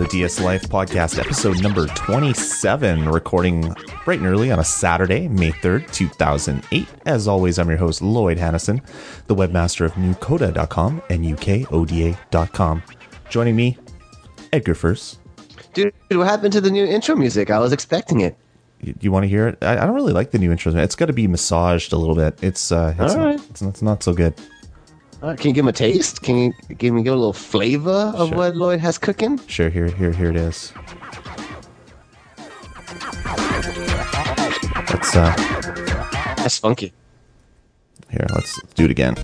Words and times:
everybody, 0.00 0.22
and 0.22 0.30
welcome 0.30 0.38
to 0.38 0.38
the 0.38 0.38
DS 0.38 0.40
Life 0.40 0.68
podcast, 0.68 1.18
episode 1.18 1.62
number 1.62 1.86
27, 1.86 3.08
recording 3.08 3.74
bright 4.04 4.18
and 4.18 4.28
early 4.28 4.50
on 4.50 4.58
a 4.58 4.64
Saturday, 4.64 5.28
May 5.28 5.52
3rd, 5.52 5.90
2008. 5.92 6.88
As 7.06 7.26
always, 7.26 7.58
I'm 7.58 7.68
your 7.68 7.78
host, 7.78 8.02
Lloyd 8.02 8.38
Hannison, 8.38 8.82
the 9.26 9.34
webmaster 9.34 9.84
of 9.84 9.92
newcoda.com 9.92 11.02
and 11.10 11.24
ukoda.com. 11.24 12.82
Joining 13.28 13.56
me, 13.56 13.78
Edgar 14.52 14.74
first. 14.74 15.20
Dude, 15.74 15.92
what 16.10 16.26
happened 16.26 16.52
to 16.52 16.60
the 16.60 16.70
new 16.70 16.84
intro 16.84 17.16
music? 17.16 17.50
I 17.50 17.58
was 17.58 17.72
expecting 17.72 18.20
it. 18.20 18.36
You, 18.80 18.94
you 19.00 19.12
want 19.12 19.24
to 19.24 19.28
hear 19.28 19.48
it? 19.48 19.58
I, 19.62 19.72
I, 19.72 19.86
don't 19.86 19.94
really 19.94 20.12
like 20.12 20.30
the 20.30 20.38
new 20.38 20.52
intro. 20.52 20.74
It's 20.74 20.94
got 20.94 21.06
to 21.06 21.12
be 21.12 21.26
massaged 21.26 21.92
a 21.92 21.96
little 21.96 22.14
bit. 22.14 22.38
It's 22.42 22.70
uh, 22.70 22.94
it's, 22.98 23.14
not, 23.14 23.24
right. 23.24 23.50
it's, 23.50 23.62
it's 23.62 23.82
not 23.82 24.02
so 24.02 24.12
good. 24.12 24.34
Uh, 25.20 25.34
can 25.34 25.48
you 25.48 25.52
give 25.52 25.64
him 25.64 25.68
a 25.68 25.72
taste? 25.72 26.22
Can 26.22 26.36
you 26.36 26.52
give 26.76 26.94
me 26.94 27.02
give 27.02 27.12
a 27.12 27.16
little 27.16 27.32
flavor 27.32 28.12
of 28.14 28.28
sure. 28.28 28.38
what 28.38 28.56
Lloyd 28.56 28.78
has 28.80 28.98
cooking? 28.98 29.38
Sure. 29.48 29.68
Here, 29.68 29.88
here, 29.88 30.12
here 30.12 30.30
it 30.30 30.36
is. 30.36 30.72
Let's 34.90 35.16
uh. 35.16 35.34
That's 36.36 36.58
funky. 36.58 36.92
Here, 38.10 38.26
let's 38.32 38.60
do 38.74 38.84
it 38.84 38.90
again. 38.90 39.16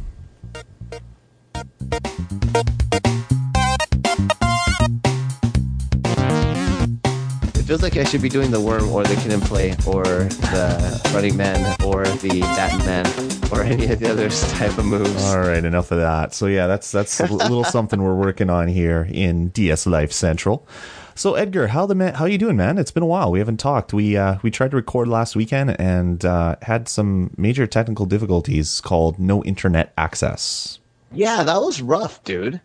Feels 7.66 7.82
like 7.82 7.96
I 7.96 8.04
should 8.04 8.20
be 8.20 8.28
doing 8.28 8.50
the 8.50 8.60
worm 8.60 8.90
or 8.90 9.04
the 9.04 9.14
Kid 9.16 9.32
'n 9.32 9.40
Play 9.40 9.70
or 9.86 10.04
the 10.04 11.10
running 11.14 11.34
man 11.34 11.74
or 11.82 12.04
the 12.04 12.40
Batman 12.40 13.06
or 13.50 13.62
any 13.62 13.86
of 13.90 13.98
the 14.00 14.10
other 14.10 14.28
type 14.58 14.76
of 14.76 14.84
moves. 14.84 15.24
All 15.24 15.38
right, 15.38 15.64
enough 15.64 15.90
of 15.90 15.96
that. 15.98 16.34
So 16.34 16.44
yeah, 16.44 16.66
that's 16.66 16.92
that's 16.92 17.20
a 17.20 17.32
little 17.32 17.64
something 17.76 18.02
we're 18.02 18.14
working 18.14 18.50
on 18.50 18.68
here 18.68 19.08
in 19.10 19.48
DS 19.48 19.86
Life 19.86 20.12
Central. 20.12 20.68
So 21.14 21.36
Edgar, 21.36 21.68
how 21.68 21.86
the 21.86 21.94
man, 21.94 22.12
how 22.12 22.26
you 22.26 22.36
doing, 22.36 22.56
man? 22.58 22.76
It's 22.76 22.90
been 22.90 23.02
a 23.02 23.06
while. 23.06 23.30
We 23.30 23.38
haven't 23.38 23.60
talked. 23.60 23.94
We 23.94 24.14
uh, 24.14 24.36
we 24.42 24.50
tried 24.50 24.72
to 24.72 24.76
record 24.76 25.08
last 25.08 25.34
weekend 25.34 25.80
and 25.80 26.22
uh, 26.22 26.56
had 26.60 26.86
some 26.86 27.32
major 27.38 27.66
technical 27.66 28.04
difficulties 28.04 28.82
called 28.82 29.18
no 29.18 29.42
internet 29.42 29.94
access. 29.96 30.80
Yeah, 31.12 31.42
that 31.44 31.62
was 31.62 31.80
rough, 31.80 32.22
dude. 32.24 32.60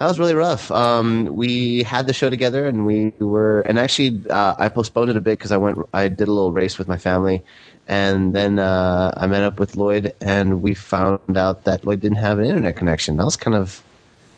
That 0.00 0.06
was 0.06 0.18
really 0.18 0.34
rough. 0.34 0.70
Um, 0.70 1.26
we 1.26 1.82
had 1.82 2.06
the 2.06 2.14
show 2.14 2.30
together, 2.30 2.66
and 2.66 2.86
we 2.86 3.12
were, 3.18 3.60
and 3.60 3.78
actually, 3.78 4.22
uh, 4.30 4.54
I 4.58 4.70
postponed 4.70 5.10
it 5.10 5.16
a 5.18 5.20
bit 5.20 5.38
because 5.38 5.52
I 5.52 5.58
went, 5.58 5.76
I 5.92 6.08
did 6.08 6.26
a 6.26 6.32
little 6.32 6.52
race 6.52 6.78
with 6.78 6.88
my 6.88 6.96
family, 6.96 7.44
and 7.86 8.34
then 8.34 8.58
uh, 8.58 9.12
I 9.14 9.26
met 9.26 9.42
up 9.42 9.60
with 9.60 9.76
Lloyd, 9.76 10.14
and 10.22 10.62
we 10.62 10.72
found 10.72 11.36
out 11.36 11.64
that 11.64 11.84
Lloyd 11.84 12.00
didn't 12.00 12.16
have 12.16 12.38
an 12.38 12.46
internet 12.46 12.76
connection. 12.76 13.18
That 13.18 13.26
was 13.26 13.36
kind 13.36 13.54
of 13.54 13.82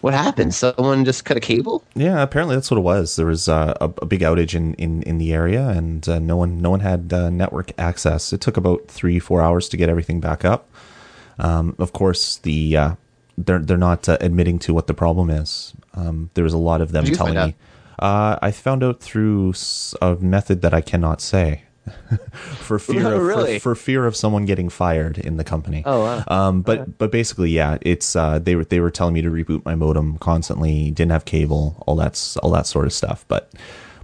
what 0.00 0.14
happened. 0.14 0.52
Someone 0.52 1.04
just 1.04 1.24
cut 1.24 1.36
a 1.36 1.40
cable. 1.40 1.84
Yeah, 1.94 2.20
apparently 2.24 2.56
that's 2.56 2.68
what 2.68 2.78
it 2.78 2.80
was. 2.80 3.14
There 3.14 3.26
was 3.26 3.48
uh, 3.48 3.74
a, 3.80 3.84
a, 3.84 4.06
big 4.06 4.22
outage 4.22 4.56
in, 4.56 4.74
in, 4.74 5.04
in 5.04 5.18
the 5.18 5.32
area, 5.32 5.68
and 5.68 6.08
uh, 6.08 6.18
no 6.18 6.36
one 6.36 6.60
no 6.60 6.70
one 6.70 6.80
had 6.80 7.12
uh, 7.12 7.30
network 7.30 7.70
access. 7.78 8.32
It 8.32 8.40
took 8.40 8.56
about 8.56 8.88
three 8.88 9.20
four 9.20 9.40
hours 9.40 9.68
to 9.68 9.76
get 9.76 9.88
everything 9.88 10.18
back 10.18 10.44
up. 10.44 10.68
Um, 11.38 11.76
of 11.78 11.92
course, 11.92 12.38
the 12.38 12.76
uh, 12.76 12.94
they're 13.38 13.58
they're 13.58 13.76
not 13.76 14.08
uh, 14.08 14.18
admitting 14.20 14.58
to 14.60 14.74
what 14.74 14.86
the 14.86 14.94
problem 14.94 15.30
is. 15.30 15.74
Um, 15.94 16.30
there 16.34 16.44
was 16.44 16.52
a 16.52 16.58
lot 16.58 16.80
of 16.80 16.92
them 16.92 17.04
telling 17.04 17.34
me. 17.34 17.54
Uh, 17.98 18.38
I 18.42 18.50
found 18.50 18.82
out 18.82 19.00
through 19.00 19.54
a 20.00 20.16
method 20.16 20.62
that 20.62 20.74
I 20.74 20.80
cannot 20.80 21.20
say. 21.20 21.64
for 22.58 22.78
fear 22.78 23.12
of 23.14 23.22
really? 23.22 23.58
for, 23.58 23.74
for, 23.74 23.74
fear 23.74 24.06
of 24.06 24.14
someone 24.14 24.44
getting 24.44 24.68
fired 24.68 25.18
in 25.18 25.36
the 25.36 25.42
company. 25.42 25.82
Oh, 25.84 26.00
wow. 26.00 26.24
Um, 26.28 26.62
but 26.62 26.78
okay. 26.78 26.90
but 26.98 27.10
basically, 27.10 27.50
yeah, 27.50 27.78
it's 27.80 28.14
uh, 28.14 28.38
they 28.38 28.54
were 28.54 28.64
they 28.64 28.78
were 28.80 28.90
telling 28.90 29.14
me 29.14 29.22
to 29.22 29.30
reboot 29.30 29.64
my 29.64 29.74
modem 29.74 30.18
constantly. 30.18 30.92
Didn't 30.92 31.10
have 31.10 31.24
cable, 31.24 31.82
all 31.86 31.96
that's 31.96 32.36
all 32.38 32.50
that 32.50 32.66
sort 32.66 32.86
of 32.86 32.92
stuff. 32.92 33.24
But 33.26 33.52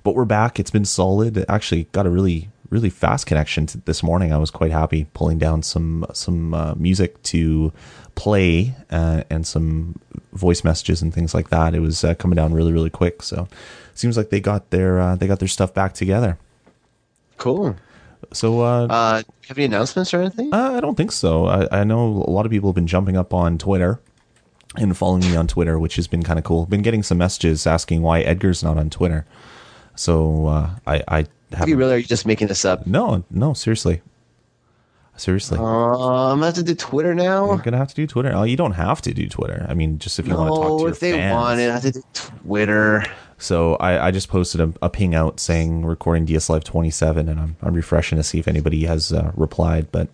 but 0.02 0.14
we're 0.14 0.24
back. 0.24 0.58
It's 0.58 0.72
been 0.72 0.84
solid. 0.84 1.44
Actually, 1.48 1.84
got 1.92 2.04
a 2.06 2.10
really 2.10 2.50
really 2.70 2.90
fast 2.90 3.26
connection 3.26 3.66
this 3.84 4.02
morning. 4.02 4.32
I 4.32 4.38
was 4.38 4.50
quite 4.50 4.72
happy 4.72 5.06
pulling 5.14 5.38
down 5.38 5.62
some 5.62 6.04
some 6.12 6.54
uh, 6.54 6.74
music 6.74 7.22
to 7.24 7.72
play 8.18 8.74
uh, 8.90 9.22
and 9.30 9.46
some 9.46 9.98
voice 10.32 10.64
messages 10.64 11.00
and 11.00 11.14
things 11.14 11.34
like 11.34 11.50
that. 11.50 11.72
It 11.72 11.80
was 11.80 12.02
uh, 12.02 12.14
coming 12.14 12.34
down 12.34 12.52
really 12.52 12.72
really 12.72 12.90
quick. 12.90 13.22
So 13.22 13.46
it 13.92 13.98
seems 13.98 14.16
like 14.16 14.30
they 14.30 14.40
got 14.40 14.70
their 14.70 15.00
uh, 15.00 15.14
they 15.14 15.28
got 15.28 15.38
their 15.38 15.48
stuff 15.48 15.72
back 15.72 15.94
together. 15.94 16.36
Cool. 17.36 17.76
So, 18.32 18.62
uh, 18.62 18.86
uh, 18.90 19.22
have 19.46 19.56
any 19.56 19.66
announcements 19.66 20.12
or 20.12 20.20
anything? 20.20 20.52
Uh, 20.52 20.72
I 20.72 20.80
don't 20.80 20.96
think 20.96 21.12
so. 21.12 21.46
I, 21.46 21.80
I 21.80 21.84
know 21.84 22.24
a 22.26 22.30
lot 22.30 22.44
of 22.46 22.50
people 22.50 22.70
have 22.70 22.74
been 22.74 22.88
jumping 22.88 23.16
up 23.16 23.32
on 23.32 23.58
Twitter 23.58 24.00
and 24.76 24.96
following 24.96 25.20
me 25.20 25.36
on 25.36 25.46
Twitter, 25.46 25.78
which 25.78 25.94
has 25.96 26.08
been 26.08 26.24
kind 26.24 26.36
of 26.36 26.44
cool. 26.44 26.66
Been 26.66 26.82
getting 26.82 27.04
some 27.04 27.18
messages 27.18 27.64
asking 27.66 28.02
why 28.02 28.20
Edgar's 28.22 28.62
not 28.62 28.76
on 28.76 28.90
Twitter. 28.90 29.24
So 29.94 30.46
uh, 30.46 30.70
I, 30.84 31.02
I 31.06 31.26
have. 31.52 31.68
You 31.68 31.76
really 31.76 31.94
are 31.94 31.98
you 31.98 32.04
just 32.04 32.26
making 32.26 32.48
this 32.48 32.64
up? 32.64 32.86
No, 32.86 33.24
no, 33.30 33.54
seriously. 33.54 34.02
Seriously. 35.18 35.58
Uh, 35.58 35.62
I'm 35.62 36.38
gonna 36.38 36.46
have 36.46 36.54
to 36.54 36.62
do 36.62 36.74
Twitter 36.74 37.14
now. 37.14 37.46
You're 37.46 37.58
gonna 37.58 37.76
have 37.76 37.88
to 37.88 37.94
do 37.94 38.06
Twitter. 38.06 38.32
Oh, 38.32 38.44
you 38.44 38.56
don't 38.56 38.72
have 38.72 39.02
to 39.02 39.12
do 39.12 39.28
Twitter. 39.28 39.66
I 39.68 39.74
mean, 39.74 39.98
just 39.98 40.18
if 40.18 40.26
you 40.26 40.32
no, 40.32 40.38
want 40.38 40.54
to 40.54 40.60
talk 40.60 40.78
to 40.78 40.82
your 40.82 40.90
if 40.90 41.00
they 41.00 41.12
fans. 41.12 41.34
want 41.34 41.60
it, 41.60 41.70
I 41.70 41.72
have 41.72 41.82
to 41.82 41.92
do 41.92 42.02
Twitter. 42.14 43.04
So 43.38 43.74
I, 43.76 44.08
I 44.08 44.10
just 44.10 44.28
posted 44.28 44.60
a, 44.60 44.72
a, 44.82 44.90
ping 44.90 45.14
out 45.14 45.38
saying 45.38 45.84
recording 45.84 46.24
DS 46.24 46.50
Life 46.50 46.64
27, 46.64 47.28
and 47.28 47.38
I'm, 47.38 47.56
I'm 47.62 47.74
refreshing 47.74 48.18
to 48.18 48.24
see 48.24 48.40
if 48.40 48.48
anybody 48.48 48.84
has 48.84 49.12
uh, 49.12 49.30
replied. 49.36 49.92
But 49.92 50.08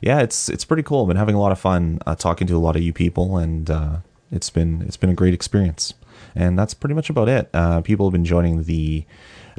yeah, 0.00 0.20
it's 0.20 0.48
it's 0.48 0.64
pretty 0.64 0.82
cool. 0.82 1.02
I've 1.02 1.08
been 1.08 1.16
having 1.16 1.34
a 1.34 1.40
lot 1.40 1.52
of 1.52 1.58
fun 1.58 2.00
uh, 2.06 2.14
talking 2.14 2.46
to 2.48 2.56
a 2.56 2.58
lot 2.58 2.76
of 2.76 2.82
you 2.82 2.92
people, 2.92 3.36
and 3.36 3.70
uh, 3.70 3.96
it's 4.30 4.50
been 4.50 4.82
it's 4.82 4.96
been 4.96 5.10
a 5.10 5.14
great 5.14 5.34
experience. 5.34 5.94
And 6.34 6.58
that's 6.58 6.74
pretty 6.74 6.94
much 6.94 7.10
about 7.10 7.28
it. 7.28 7.48
Uh, 7.54 7.80
people 7.80 8.06
have 8.06 8.12
been 8.12 8.24
joining 8.24 8.64
the 8.64 9.04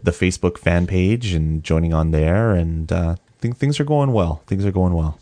the 0.02 0.12
Facebook 0.12 0.58
fan 0.58 0.88
page 0.88 1.34
and 1.34 1.64
joining 1.64 1.94
on 1.94 2.12
there, 2.12 2.52
and 2.54 2.92
uh, 2.92 3.16
think 3.40 3.58
things 3.58 3.80
are 3.80 3.86
going 3.86 4.14
well. 4.14 4.42
Things 4.48 4.66
are 4.66 4.72
going 4.72 4.94
well. 4.94 5.20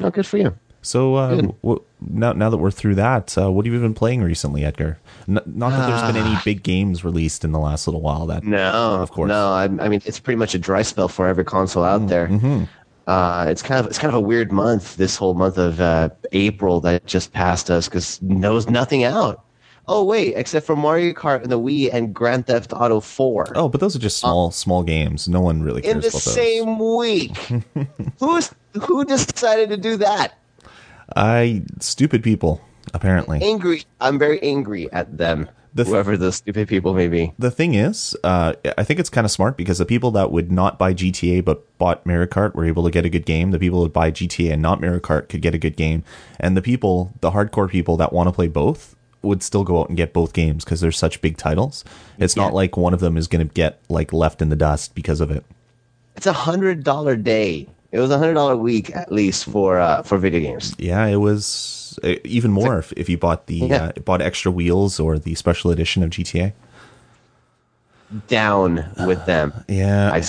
Oh, 0.00 0.10
good 0.10 0.26
for 0.26 0.38
you. 0.38 0.56
So 0.82 1.16
uh, 1.16 1.36
w- 1.62 1.82
now, 2.00 2.32
now 2.32 2.48
that 2.48 2.56
we're 2.56 2.70
through 2.70 2.94
that, 2.94 3.36
uh, 3.36 3.52
what 3.52 3.66
have 3.66 3.74
you 3.74 3.80
been 3.80 3.92
playing 3.94 4.22
recently, 4.22 4.64
Edgar? 4.64 4.98
N- 5.28 5.40
not 5.44 5.70
that 5.70 5.86
there's 5.88 6.12
been 6.12 6.22
any 6.22 6.38
big 6.44 6.62
games 6.62 7.04
released 7.04 7.44
in 7.44 7.52
the 7.52 7.58
last 7.58 7.86
little 7.86 8.00
while. 8.00 8.26
That 8.26 8.44
no, 8.44 8.94
of 9.02 9.10
course, 9.10 9.28
no. 9.28 9.52
I, 9.52 9.64
I 9.64 9.88
mean, 9.88 10.00
it's 10.06 10.18
pretty 10.18 10.38
much 10.38 10.54
a 10.54 10.58
dry 10.58 10.82
spell 10.82 11.08
for 11.08 11.26
every 11.26 11.44
console 11.44 11.84
out 11.84 12.08
there. 12.08 12.28
Mm-hmm. 12.28 12.64
Uh, 13.06 13.46
it's 13.48 13.60
kind 13.60 13.80
of 13.80 13.86
it's 13.86 13.98
kind 13.98 14.08
of 14.08 14.14
a 14.14 14.20
weird 14.20 14.52
month. 14.52 14.96
This 14.96 15.16
whole 15.16 15.34
month 15.34 15.58
of 15.58 15.80
uh, 15.80 16.08
April 16.32 16.80
that 16.80 17.04
just 17.06 17.32
passed 17.32 17.70
us 17.70 17.88
because 17.88 18.20
knows 18.22 18.68
nothing 18.70 19.04
out. 19.04 19.44
Oh 19.92 20.04
wait, 20.04 20.34
except 20.36 20.66
for 20.66 20.76
Mario 20.76 21.12
Kart 21.12 21.42
and 21.42 21.50
the 21.50 21.58
Wii 21.58 21.92
and 21.92 22.14
Grand 22.14 22.46
Theft 22.46 22.72
Auto 22.72 23.00
4. 23.00 23.54
Oh, 23.56 23.68
but 23.68 23.80
those 23.80 23.96
are 23.96 23.98
just 23.98 24.18
small 24.18 24.46
uh, 24.46 24.50
small 24.50 24.84
games. 24.84 25.28
No 25.28 25.40
one 25.40 25.64
really 25.64 25.82
cares 25.82 25.96
in 25.96 26.00
the 26.00 26.10
same 26.12 26.78
week. 26.78 27.36
Who's 28.20 28.54
who 28.82 29.04
decided 29.04 29.68
to 29.70 29.76
do 29.76 29.96
that? 29.96 30.34
I 31.16 31.64
stupid 31.80 32.22
people 32.22 32.60
apparently. 32.94 33.42
Angry. 33.42 33.82
I'm 34.00 34.16
very 34.16 34.40
angry 34.44 34.90
at 34.92 35.18
them. 35.18 35.50
The 35.74 35.82
th- 35.82 35.92
whoever 35.92 36.16
the 36.16 36.30
stupid 36.30 36.68
people 36.68 36.94
may 36.94 37.08
be. 37.08 37.32
The 37.36 37.50
thing 37.50 37.74
is, 37.74 38.16
uh, 38.22 38.52
I 38.78 38.84
think 38.84 39.00
it's 39.00 39.10
kind 39.10 39.24
of 39.24 39.32
smart 39.32 39.56
because 39.56 39.78
the 39.78 39.86
people 39.86 40.12
that 40.12 40.30
would 40.30 40.52
not 40.52 40.78
buy 40.78 40.94
GTA 40.94 41.44
but 41.44 41.78
bought 41.78 42.06
Mario 42.06 42.26
Kart 42.26 42.54
were 42.54 42.64
able 42.64 42.84
to 42.84 42.92
get 42.92 43.04
a 43.04 43.08
good 43.08 43.26
game. 43.26 43.50
The 43.50 43.58
people 43.58 43.82
that 43.82 43.92
buy 43.92 44.12
GTA 44.12 44.52
and 44.52 44.62
not 44.62 44.80
Mario 44.80 45.00
Kart 45.00 45.28
could 45.28 45.42
get 45.42 45.52
a 45.52 45.58
good 45.58 45.76
game, 45.76 46.04
and 46.38 46.56
the 46.56 46.62
people, 46.62 47.12
the 47.20 47.32
hardcore 47.32 47.68
people 47.68 47.96
that 47.96 48.12
want 48.12 48.28
to 48.28 48.32
play 48.32 48.46
both, 48.46 48.94
would 49.22 49.42
still 49.42 49.64
go 49.64 49.80
out 49.80 49.88
and 49.88 49.96
get 49.96 50.12
both 50.12 50.32
games 50.32 50.64
because 50.64 50.80
they're 50.80 50.92
such 50.92 51.20
big 51.20 51.36
titles. 51.36 51.84
It's 52.18 52.36
yeah. 52.36 52.44
not 52.44 52.54
like 52.54 52.76
one 52.76 52.94
of 52.94 53.00
them 53.00 53.16
is 53.16 53.28
going 53.28 53.46
to 53.46 53.52
get 53.52 53.80
like 53.88 54.12
left 54.12 54.40
in 54.40 54.48
the 54.48 54.56
dust 54.56 54.94
because 54.94 55.20
of 55.20 55.30
it. 55.30 55.44
It's 56.16 56.26
a 56.26 56.32
hundred 56.32 56.84
dollar 56.84 57.16
day. 57.16 57.68
It 57.92 57.98
was 57.98 58.10
a 58.10 58.18
hundred 58.18 58.34
dollar 58.34 58.56
week 58.56 58.94
at 58.94 59.10
least 59.10 59.46
for 59.46 59.78
uh, 59.78 60.02
for 60.02 60.18
video 60.18 60.40
games. 60.40 60.74
Yeah, 60.78 61.06
it 61.06 61.16
was 61.16 61.98
uh, 62.02 62.14
even 62.24 62.50
more 62.50 62.78
if, 62.78 62.92
if 62.92 63.08
you 63.08 63.18
bought 63.18 63.46
the 63.46 63.56
yeah. 63.56 63.84
uh, 63.84 64.00
bought 64.00 64.22
extra 64.22 64.50
wheels 64.50 65.00
or 65.00 65.18
the 65.18 65.34
special 65.34 65.70
edition 65.70 66.02
of 66.02 66.10
GTA. 66.10 66.52
Down 68.26 68.84
with 69.06 69.24
them. 69.26 69.52
yeah, 69.68 70.10
I, 70.12 70.22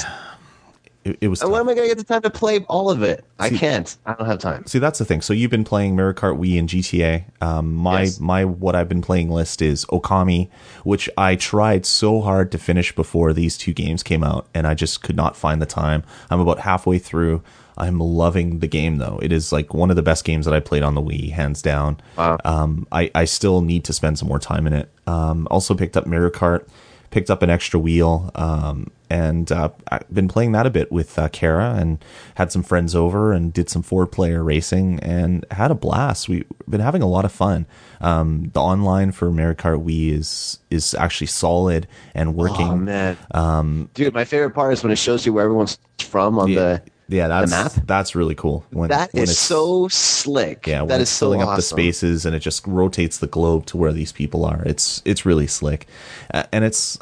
it, 1.03 1.18
it 1.21 1.27
was. 1.27 1.42
And 1.42 1.51
when 1.51 1.62
am 1.62 1.69
I 1.69 1.74
going 1.74 1.89
to 1.89 1.95
get 1.95 1.98
the 1.98 2.13
time 2.13 2.21
to 2.21 2.30
play 2.30 2.59
all 2.68 2.89
of 2.89 3.01
it? 3.01 3.19
See, 3.19 3.25
I 3.39 3.50
can't. 3.50 3.98
I 4.06 4.13
don't 4.13 4.27
have 4.27 4.39
time. 4.39 4.65
See, 4.68 4.80
that's 4.80 5.00
the 5.00 5.06
thing. 5.06 5.21
So 5.21 5.33
you've 5.33 5.51
been 5.51 5.63
playing 5.63 5.95
Mario 5.95 6.13
Kart 6.13 6.38
Wii 6.38 6.59
and 6.59 6.69
GTA. 6.69 7.24
Um, 7.42 7.74
my 7.74 8.03
yes. 8.03 8.19
my 8.19 8.45
what 8.45 8.75
I've 8.75 8.89
been 8.89 9.01
playing 9.01 9.30
list 9.30 9.62
is 9.62 9.86
Okami, 9.86 10.50
which 10.83 11.09
I 11.18 11.36
tried 11.36 11.86
so 11.86 12.21
hard 12.21 12.51
to 12.51 12.57
finish 12.57 12.94
before 12.94 13.33
these 13.33 13.57
two 13.57 13.74
games 13.74 14.03
came 14.03 14.24
out, 14.24 14.48
and 14.53 14.68
I 14.68 14.74
just 14.74 15.01
could 15.01 15.15
not 15.15 15.36
find 15.36 15.62
the 15.62 15.65
time. 15.65 16.03
I'm 16.30 16.39
about 16.39 16.59
halfway 16.59 17.00
through. 17.00 17.42
I'm 17.77 18.00
loving 18.00 18.59
the 18.59 18.68
game 18.68 18.98
though. 18.98 19.19
It 19.24 19.31
is 19.31 19.51
like 19.51 19.74
one 19.74 19.89
of 19.89 19.95
the 19.95 20.03
best 20.03 20.24
games 20.24 20.45
that 20.45 20.53
I 20.53 20.59
played 20.59 20.83
on 20.83 20.94
the 20.94 21.01
Wii, 21.01 21.31
hands 21.31 21.63
down. 21.63 22.00
Wow. 22.15 22.38
Um, 22.45 22.88
I 22.92 23.09
I 23.15 23.25
still 23.25 23.62
need 23.62 23.86
to 23.86 23.94
spend 23.94 24.19
some 24.19 24.27
more 24.27 24.39
time 24.39 24.68
in 24.68 24.74
it. 24.74 24.89
Um, 25.07 25.48
also 25.50 25.74
picked 25.74 25.98
up 25.98 26.06
Mario 26.06 26.30
Kart, 26.30 26.68
picked 27.09 27.31
up 27.31 27.42
an 27.42 27.50
extra 27.50 27.80
wheel. 27.80 28.30
Um, 28.36 28.92
and 29.12 29.52
uh, 29.52 29.69
I've 29.90 30.10
been 30.10 30.30
playing 30.30 30.54
that 30.54 30.66
a 30.66 30.69
bit 30.69 30.90
with 30.90 31.19
uh, 31.19 31.28
Kara 31.28 31.75
and 31.78 32.04
had 32.36 32.50
some 32.50 32.63
friends 32.63 32.96
over 32.96 33.34
and 33.34 33.52
did 33.52 33.69
some 33.69 33.81
four 33.81 34.08
player 34.08 34.42
racing 34.42 35.02
and 35.02 35.46
had 35.52 35.69
a 35.69 35.75
blast. 35.75 36.30
We've 36.30 36.46
been 36.69 36.80
having 36.80 37.02
a 37.02 37.08
lot 37.08 37.25
of 37.25 37.31
fun. 37.34 37.66
Um, 38.00 38.52
the 38.54 38.62
online 38.62 39.12
for 39.12 39.30
Mario 39.30 39.56
Kart 39.56 39.84
Wii 39.84 40.13
is 40.13 40.60
is 40.69 40.94
actually 40.94 41.28
solid 41.28 41.90
and 42.16 42.36
working. 42.36 42.69
Oh 42.69 42.78
man, 42.78 43.18
um, 43.31 43.90
dude, 43.94 44.13
my 44.13 44.24
favorite 44.24 44.52
part 44.52 44.72
is 44.72 44.81
when 44.81 44.94
it 44.94 44.98
shows 44.98 45.25
you 45.25 45.34
where 45.34 45.44
everyone's 45.44 45.78
from 46.00 46.40
on 46.40 46.48
yeah, 46.48 46.56
the 46.56 46.81
yeah, 47.10 47.28
that's 47.28 47.52
map? 47.52 47.74
that's 47.86 48.16
really 48.16 48.36
cool. 48.36 48.66
When 48.69 48.90
that 48.92 49.12
when 49.13 49.24
is 49.24 49.38
so 49.38 49.90
slick. 49.90 50.68
Yeah, 50.68 50.86
that 50.86 51.02
is 51.02 51.10
so 51.10 51.25
filling 51.25 51.42
awesome. 51.42 51.52
up 51.52 51.56
the 51.58 51.63
spaces 51.63 52.25
and 52.25 52.34
it 52.34 52.40
just 52.40 52.66
rotates 52.66 53.18
the 53.18 53.28
globe 53.28 53.66
to 53.66 53.78
where 53.78 53.92
these 53.92 54.13
people 54.13 54.46
are. 54.46 54.63
It's 54.66 55.02
it's 55.04 55.25
really 55.25 55.48
slick, 55.48 55.88
uh, 56.34 56.44
and 56.54 56.63
it's. 56.63 56.98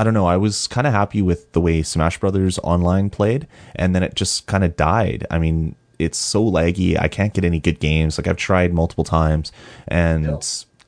I, 0.00 0.04
don't 0.04 0.14
know. 0.14 0.26
I 0.26 0.36
was 0.36 0.66
kind 0.66 0.86
of 0.86 0.92
happy 0.92 1.22
with 1.22 1.52
the 1.52 1.60
way 1.60 1.82
Smash 1.82 2.18
Brothers 2.18 2.58
Online 2.60 3.10
played, 3.10 3.46
and 3.76 3.94
then 3.94 4.02
it 4.02 4.14
just 4.14 4.46
kind 4.46 4.64
of 4.64 4.76
died. 4.76 5.26
I 5.30 5.38
mean, 5.38 5.74
it's 5.98 6.18
so 6.18 6.42
laggy. 6.44 6.98
I 6.98 7.08
can't 7.08 7.34
get 7.34 7.44
any 7.44 7.60
good 7.60 7.78
games. 7.78 8.18
Like 8.18 8.26
I've 8.26 8.36
tried 8.36 8.72
multiple 8.72 9.04
times, 9.04 9.52
and 9.88 10.24
no. 10.24 10.40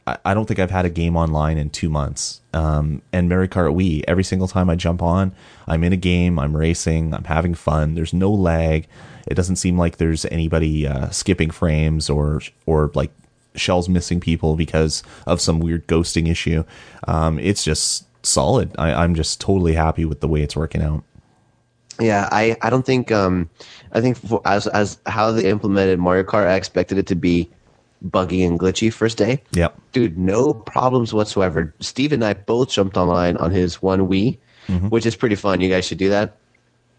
I, 0.06 0.18
I, 0.24 0.34
don't 0.34 0.46
think 0.46 0.58
I've 0.58 0.70
had 0.70 0.84
a 0.84 0.90
game 0.90 1.16
online 1.16 1.58
in 1.58 1.70
two 1.70 1.88
months. 1.88 2.40
Um, 2.54 3.02
and 3.12 3.28
Mario 3.28 3.48
Kart 3.48 3.74
Wii, 3.74 4.04
every 4.08 4.24
single 4.24 4.48
time 4.48 4.68
I 4.68 4.76
jump 4.76 5.02
on, 5.02 5.34
I'm 5.66 5.84
in 5.84 5.92
a 5.92 5.96
game, 5.96 6.38
I'm 6.38 6.56
racing, 6.56 7.14
I'm 7.14 7.24
having 7.24 7.54
fun. 7.54 7.94
There's 7.94 8.12
no 8.12 8.30
lag. 8.32 8.86
It 9.26 9.34
doesn't 9.34 9.56
seem 9.56 9.78
like 9.78 9.98
there's 9.98 10.24
anybody 10.26 10.86
uh, 10.86 11.10
skipping 11.10 11.50
frames 11.50 12.10
or 12.10 12.40
or 12.66 12.90
like 12.94 13.12
shells 13.54 13.88
missing 13.88 14.20
people 14.20 14.56
because 14.56 15.02
of 15.26 15.40
some 15.40 15.60
weird 15.60 15.86
ghosting 15.86 16.28
issue. 16.28 16.64
Um, 17.06 17.38
it's 17.38 17.62
just 17.62 18.06
solid. 18.22 18.74
I, 18.78 18.92
I'm 18.92 19.14
just 19.14 19.40
totally 19.40 19.74
happy 19.74 20.04
with 20.04 20.20
the 20.20 20.28
way 20.28 20.42
it's 20.42 20.56
working 20.56 20.82
out. 20.82 21.04
Yeah, 22.00 22.28
I, 22.32 22.56
I 22.62 22.70
don't 22.70 22.86
think 22.86 23.12
um 23.12 23.48
I 23.92 24.00
think 24.00 24.16
for, 24.16 24.40
as 24.44 24.66
as 24.68 24.98
how 25.06 25.30
they 25.30 25.48
implemented 25.48 25.98
Mario 25.98 26.24
Kart, 26.24 26.46
I 26.46 26.54
expected 26.54 26.98
it 26.98 27.06
to 27.08 27.14
be 27.14 27.50
buggy 28.00 28.42
and 28.42 28.58
glitchy 28.58 28.92
first 28.92 29.18
day. 29.18 29.42
Yep. 29.52 29.78
Dude, 29.92 30.18
no 30.18 30.54
problems 30.54 31.12
whatsoever. 31.12 31.72
Steve 31.80 32.12
and 32.12 32.24
I 32.24 32.34
both 32.34 32.70
jumped 32.70 32.96
online 32.96 33.36
on 33.36 33.50
his 33.50 33.80
one 33.80 34.08
Wii, 34.08 34.38
mm-hmm. 34.66 34.88
which 34.88 35.06
is 35.06 35.14
pretty 35.14 35.36
fun. 35.36 35.60
You 35.60 35.68
guys 35.68 35.84
should 35.84 35.98
do 35.98 36.08
that. 36.08 36.36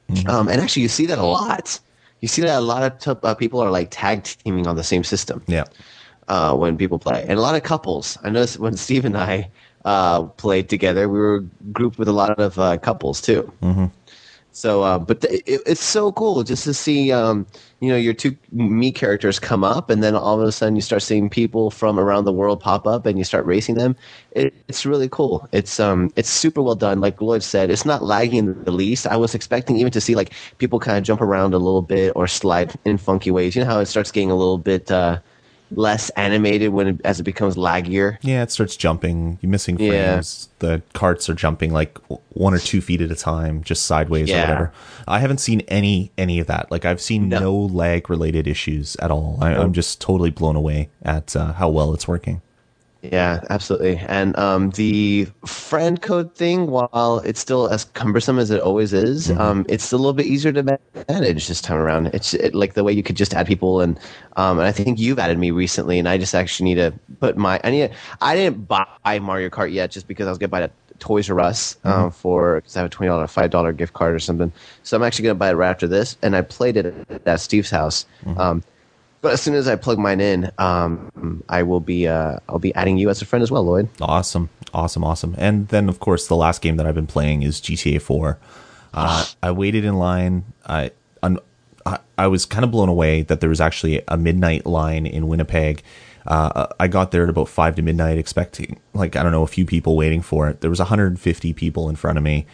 Mm-hmm. 0.09 0.29
Um, 0.29 0.47
and 0.47 0.61
actually, 0.61 0.83
you 0.83 0.89
see 0.89 1.05
that 1.07 1.17
a 1.17 1.25
lot. 1.25 1.79
You 2.21 2.27
see 2.27 2.41
that 2.43 2.57
a 2.57 2.61
lot 2.61 2.83
of 2.83 2.99
t- 2.99 3.27
uh, 3.27 3.35
people 3.35 3.59
are 3.59 3.71
like 3.71 3.89
tag 3.91 4.23
teaming 4.23 4.67
on 4.67 4.75
the 4.75 4.83
same 4.83 5.03
system. 5.03 5.43
Yeah. 5.47 5.65
Uh, 6.29 6.55
when 6.55 6.77
people 6.77 6.99
play, 6.99 7.25
and 7.27 7.37
a 7.37 7.41
lot 7.41 7.53
of 7.53 7.63
couples. 7.63 8.17
I 8.23 8.29
noticed 8.29 8.57
when 8.57 8.77
Steve 8.77 9.03
and 9.03 9.17
I 9.17 9.51
uh, 9.85 10.23
played 10.23 10.69
together, 10.69 11.09
we 11.09 11.19
were 11.19 11.43
grouped 11.71 11.97
with 11.97 12.07
a 12.07 12.13
lot 12.13 12.39
of 12.39 12.57
uh, 12.59 12.77
couples 12.77 13.21
too. 13.21 13.51
Mm-hmm. 13.61 13.85
So, 14.55 14.83
uh, 14.83 14.99
but 14.99 15.21
th- 15.21 15.41
it, 15.47 15.61
it's 15.65 15.83
so 15.83 16.11
cool 16.11 16.43
just 16.43 16.63
to 16.65 16.75
see, 16.75 17.11
um, 17.11 17.47
you 17.79 17.89
know, 17.89 17.97
your 17.97 18.13
two 18.13 18.37
me 18.51 18.91
characters 18.91 19.39
come 19.39 19.63
up, 19.63 19.89
and 19.89 20.03
then 20.03 20.15
all 20.15 20.39
of 20.39 20.47
a 20.47 20.51
sudden 20.51 20.75
you 20.75 20.81
start 20.81 21.01
seeing 21.01 21.27
people 21.27 21.71
from 21.71 21.99
around 21.99 22.25
the 22.25 22.31
world 22.31 22.59
pop 22.59 22.85
up, 22.85 23.07
and 23.07 23.17
you 23.17 23.23
start 23.23 23.47
racing 23.47 23.75
them. 23.75 23.95
It, 24.31 24.53
it's 24.67 24.85
really 24.85 25.09
cool. 25.09 25.49
It's 25.51 25.79
um, 25.79 26.11
it's 26.15 26.29
super 26.29 26.61
well 26.61 26.75
done. 26.75 27.01
Like 27.01 27.19
Lloyd 27.19 27.41
said, 27.41 27.71
it's 27.71 27.83
not 27.83 28.03
lagging 28.03 28.45
in 28.45 28.63
the 28.63 28.71
least. 28.71 29.07
I 29.07 29.17
was 29.17 29.33
expecting 29.33 29.77
even 29.77 29.91
to 29.91 29.99
see 29.99 30.13
like 30.13 30.31
people 30.59 30.79
kind 30.79 30.99
of 30.99 31.03
jump 31.03 31.21
around 31.21 31.55
a 31.55 31.57
little 31.57 31.81
bit 31.81 32.13
or 32.15 32.27
slide 32.27 32.71
in 32.85 32.99
funky 32.99 33.31
ways. 33.31 33.55
You 33.55 33.63
know 33.63 33.71
how 33.71 33.79
it 33.79 33.87
starts 33.87 34.11
getting 34.11 34.29
a 34.29 34.35
little 34.35 34.59
bit. 34.59 34.91
Uh, 34.91 35.17
less 35.77 36.09
animated 36.11 36.69
when 36.69 36.87
it, 36.87 37.01
as 37.03 37.19
it 37.19 37.23
becomes 37.23 37.55
laggier. 37.55 38.17
Yeah, 38.21 38.43
it 38.43 38.51
starts 38.51 38.75
jumping. 38.75 39.37
You're 39.41 39.49
missing 39.49 39.77
frames. 39.77 40.49
Yeah. 40.61 40.69
The 40.69 40.81
carts 40.93 41.29
are 41.29 41.33
jumping 41.33 41.73
like 41.73 41.97
one 42.29 42.53
or 42.53 42.59
two 42.59 42.81
feet 42.81 43.01
at 43.01 43.11
a 43.11 43.15
time, 43.15 43.63
just 43.63 43.85
sideways 43.85 44.29
yeah. 44.29 44.37
or 44.37 44.41
whatever. 44.41 44.73
I 45.07 45.19
haven't 45.19 45.39
seen 45.39 45.61
any 45.61 46.11
any 46.17 46.39
of 46.39 46.47
that. 46.47 46.71
Like 46.71 46.85
I've 46.85 47.01
seen 47.01 47.29
no, 47.29 47.39
no 47.39 47.55
lag 47.55 48.09
related 48.09 48.47
issues 48.47 48.95
at 48.97 49.11
all. 49.11 49.37
I, 49.41 49.53
am 49.53 49.73
just 49.73 49.99
totally 49.99 50.29
blown 50.29 50.55
away 50.55 50.89
at 51.01 51.35
uh, 51.35 51.53
how 51.53 51.69
well 51.69 51.93
it's 51.93 52.07
working. 52.07 52.41
Yeah, 53.03 53.41
absolutely. 53.49 53.97
And 54.07 54.33
um, 54.37 54.69
the 54.71 55.27
friend 55.45 56.01
code 56.01 56.33
thing, 56.35 56.67
while 56.67 57.21
it's 57.25 57.39
still 57.41 57.67
as 57.67 57.83
cumbersome 57.83 58.39
as 58.39 58.49
it 58.49 58.61
always 58.61 58.93
is, 58.93 59.27
mm-hmm. 59.27 59.41
um, 59.41 59.65
it's 59.67 59.91
a 59.91 59.97
little 59.97 60.13
bit 60.13 60.25
easier 60.25 60.53
to 60.53 60.63
manage 61.09 61.49
this 61.49 61.59
time 61.59 61.77
around. 61.77 62.07
It's 62.07 62.33
it, 62.33 62.55
like 62.55 62.75
the 62.75 62.83
way 62.83 62.93
you 62.93 63.03
could 63.03 63.17
just 63.17 63.33
add 63.33 63.45
people, 63.45 63.81
and 63.81 63.99
um, 64.37 64.57
and 64.57 64.65
I 64.65 64.71
think 64.71 64.99
you've 64.99 65.19
added 65.19 65.37
me 65.37 65.51
recently, 65.51 65.99
and 65.99 66.07
I 66.07 66.17
just 66.17 66.33
actually 66.33 66.63
need 66.69 66.75
to 66.75 66.93
put 67.19 67.35
my 67.35 67.59
I 67.65 67.71
need 67.71 67.89
to, 67.89 67.95
I 68.21 68.35
didn't 68.35 68.69
buy 68.69 69.19
Mario 69.19 69.49
Kart 69.49 69.73
yet 69.73 69.91
just 69.91 70.07
because 70.07 70.25
I 70.25 70.29
was 70.29 70.37
gonna 70.37 70.47
buy 70.47 70.61
it 70.61 70.63
at 70.63 70.99
Toys 70.99 71.29
R 71.29 71.41
Us 71.41 71.75
um, 71.83 71.93
mm-hmm. 71.93 72.09
for 72.11 72.55
because 72.55 72.77
I 72.77 72.79
have 72.79 72.87
a 72.87 72.89
twenty 72.89 73.09
dollar 73.09 73.27
five 73.27 73.49
dollar 73.49 73.73
gift 73.73 73.91
card 73.91 74.15
or 74.15 74.19
something. 74.19 74.49
So 74.83 74.95
I'm 74.95 75.03
actually 75.03 75.23
gonna 75.23 75.35
buy 75.35 75.49
it 75.49 75.55
right 75.55 75.69
after 75.69 75.87
this, 75.87 76.15
and 76.21 76.37
I 76.37 76.41
played 76.41 76.77
it 76.77 77.21
at 77.25 77.41
Steve's 77.41 77.69
house. 77.69 78.05
Mm-hmm. 78.23 78.39
But 79.23 79.31
as 79.31 79.41
soon 79.41 79.55
as 79.55 79.69
I 79.69 79.77
plug 79.77 79.97
mine 79.99 80.19
in, 80.19 80.51
um, 80.57 81.45
I 81.47 81.63
will 81.63 81.79
be 81.79 82.09
uh, 82.09 82.39
I'll 82.49 82.59
be 82.59 82.75
adding 82.75 82.97
you 82.97 83.09
as 83.09 83.21
a 83.21 83.25
friend 83.25 83.41
as 83.41 83.49
well, 83.49 83.63
Lloyd. 83.63 83.87
Awesome, 84.01 84.49
awesome, 84.73 85.05
awesome. 85.05 85.33
And 85.37 85.69
then 85.69 85.87
of 85.87 86.01
course 86.01 86.27
the 86.27 86.35
last 86.35 86.61
game 86.61 86.75
that 86.75 86.85
I've 86.85 86.93
been 86.93 87.07
playing 87.07 87.41
is 87.41 87.61
GTA 87.61 88.01
Four. 88.01 88.37
Uh, 88.93 89.25
I 89.41 89.51
waited 89.51 89.85
in 89.85 89.97
line. 89.97 90.43
I, 90.65 90.91
I 91.23 91.37
I 92.17 92.27
was 92.27 92.45
kind 92.45 92.65
of 92.65 92.71
blown 92.71 92.89
away 92.89 93.21
that 93.21 93.39
there 93.39 93.49
was 93.49 93.61
actually 93.61 94.01
a 94.09 94.17
midnight 94.17 94.65
line 94.65 95.05
in 95.05 95.29
Winnipeg. 95.29 95.83
Uh, 96.27 96.67
I 96.77 96.89
got 96.89 97.11
there 97.11 97.23
at 97.23 97.29
about 97.29 97.47
five 97.47 97.75
to 97.75 97.81
midnight, 97.81 98.17
expecting 98.17 98.81
like 98.93 99.15
I 99.15 99.23
don't 99.23 99.31
know 99.31 99.43
a 99.43 99.47
few 99.47 99.65
people 99.65 99.95
waiting 99.95 100.21
for 100.21 100.49
it. 100.49 100.59
There 100.59 100.69
was 100.69 100.79
150 100.79 101.53
people 101.53 101.87
in 101.87 101.95
front 101.95 102.17
of 102.17 102.25
me 102.25 102.45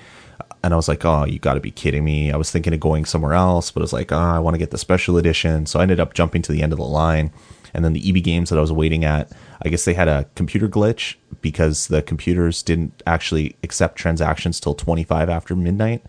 and 0.64 0.74
I 0.74 0.78
was 0.78 0.88
like, 0.88 1.06
oh, 1.06 1.26
you 1.26 1.40
got 1.40 1.54
to 1.54 1.60
be 1.60 1.72
kidding 1.72 2.04
me. 2.04 2.32
I 2.32 2.38
was 2.38 2.52
thinking 2.52 2.74
of 2.74 2.80
going 2.80 3.06
somewhere 3.06 3.34
else, 3.34 3.72
but 3.72 3.82
I 3.82 3.84
was 3.84 3.94
like, 3.94 4.12
oh, 4.12 4.18
I 4.18 4.40
want 4.40 4.56
to 4.56 4.60
get 4.60 4.72
the 4.72 4.78
special 4.78 5.18
edition. 5.18 5.66
So 5.66 5.80
I 5.80 5.84
ended 5.84 6.00
up 6.00 6.14
jumping 6.14 6.42
to 6.44 6.52
the 6.52 6.62
end 6.62 6.74
of 6.74 6.80
the 6.80 6.86
line. 6.86 7.32
And 7.74 7.86
then 7.86 7.94
the 7.94 8.10
EB 8.10 8.24
games 8.24 8.50
that 8.50 8.58
I 8.58 8.62
was 8.62 8.72
waiting 8.72 9.06
at, 9.06 9.32
I 9.62 9.70
guess 9.70 9.86
they 9.86 9.94
had 9.94 10.08
a 10.08 10.26
computer 10.36 10.68
glitch 10.68 11.16
because 11.42 11.88
the 11.88 12.02
computers 12.02 12.64
didn't 12.64 13.02
actually 13.06 13.56
accept 13.64 13.96
transactions 13.98 14.60
till 14.60 14.74
25 14.74 15.30
after 15.30 15.56
midnight. 15.56 16.04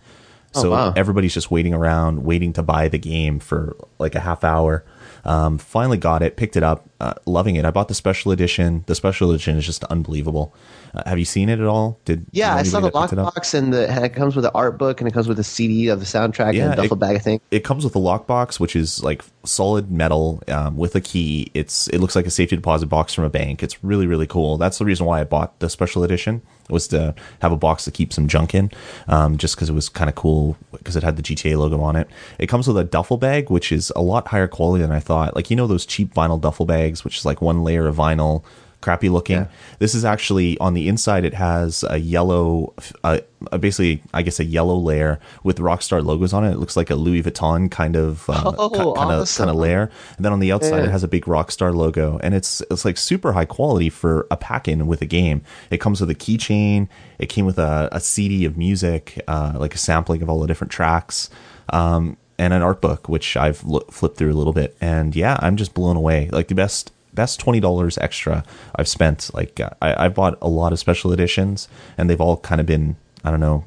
Oh, 0.53 0.61
so 0.61 0.67
oh, 0.69 0.71
wow. 0.71 0.93
everybody's 0.95 1.33
just 1.33 1.49
waiting 1.49 1.73
around, 1.73 2.25
waiting 2.25 2.51
to 2.53 2.63
buy 2.63 2.89
the 2.89 2.97
game 2.97 3.39
for 3.39 3.77
like 3.99 4.15
a 4.15 4.19
half 4.19 4.43
hour. 4.43 4.83
Um, 5.23 5.59
finally 5.59 5.97
got 5.97 6.23
it, 6.23 6.35
picked 6.35 6.57
it 6.57 6.63
up, 6.63 6.89
uh, 6.99 7.13
loving 7.25 7.55
it. 7.55 7.63
I 7.63 7.71
bought 7.71 7.87
the 7.87 7.93
special 7.93 8.31
edition. 8.31 8.83
The 8.87 8.95
special 8.95 9.31
edition 9.31 9.55
is 9.55 9.65
just 9.65 9.83
unbelievable. 9.85 10.53
Uh, 10.93 11.07
have 11.07 11.17
you 11.17 11.25
seen 11.25 11.49
it 11.49 11.59
at 11.59 11.65
all? 11.65 11.99
Did 12.05 12.25
yeah, 12.31 12.55
I 12.55 12.63
saw 12.63 12.79
the 12.79 12.91
lockbox 12.91 13.53
and 13.53 13.73
the 13.73 13.89
and 13.89 14.03
it 14.03 14.13
comes 14.13 14.35
with 14.35 14.45
an 14.45 14.51
art 14.53 14.77
book 14.77 14.99
and 14.99 15.07
it 15.07 15.13
comes 15.13 15.27
with 15.27 15.39
a 15.39 15.43
CD 15.43 15.87
of 15.87 15.99
the 15.99 16.05
soundtrack 16.05 16.53
yeah, 16.53 16.65
and 16.65 16.73
a 16.73 16.75
duffel 16.75 16.97
it, 16.97 16.99
bag. 16.99 17.15
I 17.15 17.19
think 17.19 17.41
it 17.51 17.63
comes 17.63 17.83
with 17.83 17.95
a 17.95 17.99
lockbox, 17.99 18.59
which 18.59 18.75
is 18.75 19.01
like 19.03 19.23
solid 19.43 19.91
metal 19.91 20.43
um, 20.49 20.75
with 20.75 20.95
a 20.95 21.01
key. 21.01 21.49
It's 21.53 21.87
it 21.89 21.99
looks 21.99 22.15
like 22.15 22.25
a 22.25 22.31
safety 22.31 22.55
deposit 22.55 22.87
box 22.87 23.13
from 23.13 23.23
a 23.23 23.29
bank. 23.29 23.63
It's 23.63 23.83
really 23.83 24.07
really 24.07 24.27
cool. 24.27 24.57
That's 24.57 24.79
the 24.79 24.85
reason 24.85 25.05
why 25.05 25.21
I 25.21 25.23
bought 25.23 25.59
the 25.59 25.69
special 25.69 26.03
edition 26.03 26.41
It 26.65 26.73
was 26.73 26.87
to 26.89 27.15
have 27.41 27.53
a 27.53 27.57
box 27.57 27.85
to 27.85 27.91
keep 27.91 28.11
some 28.11 28.27
junk 28.27 28.53
in, 28.53 28.69
um, 29.07 29.37
just 29.37 29.55
because 29.55 29.69
it 29.69 29.73
was 29.73 29.87
kind 29.87 30.09
of 30.09 30.15
cool 30.15 30.57
because 30.73 30.97
it 30.97 31.03
had 31.03 31.15
the 31.15 31.23
GTA 31.23 31.57
logo 31.57 31.79
on 31.81 31.95
it. 31.95 32.09
It 32.37 32.47
comes 32.47 32.67
with 32.67 32.77
a 32.77 32.83
duffel 32.83 33.17
bag, 33.17 33.49
which 33.49 33.71
is 33.71 33.93
a 33.95 34.01
lot 34.01 34.27
higher 34.27 34.47
quality 34.47 34.81
than 34.81 34.91
I 34.91 34.99
thought. 34.99 35.35
Like 35.35 35.49
you 35.49 35.55
know 35.55 35.67
those 35.67 35.85
cheap 35.85 36.13
vinyl 36.13 36.39
duffel 36.39 36.65
bags, 36.65 37.05
which 37.05 37.17
is 37.17 37.25
like 37.25 37.41
one 37.41 37.63
layer 37.63 37.87
of 37.87 37.95
vinyl 37.95 38.43
crappy 38.81 39.09
looking. 39.09 39.37
Yeah. 39.37 39.47
This 39.79 39.95
is 39.95 40.03
actually 40.03 40.57
on 40.57 40.73
the 40.73 40.87
inside. 40.87 41.23
It 41.23 41.33
has 41.33 41.85
a 41.89 41.97
yellow, 41.97 42.73
uh, 43.03 43.19
basically, 43.59 44.03
I 44.13 44.21
guess, 44.21 44.39
a 44.39 44.43
yellow 44.43 44.75
layer 44.77 45.19
with 45.43 45.57
Rockstar 45.59 46.03
logos 46.03 46.33
on 46.33 46.43
it. 46.43 46.51
It 46.51 46.57
looks 46.57 46.75
like 46.75 46.89
a 46.89 46.95
Louis 46.95 47.23
Vuitton 47.23 47.69
kind 47.71 47.95
of 47.95 48.29
uh, 48.29 48.53
oh, 48.57 48.93
kind 48.93 49.11
of 49.11 49.33
kind 49.35 49.49
of 49.49 49.55
layer. 49.55 49.89
And 50.17 50.25
then 50.25 50.33
on 50.33 50.39
the 50.39 50.51
outside, 50.51 50.77
yeah. 50.77 50.85
it 50.85 50.91
has 50.91 51.03
a 51.03 51.07
big 51.07 51.25
Rockstar 51.25 51.73
logo, 51.73 52.19
and 52.23 52.33
it's 52.33 52.61
it's 52.69 52.83
like 52.83 52.97
super 52.97 53.33
high 53.33 53.45
quality 53.45 53.89
for 53.89 54.27
a 54.31 54.37
pack 54.37 54.67
in 54.67 54.87
with 54.87 55.01
a 55.01 55.07
game. 55.07 55.43
It 55.69 55.79
comes 55.79 56.01
with 56.01 56.09
a 56.09 56.15
keychain. 56.15 56.89
It 57.19 57.27
came 57.27 57.45
with 57.45 57.59
a, 57.59 57.89
a 57.91 57.99
CD 57.99 58.45
of 58.45 58.57
music, 58.57 59.21
uh, 59.27 59.53
like 59.55 59.75
a 59.75 59.77
sampling 59.77 60.21
of 60.21 60.29
all 60.29 60.39
the 60.39 60.47
different 60.47 60.71
tracks. 60.71 61.29
Um, 61.69 62.17
and 62.37 62.53
an 62.53 62.63
art 62.63 62.81
book, 62.81 63.07
which 63.07 63.37
I've 63.37 63.63
l- 63.65 63.85
flipped 63.91 64.17
through 64.17 64.31
a 64.31 64.33
little 64.33 64.51
bit, 64.51 64.75
and 64.81 65.15
yeah, 65.15 65.37
I'm 65.41 65.57
just 65.57 65.75
blown 65.75 65.95
away. 65.95 66.27
Like 66.31 66.47
the 66.47 66.55
best 66.55 66.91
best 67.13 67.39
twenty 67.39 67.59
dollars 67.59 67.97
extra 67.97 68.43
I've 68.75 68.87
spent. 68.87 69.29
Like 69.33 69.59
I, 69.81 70.05
I've 70.05 70.15
bought 70.15 70.37
a 70.41 70.47
lot 70.49 70.71
of 70.73 70.79
special 70.79 71.11
editions, 71.11 71.67
and 71.97 72.09
they've 72.09 72.21
all 72.21 72.37
kind 72.37 72.61
of 72.61 72.67
been 72.67 72.95
I 73.23 73.31
don't 73.31 73.39
know, 73.39 73.65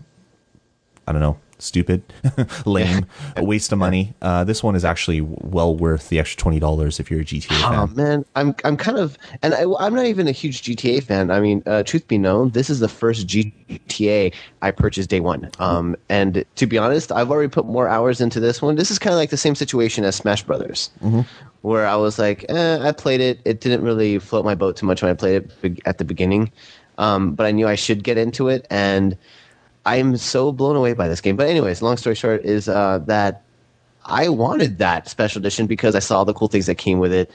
I 1.07 1.13
don't 1.13 1.21
know, 1.21 1.39
stupid, 1.59 2.03
lame, 2.67 3.07
a 3.37 3.45
waste 3.45 3.73
of 3.73 3.79
money. 3.79 4.15
Uh, 4.23 4.45
this 4.45 4.63
one 4.63 4.77
is 4.77 4.85
actually 4.85 5.21
well 5.21 5.77
worth 5.77 6.09
the 6.09 6.19
extra 6.19 6.39
twenty 6.39 6.59
dollars 6.59 7.01
if 7.01 7.11
you're 7.11 7.21
a 7.21 7.25
GTA 7.25 7.61
fan. 7.61 7.75
Oh 7.75 7.87
man, 7.89 8.25
I'm 8.37 8.55
I'm 8.65 8.77
kind 8.77 8.99
of, 8.99 9.19
and 9.43 9.55
I, 9.55 9.63
am 9.63 9.95
not 9.95 10.07
even 10.07 10.29
a 10.29 10.33
huge 10.33 10.63
GTA 10.63 11.03
fan. 11.03 11.31
I 11.31 11.41
mean, 11.41 11.63
uh, 11.67 11.83
truth 11.83 12.07
be 12.09 12.19
known, 12.19 12.51
this 12.51 12.71
is 12.71 12.81
the 12.81 12.89
first 12.89 13.27
GTA 13.27 14.33
I 14.63 14.71
purchased 14.71 15.11
day 15.11 15.21
one. 15.21 15.51
Um, 15.59 15.97
and 16.09 16.45
to 16.57 16.67
be 16.67 16.79
honest, 16.79 17.13
I've 17.13 17.31
already 17.31 17.49
put 17.49 17.67
more 17.67 17.89
hours 17.89 18.21
into 18.21 18.41
this 18.41 18.61
one. 18.63 18.77
This 18.77 18.91
is 18.91 18.99
kind 18.99 19.13
of 19.13 19.19
like 19.19 19.31
the 19.31 19.37
same 19.37 19.55
situation 19.55 20.05
as 20.05 20.17
Smash 20.17 20.43
Brothers, 20.43 20.91
mm-hmm. 21.03 21.21
where 21.63 21.87
I 21.87 21.97
was 21.97 22.19
like, 22.19 22.45
eh, 22.49 22.79
I 22.81 22.93
played 22.93 23.21
it. 23.21 23.41
It 23.45 23.61
didn't 23.61 23.83
really 23.83 24.19
float 24.19 24.45
my 24.45 24.55
boat 24.55 24.77
too 24.77 24.87
much 24.87 25.03
when 25.03 25.11
I 25.11 25.15
played 25.15 25.51
it 25.63 25.81
at 25.87 25.99
the 25.99 26.05
beginning, 26.05 26.51
um, 26.99 27.35
but 27.35 27.47
I 27.47 27.51
knew 27.51 27.69
I 27.69 27.75
should 27.75 28.05
get 28.05 28.19
into 28.19 28.49
it 28.49 28.67
and 28.71 29.17
I'm 29.87 30.17
so 30.17 30.53
blown 30.53 30.77
away 30.77 30.95
by 30.95 31.09
this 31.09 31.21
game. 31.21 31.37
But 31.37 31.49
anyways, 31.49 31.83
long 31.83 31.97
story 31.97 32.15
short 32.15 32.45
is 32.45 32.69
uh, 32.69 32.99
that 33.07 33.43
I 34.07 34.29
wanted 34.29 34.79
that 34.79 35.09
special 35.09 35.41
edition 35.41 35.67
because 35.67 35.95
I 35.95 35.99
saw 35.99 36.25
the 36.25 36.35
cool 36.35 36.49
things 36.49 36.67
that 36.67 36.77
came 36.77 36.99
with 36.99 37.13
it. 37.13 37.31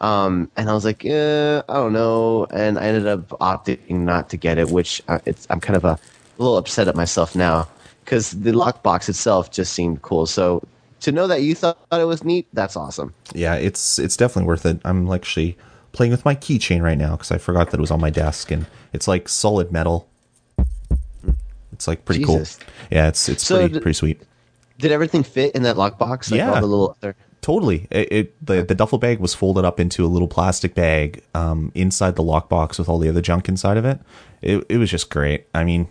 Um, 0.00 0.50
and 0.56 0.70
I 0.70 0.74
was 0.74 0.84
like, 0.84 1.04
eh, 1.04 1.62
I 1.68 1.74
don't 1.74 1.92
know. 1.92 2.46
And 2.46 2.78
I 2.78 2.84
ended 2.84 3.06
up 3.06 3.28
opting 3.40 3.88
not 3.90 4.30
to 4.30 4.36
get 4.36 4.58
it, 4.58 4.70
which 4.70 5.02
uh, 5.08 5.18
it's, 5.24 5.46
I'm 5.50 5.60
kind 5.60 5.76
of 5.76 5.84
a, 5.84 5.88
a 5.88 5.98
little 6.38 6.56
upset 6.56 6.88
at 6.88 6.94
myself 6.94 7.34
now 7.34 7.68
because 8.04 8.30
the 8.30 8.52
lockbox 8.52 9.08
itself 9.08 9.50
just 9.50 9.72
seemed 9.72 10.02
cool. 10.02 10.26
So 10.26 10.62
to 11.00 11.12
know 11.12 11.26
that 11.26 11.42
you 11.42 11.54
thought 11.54 11.78
it 11.92 12.04
was 12.04 12.24
neat, 12.24 12.46
that's 12.52 12.76
awesome. 12.76 13.14
Yeah, 13.34 13.54
it's 13.54 13.98
it's 13.98 14.16
definitely 14.16 14.46
worth 14.46 14.66
it. 14.66 14.80
I'm 14.84 15.10
actually 15.10 15.56
playing 15.92 16.12
with 16.12 16.24
my 16.24 16.34
keychain 16.34 16.82
right 16.82 16.98
now 16.98 17.12
because 17.12 17.30
I 17.30 17.38
forgot 17.38 17.70
that 17.70 17.78
it 17.78 17.80
was 17.80 17.90
on 17.90 18.00
my 18.00 18.10
desk, 18.10 18.50
and 18.50 18.66
it's 18.92 19.06
like 19.06 19.28
solid 19.28 19.70
metal. 19.70 20.07
It's 21.78 21.86
like 21.86 22.04
pretty 22.04 22.24
Jesus. 22.24 22.56
cool. 22.56 22.66
Yeah, 22.90 23.06
it's 23.06 23.28
it's 23.28 23.46
So 23.46 23.58
pretty 23.58 23.74
d- 23.74 23.80
pretty 23.80 23.94
sweet. 23.94 24.20
Did 24.78 24.90
everything 24.90 25.22
fit 25.22 25.54
in 25.54 25.62
that 25.62 25.76
lockbox? 25.76 26.28
Like 26.32 26.38
Yeah. 26.38 26.54
all 26.54 26.60
the 26.60 26.66
little 26.66 26.96
other. 27.00 27.14
Totally. 27.40 27.86
It, 27.92 28.12
it 28.12 28.46
the 28.46 28.62
the 28.64 28.74
duffel 28.74 28.98
bag 28.98 29.20
was 29.20 29.32
folded 29.32 29.64
up 29.64 29.78
into 29.78 30.04
a 30.04 30.08
little 30.08 30.26
plastic 30.26 30.74
bag 30.74 31.22
um, 31.34 31.70
inside 31.76 32.16
the 32.16 32.22
lockbox 32.24 32.80
with 32.80 32.88
all 32.88 32.98
the 32.98 33.08
other 33.08 33.20
junk 33.20 33.48
inside 33.48 33.76
of 33.76 33.84
it. 33.84 34.00
It 34.42 34.64
it 34.68 34.76
was 34.78 34.90
just 34.90 35.08
great. 35.08 35.46
I 35.54 35.62
mean, 35.62 35.86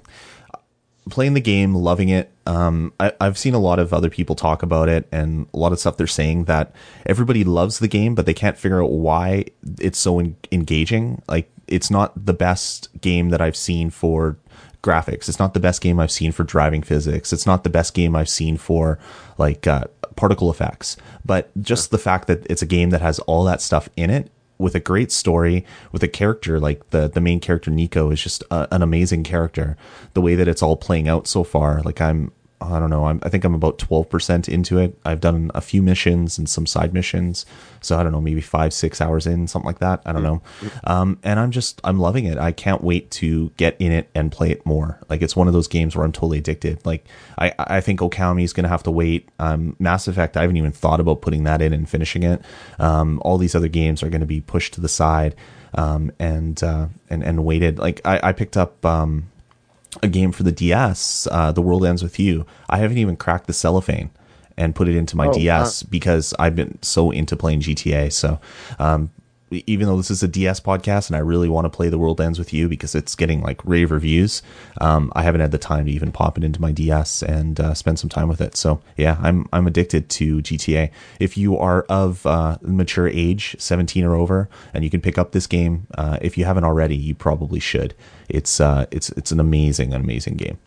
playing 1.10 1.36
the 1.36 1.42
game, 1.42 1.74
loving 1.74 2.10
it. 2.10 2.30
Um, 2.46 2.92
I, 3.00 3.14
I've 3.22 3.38
seen 3.38 3.54
a 3.54 3.60
lot 3.60 3.80
of 3.80 3.94
other 3.94 4.10
people 4.10 4.36
talk 4.36 4.62
about 4.62 4.90
it, 4.90 5.08
and 5.12 5.48
a 5.54 5.58
lot 5.58 5.72
of 5.72 5.80
stuff 5.80 5.96
they're 5.98 6.08
saying 6.08 6.46
that 6.46 6.74
everybody 7.06 7.44
loves 7.46 7.80
the 7.80 7.88
game, 7.88 8.14
but 8.14 8.26
they 8.26 8.34
can't 8.34 8.58
figure 8.58 8.84
out 8.84 8.92
why 8.92 9.46
it's 9.80 9.98
so 10.00 10.20
en- 10.20 10.36
engaging. 10.52 11.22
Like, 11.30 11.50
it's 11.68 11.90
not 11.92 12.26
the 12.26 12.34
best 12.34 12.90
game 13.02 13.30
that 13.30 13.42
I've 13.42 13.56
seen 13.58 13.90
for 13.90 14.38
graphics. 14.84 15.28
It's 15.28 15.40
not 15.40 15.54
the 15.54 15.60
best 15.60 15.82
game 15.82 16.00
I've 16.00 16.12
seen 16.12 16.32
for 16.32 16.44
driving 16.44 16.82
physics. 16.82 17.34
It's 17.34 17.46
not 17.46 17.64
the 17.64 17.70
best 17.70 17.94
game 17.94 18.16
I've 18.16 18.30
seen 18.30 18.58
for 18.58 19.00
like 19.38 19.68
uh, 19.68 19.86
particle 20.16 20.50
effects. 20.50 20.98
But 21.26 21.50
just 21.62 21.92
the 21.92 21.98
fact 21.98 22.28
that 22.28 22.46
it's 22.50 22.62
a 22.62 22.68
game 22.68 22.90
that 22.92 23.02
has 23.02 23.20
all 23.20 23.44
that 23.46 23.62
stuff 23.62 23.90
in 23.96 24.10
it 24.10 24.32
with 24.58 24.76
a 24.76 24.80
great 24.80 25.12
story, 25.12 25.66
with 25.92 26.04
a 26.04 26.08
character 26.08 26.60
like 26.60 26.90
the 26.90 27.08
the 27.08 27.22
main 27.22 27.40
character 27.40 27.72
Nico 27.72 28.12
is 28.12 28.22
just 28.22 28.44
a, 28.50 28.68
an 28.72 28.82
amazing 28.82 29.24
character. 29.24 29.78
The 30.14 30.22
way 30.22 30.36
that 30.36 30.48
it's 30.48 30.64
all 30.64 30.76
playing 30.76 31.08
out 31.08 31.28
so 31.28 31.44
far, 31.44 31.82
like 31.84 32.02
I'm 32.02 32.32
I 32.60 32.80
don't 32.80 32.90
know, 32.90 33.06
I'm, 33.06 33.20
I 33.24 33.30
think 33.30 33.44
I'm 33.44 33.54
about 33.54 33.78
12% 33.78 34.50
into 34.50 34.80
it. 34.80 34.98
I've 35.06 35.22
done 35.22 35.52
a 35.54 35.62
few 35.62 35.84
missions 35.84 36.40
and 36.40 36.50
some 36.50 36.66
side 36.66 36.92
missions. 36.92 37.46
So 37.82 37.98
I 37.98 38.04
don't 38.04 38.12
know, 38.12 38.22
maybe 38.22 38.42
five, 38.42 38.74
six 38.74 39.00
hours 39.00 39.28
in, 39.28 39.48
something 39.48 39.68
like 39.68 39.80
that. 39.80 40.02
I 40.06 40.12
don't 40.12 40.24
know. 40.24 40.42
Um, 40.86 41.20
and 41.24 41.40
I'm 41.40 41.52
just, 41.52 41.80
I'm 41.84 42.00
loving 42.00 42.26
it. 42.26 42.40
I 42.40 42.52
can't 42.52 42.84
wait 42.84 43.12
to 43.12 43.52
get 43.58 43.76
in 43.80 43.92
it 43.92 44.10
and 44.16 44.32
play 44.32 44.50
it 44.50 44.66
more. 44.66 45.00
Like 45.08 45.22
it's 45.22 45.36
one 45.36 45.48
of 45.48 45.54
those 45.54 45.68
games 45.68 45.96
where 45.96 46.04
I'm 46.04 46.12
totally 46.12 46.40
addicted. 46.40 46.84
Like 46.84 47.06
I, 47.38 47.54
I 47.60 47.82
think 47.82 48.00
Okami 48.00 48.44
is 48.44 48.54
going 48.54 48.64
to 48.64 48.70
have 48.70 48.84
to 48.84 48.92
wait. 48.92 49.30
Um, 49.38 49.76
Mass 49.78 50.08
Effect, 50.08 50.36
I 50.36 50.42
haven't 50.42 50.58
even 50.58 50.72
thought 50.72 51.00
about 51.00 51.22
putting 51.22 51.44
that 51.44 51.62
in 51.62 51.74
and 51.74 51.88
finishing 51.88 52.24
it. 52.24 52.42
Um, 52.80 53.22
all 53.24 53.38
these 53.38 53.54
other 53.54 53.68
games 53.68 54.02
are 54.02 54.10
going 54.10 54.22
to 54.22 54.28
be 54.28 54.42
pushed 54.42 54.74
to 54.74 54.82
the 54.82 54.90
side. 54.90 55.36
Um, 55.74 56.12
and, 56.18 56.64
uh, 56.64 56.88
and, 57.10 57.24
and 57.24 57.44
waited. 57.44 57.78
Like 57.78 58.02
I, 58.04 58.30
I 58.30 58.32
picked 58.32 58.58
up, 58.58 58.84
um, 58.86 59.30
a 60.04 60.08
game 60.08 60.32
for 60.32 60.44
the 60.44 60.52
DS, 60.52 61.28
uh, 61.32 61.52
The 61.52 61.62
World 61.62 61.86
Ends 61.86 62.04
With 62.04 62.20
You. 62.20 62.46
I 62.70 62.78
haven't 62.78 62.98
even 62.98 63.16
cracked 63.16 63.48
the 63.48 63.54
cellophane 63.54 64.10
and 64.58 64.76
put 64.76 64.88
it 64.88 64.96
into 64.96 65.16
my 65.16 65.28
Oh, 65.28 65.34
DS 65.34 65.84
because 65.84 66.34
I've 66.40 66.56
been 66.56 66.80
so 66.82 67.12
into 67.12 67.36
playing 67.36 67.62
GTA. 67.62 68.12
So, 68.12 68.40
um, 68.80 69.12
even 69.50 69.88
though 69.88 69.96
this 69.96 70.12
is 70.12 70.22
a 70.22 70.28
DS 70.28 70.60
podcast 70.60 71.08
and 71.08 71.16
I 71.16 71.20
really 71.20 71.48
want 71.48 71.64
to 71.64 71.70
play 71.70 71.88
The 71.88 71.98
World 71.98 72.20
Ends 72.20 72.38
With 72.38 72.54
You 72.54 72.68
because 72.68 72.96
it's 72.96 73.16
getting 73.16 73.42
like 73.42 73.64
rave 73.64 73.92
reviews, 73.92 74.42
um, 74.82 75.10
I 75.16 75.24
haven't 75.24 75.40
had 75.40 75.52
the 75.52 75.58
time 75.58 75.86
to 75.86 75.92
even 75.92 76.12
pop 76.12 76.38
it 76.38 76.44
into 76.44 76.60
my 76.60 76.74
DS 76.74 77.24
and 77.24 77.58
uh, 77.58 77.74
spend 77.74 77.98
some 77.98 78.10
time 78.10 78.28
with 78.28 78.42
it. 78.42 78.58
So 78.58 78.82
yeah, 78.98 79.18
I'm 79.22 79.48
I'm 79.54 79.66
addicted 79.66 80.10
to 80.10 80.40
GTA. 80.40 80.92
If 81.22 81.38
you 81.38 81.58
are 81.58 81.84
of 81.84 82.26
uh, 82.26 82.58
mature 82.62 83.08
age, 83.08 83.56
17 83.58 84.04
or 84.04 84.16
over, 84.16 84.50
and 84.74 84.84
you 84.84 84.90
can 84.90 85.00
pick 85.00 85.18
up 85.18 85.32
this 85.32 85.48
game, 85.48 85.88
uh, 85.98 86.18
if 86.22 86.38
you 86.38 86.44
haven't 86.44 86.66
already, 86.66 86.98
you 86.98 87.16
probably 87.16 87.62
should. 87.62 87.94
It's 88.30 88.60
uh, 88.60 88.86
it's 88.92 89.10
it's 89.12 89.32
an 89.32 89.40
amazing, 89.40 89.94
amazing 89.94 90.36
game. 90.36 90.58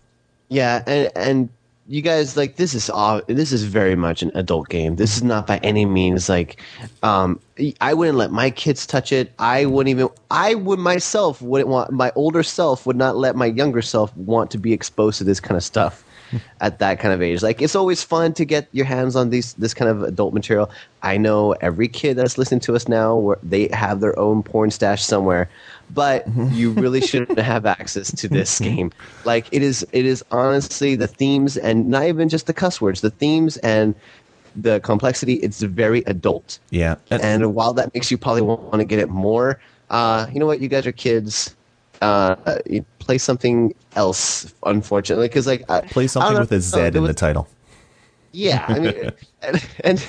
Yeah, 0.48 0.82
and 0.86 1.10
and 1.14 1.48
you 1.90 2.02
guys 2.02 2.36
like 2.36 2.54
this 2.54 2.72
is 2.72 2.88
all 2.88 3.20
this 3.26 3.50
is 3.50 3.64
very 3.64 3.96
much 3.96 4.22
an 4.22 4.30
adult 4.34 4.68
game. 4.68 4.94
This 4.94 5.16
is 5.16 5.24
not 5.24 5.48
by 5.48 5.58
any 5.58 5.84
means 5.84 6.28
like 6.28 6.60
um 7.02 7.40
I 7.80 7.94
wouldn't 7.94 8.16
let 8.16 8.30
my 8.30 8.50
kids 8.50 8.86
touch 8.86 9.12
it. 9.12 9.32
I 9.40 9.66
wouldn't 9.66 9.90
even 9.90 10.08
I 10.30 10.54
would 10.54 10.78
myself 10.78 11.42
wouldn't 11.42 11.68
want 11.68 11.90
my 11.90 12.12
older 12.14 12.44
self 12.44 12.86
would 12.86 12.96
not 12.96 13.16
let 13.16 13.34
my 13.34 13.46
younger 13.46 13.82
self 13.82 14.16
want 14.16 14.52
to 14.52 14.58
be 14.58 14.72
exposed 14.72 15.18
to 15.18 15.24
this 15.24 15.40
kind 15.40 15.56
of 15.56 15.64
stuff 15.64 16.04
at 16.60 16.78
that 16.78 17.00
kind 17.00 17.12
of 17.12 17.22
age. 17.22 17.42
Like 17.42 17.60
it's 17.60 17.74
always 17.74 18.04
fun 18.04 18.34
to 18.34 18.44
get 18.44 18.68
your 18.70 18.86
hands 18.86 19.16
on 19.16 19.30
these 19.30 19.54
this 19.54 19.74
kind 19.74 19.90
of 19.90 20.04
adult 20.04 20.32
material. 20.32 20.70
I 21.02 21.16
know 21.16 21.52
every 21.60 21.88
kid 21.88 22.16
that's 22.16 22.38
listening 22.38 22.60
to 22.60 22.76
us 22.76 22.86
now 22.86 23.16
where 23.16 23.38
they 23.42 23.68
have 23.72 23.98
their 23.98 24.16
own 24.16 24.44
porn 24.44 24.70
stash 24.70 25.04
somewhere, 25.04 25.48
but 25.94 26.26
you 26.52 26.70
really 26.72 27.00
shouldn't 27.00 27.38
have 27.38 27.66
access 27.66 28.12
to 28.16 28.28
this 28.28 28.58
game. 28.58 28.90
Like 29.24 29.46
it 29.52 29.62
is 29.62 29.86
it 29.92 30.04
is 30.06 30.24
honestly 30.30 30.94
the 30.96 31.06
themes 31.06 31.56
and 31.56 31.88
not 31.88 32.04
even 32.04 32.28
just 32.28 32.46
the 32.46 32.52
cuss 32.54 32.80
words, 32.80 33.00
the 33.00 33.10
themes 33.10 33.56
and 33.58 33.94
the 34.56 34.80
complexity, 34.80 35.34
it's 35.34 35.62
very 35.62 36.00
adult. 36.06 36.58
Yeah, 36.70 36.96
and, 37.10 37.22
And 37.22 37.54
while 37.54 37.72
that 37.74 37.94
makes 37.94 38.10
you 38.10 38.18
probably 38.18 38.42
want 38.42 38.74
to 38.80 38.84
get 38.84 38.98
it 38.98 39.08
more, 39.08 39.60
uh, 39.90 40.26
you 40.32 40.40
know 40.40 40.46
what? 40.46 40.60
You 40.60 40.68
guys 40.68 40.86
are 40.88 40.92
kids. 40.92 41.54
Uh, 42.02 42.34
you 42.66 42.84
play 42.98 43.16
something 43.18 43.74
else, 43.94 44.52
unfortunately, 44.64 45.28
because 45.28 45.46
like 45.46 45.68
I- 45.70 45.82
play 45.82 46.06
something 46.08 46.38
with 46.38 46.50
a 46.50 46.60
Z 46.60 46.80
in 46.80 47.02
was- 47.02 47.08
the 47.10 47.14
title. 47.14 47.46
yeah, 48.32 48.64
I 48.68 48.78
mean, 48.80 49.10
and, 49.42 49.68
and 49.84 50.06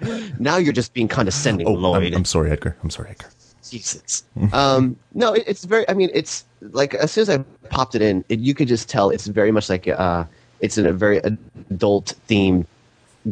now 0.38 0.56
you're 0.56 0.72
just 0.72 0.92
being 0.92 1.08
condescending, 1.08 1.66
Oh, 1.66 1.72
Lloyd. 1.72 2.08
I'm, 2.12 2.18
I'm 2.18 2.24
sorry, 2.24 2.50
Edgar. 2.50 2.76
I'm 2.82 2.90
sorry, 2.90 3.10
Edgar. 3.10 3.28
Jesus. 3.70 4.24
um, 4.52 4.96
no, 5.14 5.34
it, 5.34 5.44
it's 5.46 5.64
very. 5.64 5.88
I 5.88 5.94
mean, 5.94 6.10
it's 6.12 6.44
like 6.60 6.94
as 6.94 7.12
soon 7.12 7.22
as 7.22 7.30
I 7.30 7.38
popped 7.70 7.94
it 7.94 8.02
in, 8.02 8.24
it, 8.28 8.40
you 8.40 8.54
could 8.54 8.68
just 8.68 8.88
tell 8.88 9.10
it's 9.10 9.26
very 9.26 9.52
much 9.52 9.68
like 9.68 9.88
uh, 9.88 10.24
it's 10.60 10.78
in 10.78 10.86
a 10.86 10.92
very 10.92 11.18
adult 11.18 12.14
themed 12.28 12.66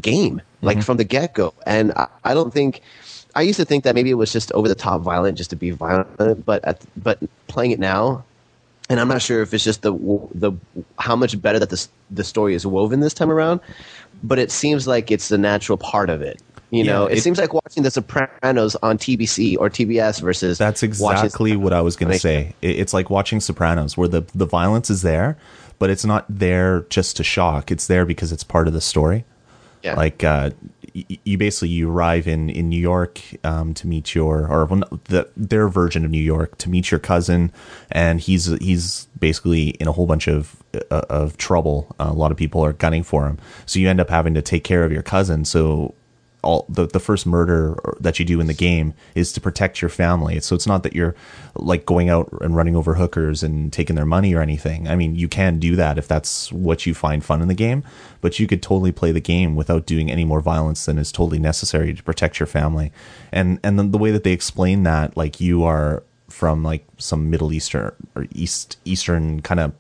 game, 0.00 0.40
like 0.62 0.82
from 0.82 0.96
the 0.96 1.04
get 1.04 1.34
go. 1.34 1.54
And 1.66 1.92
I, 1.92 2.08
I 2.25 2.34
don't 2.34 2.52
think 2.52 2.82
I 3.34 3.42
used 3.42 3.58
to 3.58 3.64
think 3.64 3.84
that 3.84 3.94
maybe 3.94 4.10
it 4.10 4.14
was 4.14 4.32
just 4.32 4.50
over 4.52 4.68
the 4.68 4.75
top 4.75 5.00
violent 5.02 5.38
just 5.38 5.50
to 5.50 5.56
be 5.56 5.70
violent, 5.70 6.44
but 6.44 6.64
at, 6.64 6.84
but 6.96 7.18
playing 7.46 7.70
it 7.70 7.78
now, 7.78 8.25
and 8.88 8.99
I'm 8.99 9.08
not 9.08 9.22
sure 9.22 9.42
if 9.42 9.54
it's 9.54 9.64
just 9.64 9.82
the 9.82 9.92
the 10.34 10.52
how 10.99 11.14
much 11.14 11.40
better 11.40 11.58
that 11.58 11.70
the 11.70 11.87
the 12.10 12.25
story 12.25 12.54
is 12.54 12.66
woven 12.66 13.00
this 13.00 13.14
time 13.14 13.30
around, 13.30 13.60
but 14.22 14.38
it 14.38 14.50
seems 14.50 14.87
like 14.87 15.10
it's 15.10 15.28
the 15.28 15.38
natural 15.38 15.78
part 15.78 16.10
of 16.10 16.22
it. 16.22 16.42
You 16.70 16.84
Yeah, 16.84 16.92
know, 16.92 17.06
it, 17.06 17.18
it- 17.18 17.22
seems 17.22 17.38
like 17.38 17.52
watching 17.52 17.82
The 17.82 17.90
Sopranos 17.90 18.76
on 18.76 18.96
TBC 18.98 19.56
or 19.58 19.68
TBS 19.70 20.20
versus 20.20 20.58
That's 20.58 20.82
exactly 20.82 21.56
what 21.56 21.72
I 21.72 21.80
was 21.80 21.96
going 21.96 22.12
to 22.12 22.18
say. 22.18 22.54
It's 22.62 22.92
like 22.94 23.10
watching 23.10 23.40
Sopranos, 23.40 23.96
where 23.96 24.08
the 24.08 24.22
the 24.34 24.46
violence 24.46 24.88
is 24.90 25.02
there, 25.02 25.36
but 25.78 25.90
it's 25.90 26.04
not 26.04 26.24
there 26.28 26.82
just 26.90 27.16
to 27.16 27.24
shock. 27.24 27.70
It's 27.70 27.86
there 27.88 28.04
because 28.06 28.30
it's 28.32 28.44
part 28.44 28.68
of 28.68 28.72
the 28.74 28.80
story. 28.80 29.24
Yeah. 29.82 29.94
Like 29.94 30.22
uh, 30.22 30.50
y- 30.94 31.18
you 31.24 31.38
basically 31.38 31.70
you 31.70 31.90
arrive 31.90 32.28
in 32.28 32.50
in 32.50 32.68
New 32.68 32.78
York 32.80 33.20
um, 33.44 33.72
to 33.74 33.86
meet 33.86 34.14
your 34.14 34.46
or 34.46 34.66
the, 35.06 35.26
their 35.36 35.68
version 35.68 36.04
of 36.04 36.10
New 36.10 36.22
York 36.22 36.56
to 36.58 36.68
meet 36.68 36.90
your 36.90 37.00
cousin, 37.00 37.50
and 37.90 38.20
he's 38.20 38.44
he's 38.60 39.08
basically 39.18 39.70
in 39.80 39.88
a 39.88 39.92
whole 39.92 40.06
bunch 40.06 40.28
of 40.28 40.54
uh, 40.90 41.02
of 41.08 41.36
trouble. 41.38 41.96
a 41.98 42.12
lot 42.12 42.30
of 42.30 42.36
people 42.36 42.62
are 42.64 42.74
gunning 42.74 43.02
for 43.02 43.26
him, 43.26 43.38
so 43.66 43.78
you 43.78 43.88
end 43.88 44.00
up 44.00 44.10
having 44.10 44.34
to 44.34 44.42
take 44.42 44.62
care 44.62 44.84
of 44.84 44.92
your 44.92 45.02
cousin. 45.02 45.44
So 45.46 45.94
all 46.42 46.66
the, 46.68 46.87
the 46.87 47.00
first 47.00 47.26
murder 47.26 47.78
that 48.00 48.18
you 48.18 48.25
do 48.25 48.40
in 48.40 48.47
the 48.47 48.54
game 48.54 48.94
is 49.14 49.32
to 49.32 49.40
protect 49.40 49.82
your 49.82 49.88
family. 49.88 50.40
So 50.40 50.54
it's 50.54 50.66
not 50.66 50.82
that 50.82 50.94
you're 50.94 51.14
like 51.54 51.87
going 51.87 52.09
out 52.09 52.28
and 52.40 52.56
running 52.56 52.76
over 52.76 52.94
hookers 52.94 53.42
and 53.42 53.73
taking 53.73 53.97
their 53.97 54.06
money 54.06 54.35
or 54.35 54.40
anything. 54.40 54.88
I 54.88 54.97
mean, 54.97 55.14
you 55.14 55.28
can 55.28 55.59
do 55.59 55.76
that 55.76 55.99
if 55.99 56.09
that's 56.09 56.50
what 56.52 56.87
you 56.87 56.94
find 56.94 57.25
fun 57.25 57.42
in 57.42 57.49
the 57.49 57.54
game, 57.54 57.85
but 58.20 58.38
you 58.38 58.47
could 58.47 58.62
totally 58.62 58.92
play 58.92 59.12
the 59.12 59.20
game 59.20 59.56
without 59.56 59.87
doing 59.87 60.11
any 60.11 60.25
more 60.25 60.40
violence 60.40 60.87
than 60.87 60.99
is 60.99 61.12
totally 61.12 61.38
necessary 61.38 61.94
to 61.94 62.02
protect 62.02 62.40
your 62.40 62.47
family. 62.47 62.92
And 63.32 63.61
and 63.62 63.78
then 63.78 63.90
the 63.90 63.99
way 63.99 64.11
that 64.11 64.25
they 64.25 64.32
explain 64.32 64.82
that, 64.85 65.16
like 65.16 65.40
you 65.40 65.64
are 65.64 66.02
from 66.28 66.62
like 66.62 66.87
some 66.97 67.28
Middle 67.28 67.52
Eastern 67.52 67.92
or 68.14 68.26
East 68.32 68.78
Eastern 68.85 69.42
kind 69.42 69.61
of 69.61 69.73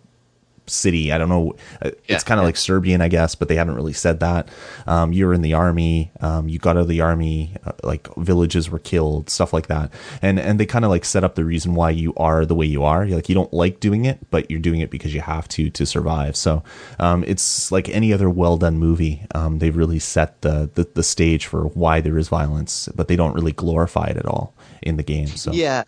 city. 0.70 1.12
I 1.12 1.18
don't 1.18 1.28
know. 1.28 1.52
Uh, 1.82 1.90
Yeah, 2.08 2.14
it's 2.16 2.24
kind 2.24 2.38
of 2.38 2.42
yeah. 2.42 2.48
like 2.48 2.56
Serbian, 2.56 3.00
I 3.00 3.08
guess, 3.08 3.34
but 3.34 3.48
they 3.48 3.56
haven't 3.56 3.74
really 3.74 3.92
said 3.92 4.20
that. 4.20 4.48
Um, 4.86 5.12
you 5.12 5.26
were 5.26 5.34
in 5.34 5.42
the 5.42 5.54
army. 5.54 6.10
Um, 6.20 6.48
you 6.48 6.58
got 6.58 6.76
out 6.76 6.82
of 6.82 6.88
the 6.88 7.00
army. 7.00 7.54
Uh, 7.64 7.72
like 7.82 8.12
villages 8.16 8.70
were 8.70 8.78
killed, 8.78 9.30
stuff 9.30 9.52
like 9.52 9.66
that. 9.68 9.92
And 10.22 10.38
and 10.38 10.58
they 10.58 10.66
kind 10.66 10.84
of 10.84 10.90
like 10.90 11.04
set 11.04 11.24
up 11.24 11.34
the 11.34 11.44
reason 11.44 11.74
why 11.74 11.90
you 11.90 12.14
are 12.16 12.46
the 12.46 12.54
way 12.54 12.66
you 12.66 12.84
are. 12.84 13.04
You're 13.04 13.16
like 13.16 13.28
you 13.28 13.34
don't 13.34 13.52
like 13.52 13.80
doing 13.80 14.04
it, 14.04 14.18
but 14.30 14.50
you're 14.50 14.60
doing 14.60 14.80
it 14.80 14.90
because 14.90 15.14
you 15.14 15.20
have 15.20 15.48
to 15.48 15.70
to 15.70 15.86
survive. 15.86 16.36
So 16.36 16.62
um, 16.98 17.24
it's 17.26 17.70
like 17.72 17.88
any 17.88 18.12
other 18.12 18.30
well 18.30 18.56
done 18.56 18.78
movie. 18.78 19.24
Um, 19.34 19.58
they've 19.58 19.76
really 19.76 19.98
set 19.98 20.40
the, 20.42 20.70
the 20.74 20.88
the 20.94 21.02
stage 21.02 21.46
for 21.46 21.64
why 21.68 22.00
there 22.00 22.18
is 22.18 22.28
violence, 22.28 22.88
but 22.94 23.08
they 23.08 23.16
don't 23.16 23.34
really 23.34 23.52
glorify 23.52 24.06
it 24.06 24.16
at 24.16 24.26
all 24.26 24.54
in 24.82 24.96
the 24.96 25.02
game. 25.02 25.26
So 25.28 25.52
Yeah, 25.52 25.84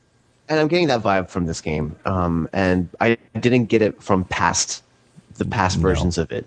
and 0.53 0.61
I'm 0.61 0.69
getting 0.69 0.89
that 0.89 1.03
vibe 1.03 1.31
from 1.31 1.47
this 1.47 1.63
game. 1.63 1.97
Um, 2.05 2.47
and 2.53 2.87
I 3.01 3.17
didn't 3.41 3.67
get 3.67 3.81
it 3.81 4.03
from 4.03 4.25
past 4.25 4.83
the 5.39 5.47
past 5.47 5.79
versions 5.79 6.19
of 6.19 6.31
it. 6.31 6.47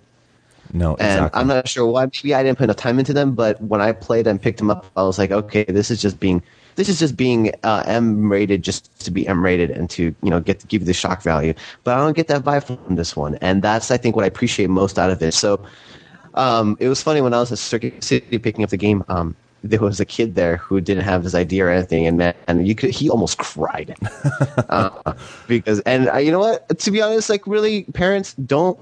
No, 0.74 0.91
And 0.91 1.01
exactly. 1.01 1.41
I'm 1.41 1.47
not 1.47 1.67
sure 1.67 1.88
why. 1.88 2.05
Maybe 2.05 2.35
I 2.35 2.43
didn't 2.43 2.59
put 2.59 2.65
enough 2.65 2.75
time 2.75 3.00
into 3.00 3.13
them, 3.13 3.33
but 3.33 3.59
when 3.62 3.81
I 3.81 3.93
played 3.93 4.27
and 4.27 4.39
picked 4.39 4.59
them 4.59 4.69
up, 4.69 4.85
I 4.95 5.01
was 5.01 5.17
like, 5.17 5.31
okay, 5.31 5.63
this 5.63 5.89
is 5.89 6.00
just 6.00 6.19
being 6.19 6.43
this 6.75 6.88
is 6.88 7.00
just 7.00 7.17
being 7.17 7.51
uh, 7.63 7.83
M 7.88 8.31
rated 8.31 8.62
just 8.62 9.00
to 9.05 9.09
be 9.09 9.27
M 9.27 9.43
rated 9.43 9.71
and 9.71 9.89
to 9.91 10.13
you 10.21 10.29
know 10.29 10.39
get 10.39 10.59
to 10.59 10.67
give 10.67 10.83
you 10.83 10.85
the 10.85 10.93
shock 10.93 11.24
value. 11.24 11.55
But 11.83 11.95
I 11.95 11.97
don't 11.97 12.15
get 12.15 12.27
that 12.27 12.43
vibe 12.43 12.65
from 12.65 12.95
this 12.95 13.15
one, 13.15 13.35
and 13.41 13.63
that's 13.63 13.89
I 13.89 13.97
think 13.97 14.15
what 14.15 14.24
I 14.24 14.27
appreciate 14.27 14.69
most 14.69 15.00
out 15.00 15.09
of 15.09 15.24
it. 15.24 15.33
So 15.33 15.65
um, 16.35 16.77
it 16.79 16.89
was 16.89 17.01
funny 17.01 17.21
when 17.21 17.33
I 17.33 17.39
was 17.39 17.51
at 17.51 17.57
Circuit 17.57 18.03
City 18.03 18.38
picking 18.38 18.63
up 18.63 18.69
the 18.69 18.77
game. 18.77 19.03
Um, 19.07 19.35
there 19.69 19.79
was 19.79 20.00
a 20.00 20.05
kid 20.05 20.36
there 20.36 20.57
who 20.57 20.79
didn't 20.79 21.03
have 21.03 21.24
his 21.24 21.34
ID 21.34 21.62
or 21.62 21.69
anything, 21.69 22.05
and 22.05 22.17
man, 22.17 22.65
you 22.65 22.75
could 22.75 22.91
he 22.91 23.10
almost 23.10 23.38
cried 23.38 23.95
uh, 24.69 25.13
because 25.48 25.79
and 25.81 26.10
uh, 26.10 26.17
you 26.17 26.31
know 26.31 26.39
what? 26.39 26.77
To 26.79 26.91
be 26.91 27.01
honest, 27.01 27.29
like 27.29 27.45
really, 27.48 27.84
parents 27.93 28.34
don't 28.34 28.79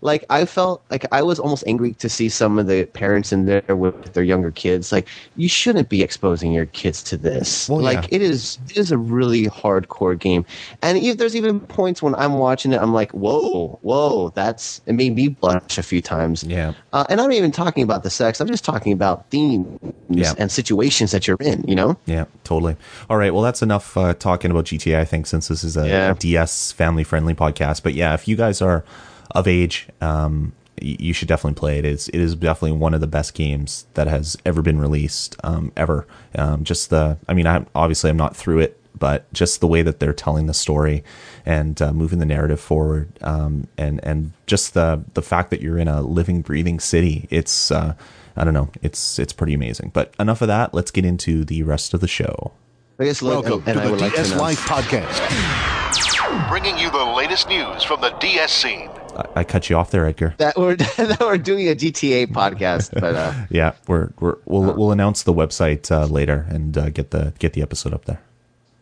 like. 0.00 0.24
I 0.30 0.44
felt 0.44 0.82
like 0.90 1.06
I 1.12 1.22
was 1.22 1.38
almost 1.38 1.64
angry 1.66 1.92
to 1.94 2.08
see 2.08 2.28
some 2.28 2.58
of 2.58 2.66
the 2.66 2.84
parents 2.86 3.32
in 3.32 3.46
there 3.46 3.62
with 3.76 4.12
their 4.14 4.24
younger 4.24 4.50
kids. 4.50 4.92
Like 4.92 5.08
you 5.36 5.48
shouldn't 5.48 5.88
be 5.88 6.02
exposing 6.02 6.52
your 6.52 6.66
kids 6.66 7.02
to 7.04 7.16
this. 7.16 7.68
Well, 7.68 7.80
like 7.80 8.10
yeah. 8.10 8.16
it 8.16 8.22
is 8.22 8.58
it 8.68 8.76
is 8.76 8.90
a 8.90 8.98
really 8.98 9.46
hardcore 9.46 10.18
game, 10.18 10.44
and 10.82 10.98
if 10.98 11.18
there's 11.18 11.36
even 11.36 11.60
points 11.60 12.02
when 12.02 12.14
I'm 12.14 12.34
watching 12.34 12.72
it, 12.72 12.80
I'm 12.80 12.92
like, 12.92 13.12
whoa, 13.12 13.78
whoa, 13.82 14.30
that's 14.30 14.80
it 14.86 14.94
made 14.94 15.14
me 15.14 15.28
blush 15.28 15.78
a 15.78 15.82
few 15.82 16.00
times. 16.02 16.44
Yeah. 16.44 16.72
Uh, 16.92 17.04
and 17.08 17.20
I'm 17.20 17.28
not 17.28 17.36
even 17.36 17.52
talking 17.52 17.82
about 17.82 18.02
the 18.02 18.10
sex. 18.10 18.40
I'm 18.40 18.46
just 18.48 18.64
talking 18.64 18.92
about 18.92 19.28
themes 19.30 19.66
Yeah. 20.08 20.34
and 20.38 20.50
situations 20.50 21.10
that 21.12 21.26
you're 21.26 21.36
in. 21.40 21.64
You 21.66 21.74
know. 21.74 21.96
Yeah, 22.06 22.24
totally. 22.44 22.76
All 23.10 23.16
right. 23.16 23.32
Well, 23.32 23.42
that's 23.42 23.62
enough 23.62 23.96
uh, 23.96 24.14
talking 24.14 24.50
about 24.50 24.64
GTA, 24.66 24.98
I 24.98 25.04
think, 25.04 25.26
since 25.26 25.48
this 25.48 25.64
is 25.64 25.76
a, 25.76 25.86
Yeah. 25.88 26.10
a 26.12 26.14
DS 26.14 26.72
family 26.72 27.04
friendly 27.04 27.34
podcast. 27.34 27.82
But 27.82 27.94
yeah, 27.94 28.14
if 28.14 28.26
you 28.28 28.36
guys 28.36 28.62
are 28.62 28.84
of 29.32 29.46
age, 29.48 29.88
um, 30.00 30.52
you 30.80 31.12
should 31.12 31.28
definitely 31.28 31.58
play 31.58 31.78
it. 31.78 31.84
It's, 31.84 32.08
it 32.08 32.16
is 32.16 32.34
definitely 32.34 32.78
one 32.78 32.94
of 32.94 33.00
the 33.00 33.06
best 33.06 33.34
games 33.34 33.86
that 33.94 34.06
has 34.06 34.36
ever 34.44 34.60
been 34.62 34.78
released, 34.78 35.36
um, 35.42 35.72
ever. 35.76 36.06
Um, 36.34 36.64
just 36.64 36.90
the, 36.90 37.18
I 37.28 37.34
mean, 37.34 37.46
I 37.46 37.64
obviously 37.74 38.10
I'm 38.10 38.16
not 38.16 38.36
through 38.36 38.60
it, 38.60 38.78
but 38.98 39.30
just 39.32 39.60
the 39.60 39.66
way 39.66 39.82
that 39.82 40.00
they're 40.00 40.12
telling 40.12 40.46
the 40.46 40.54
story 40.54 41.04
and 41.44 41.80
uh, 41.80 41.92
moving 41.92 42.18
the 42.18 42.26
narrative 42.26 42.60
forward, 42.60 43.10
um, 43.22 43.68
and 43.76 44.00
and 44.02 44.32
just 44.46 44.74
the 44.74 45.02
the 45.14 45.22
fact 45.22 45.50
that 45.50 45.60
you're 45.60 45.78
in 45.78 45.88
a 45.88 46.00
living, 46.02 46.40
breathing 46.42 46.80
city, 46.80 47.28
it's 47.30 47.70
uh, 47.70 47.94
I 48.36 48.44
don't 48.44 48.54
know, 48.54 48.70
it's 48.82 49.18
it's 49.18 49.32
pretty 49.32 49.54
amazing. 49.54 49.90
But 49.92 50.14
enough 50.18 50.40
of 50.42 50.48
that. 50.48 50.74
Let's 50.74 50.90
get 50.90 51.04
into 51.04 51.44
the 51.44 51.62
rest 51.62 51.94
of 51.94 52.00
the 52.00 52.08
show. 52.08 52.52
I 52.98 53.04
guess 53.04 53.20
look, 53.20 53.44
Welcome 53.44 53.64
and, 53.66 53.78
and 53.78 53.78
to 53.78 53.82
I 53.82 53.84
the 53.84 53.90
would 53.92 54.00
like 54.00 54.12
to 54.12 54.16
DS 54.22 54.34
Life 54.36 54.60
Podcast. 54.60 56.48
bringing 56.48 56.78
you 56.78 56.90
the 56.90 57.04
latest 57.04 57.48
news 57.48 57.82
from 57.82 58.00
the 58.00 58.10
DS 58.10 58.50
scene. 58.50 58.90
I, 59.34 59.44
cut 59.44 59.70
you 59.70 59.76
off 59.76 59.90
there, 59.90 60.04
Edgar. 60.06 60.34
that 60.38 60.56
we're 60.56 60.76
that 60.96 61.18
we're 61.20 61.38
doing 61.38 61.68
a 61.68 61.74
GTA 61.74 62.26
podcast, 62.28 62.90
but 62.98 63.14
uh, 63.14 63.32
Yeah, 63.50 63.72
we're 63.86 64.10
we're 64.20 64.36
we'll 64.44 64.74
we'll 64.74 64.92
announce 64.92 65.22
the 65.22 65.32
website 65.32 65.90
uh, 65.90 66.06
later 66.06 66.46
and 66.50 66.76
uh, 66.76 66.90
get 66.90 67.10
the 67.10 67.32
get 67.38 67.52
the 67.54 67.62
episode 67.62 67.92
up 67.94 68.04
there. 68.04 68.20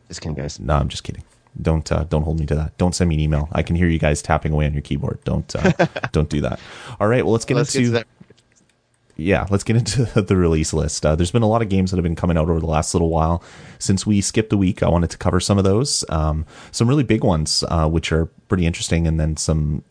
just 0.08 0.20
kidding, 0.20 0.34
guys. 0.36 0.58
No, 0.60 0.74
I'm 0.74 0.88
just 0.88 1.04
kidding. 1.04 1.22
Don't 1.60 1.90
uh, 1.92 2.04
don't 2.04 2.22
hold 2.24 2.40
me 2.40 2.46
to 2.46 2.54
that. 2.56 2.76
Don't 2.78 2.94
send 2.94 3.08
me 3.08 3.14
an 3.14 3.20
email. 3.20 3.48
I 3.52 3.62
can 3.62 3.76
hear 3.76 3.86
you 3.86 3.98
guys 3.98 4.22
tapping 4.22 4.52
away 4.52 4.66
on 4.66 4.72
your 4.72 4.82
keyboard. 4.82 5.22
Don't 5.24 5.54
uh, 5.54 5.70
don't 6.12 6.28
do 6.28 6.40
that. 6.40 6.58
All 6.98 7.06
right. 7.06 7.24
Well, 7.24 7.32
let's 7.32 7.44
get 7.44 7.56
Let's 7.56 7.72
get 7.72 7.80
into 7.84 7.90
to 7.90 7.98
that. 7.98 8.06
yeah, 9.16 9.46
let's 9.50 9.62
get 9.62 9.76
into 9.76 10.04
the 10.20 10.36
release 10.36 10.72
list. 10.72 11.06
Uh, 11.06 11.14
there's 11.14 11.30
been 11.30 11.42
a 11.44 11.48
lot 11.48 11.62
of 11.62 11.68
games 11.68 11.92
that 11.92 11.96
have 11.96 12.02
been 12.02 12.16
coming 12.16 12.36
out 12.36 12.48
over 12.50 12.58
the 12.58 12.66
last 12.66 12.92
little 12.94 13.08
while. 13.10 13.44
Since 13.78 14.04
we 14.04 14.20
skipped 14.20 14.52
a 14.52 14.56
week, 14.56 14.82
I 14.82 14.88
wanted 14.88 15.10
to 15.10 15.18
cover 15.18 15.38
some 15.38 15.56
of 15.58 15.62
those. 15.64 16.04
Um, 16.08 16.44
some 16.72 16.88
really 16.88 17.04
big 17.04 17.22
ones, 17.22 17.62
uh, 17.68 17.88
which 17.88 18.10
are 18.10 18.26
pretty 18.48 18.66
interesting, 18.66 19.06
and 19.06 19.20
then 19.20 19.36
some 19.36 19.84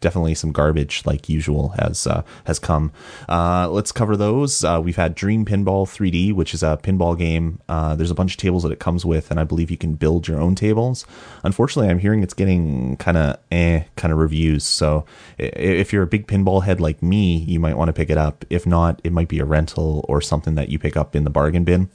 definitely 0.00 0.34
some 0.34 0.52
garbage 0.52 1.02
like 1.04 1.28
usual 1.28 1.70
has 1.78 2.06
uh, 2.06 2.22
has 2.44 2.58
come. 2.58 2.92
Uh, 3.28 3.68
let's 3.70 3.92
cover 3.92 4.16
those. 4.16 4.64
Uh, 4.64 4.80
we've 4.82 4.96
had 4.96 5.14
Dream 5.14 5.44
Pinball 5.44 5.86
3D, 5.86 6.32
which 6.32 6.54
is 6.54 6.62
a 6.62 6.78
pinball 6.82 7.18
game. 7.18 7.60
Uh, 7.68 7.94
there's 7.94 8.10
a 8.10 8.14
bunch 8.14 8.32
of 8.32 8.38
tables 8.38 8.62
that 8.62 8.72
it 8.72 8.78
comes 8.78 9.04
with, 9.04 9.30
and 9.30 9.38
I 9.40 9.44
believe 9.44 9.70
you 9.70 9.76
can 9.76 9.94
build 9.94 10.28
your 10.28 10.40
own 10.40 10.54
tables. 10.54 11.06
Unfortunately, 11.44 11.90
I'm 11.90 11.98
hearing 11.98 12.22
it's 12.22 12.34
getting 12.34 12.96
kind 12.96 13.16
of 13.16 13.38
eh 13.50 13.84
kind 13.96 14.12
of 14.12 14.18
reviews. 14.18 14.64
So 14.64 15.04
if 15.38 15.92
you're 15.92 16.02
a 16.02 16.06
big 16.06 16.26
pinball 16.26 16.64
head 16.64 16.80
like 16.80 17.02
me, 17.02 17.38
you 17.38 17.60
might 17.60 17.76
want 17.76 17.88
to 17.88 17.92
pick 17.92 18.10
it 18.10 18.18
up. 18.18 18.44
If 18.50 18.66
not, 18.66 19.00
it 19.04 19.12
might 19.12 19.28
be 19.28 19.38
a 19.38 19.44
rental 19.44 20.04
or 20.08 20.20
something 20.20 20.54
that 20.54 20.68
you 20.68 20.78
pick 20.78 20.96
up 20.96 21.14
in 21.14 21.24
the 21.24 21.30
bargain 21.30 21.64
bin. 21.64 21.90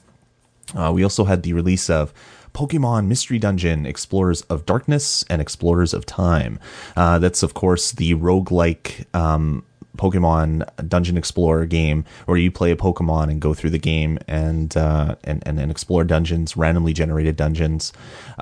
Uh, 0.76 0.92
we 0.94 1.04
also 1.04 1.26
had 1.26 1.44
the 1.44 1.54
release 1.54 1.90
of 1.90 2.14
Pokemon 2.54 3.08
Mystery 3.08 3.40
Dungeon 3.40 3.86
Explorers 3.86 4.42
of 4.44 4.66
Darkness 4.66 5.24
and 5.30 5.42
Explorers 5.42 5.94
of 5.94 6.06
Time. 6.06 6.60
Uh, 6.96 7.20
that's, 7.20 7.44
of 7.44 7.54
course, 7.54 7.92
the 7.92 8.14
roguelike 8.16 9.06
um, 9.16 9.66
Pokemon 9.98 10.68
Dungeon 10.90 11.18
Explorer 11.18 11.66
game 11.66 12.06
where 12.26 12.38
you 12.38 12.52
play 12.52 12.72
a 12.72 12.76
Pokemon 12.76 13.30
and 13.30 13.40
go 13.40 13.54
through 13.54 13.70
the 13.70 13.80
game 13.80 14.18
and 14.28 14.76
uh, 14.76 15.16
and, 15.24 15.44
and, 15.46 15.60
and 15.60 15.72
explore 15.72 16.04
dungeons, 16.04 16.58
randomly 16.58 16.94
generated 16.94 17.36
dungeons. 17.36 17.94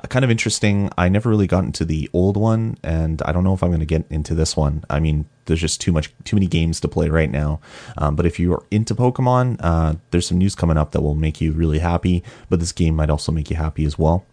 Uh, 0.02 0.06
kind 0.08 0.24
of 0.24 0.30
interesting. 0.30 0.90
I 0.96 1.08
never 1.08 1.28
really 1.28 1.46
got 1.46 1.64
into 1.64 1.84
the 1.84 2.08
old 2.12 2.36
one, 2.36 2.78
and 2.82 3.20
I 3.22 3.32
don't 3.32 3.44
know 3.44 3.54
if 3.54 3.62
I'm 3.62 3.70
going 3.70 3.80
to 3.80 3.86
get 3.86 4.04
into 4.10 4.34
this 4.34 4.56
one. 4.56 4.84
I 4.88 5.00
mean, 5.00 5.26
there's 5.46 5.60
just 5.60 5.80
too 5.80 5.92
much 5.92 6.12
too 6.24 6.36
many 6.36 6.46
games 6.46 6.80
to 6.80 6.88
play 6.88 7.08
right 7.08 7.30
now. 7.30 7.60
Um, 7.98 8.16
but 8.16 8.26
if 8.26 8.38
you're 8.40 8.64
into 8.70 8.94
Pokemon, 8.94 9.56
uh, 9.60 9.94
there's 10.10 10.26
some 10.26 10.38
news 10.38 10.54
coming 10.54 10.76
up 10.76 10.92
that 10.92 11.02
will 11.02 11.14
make 11.14 11.40
you 11.40 11.52
really 11.52 11.80
happy. 11.80 12.22
But 12.48 12.60
this 12.60 12.72
game 12.72 12.96
might 12.96 13.10
also 13.10 13.32
make 13.32 13.50
you 13.50 13.56
happy 13.56 13.84
as 13.84 13.98
well. 13.98 14.24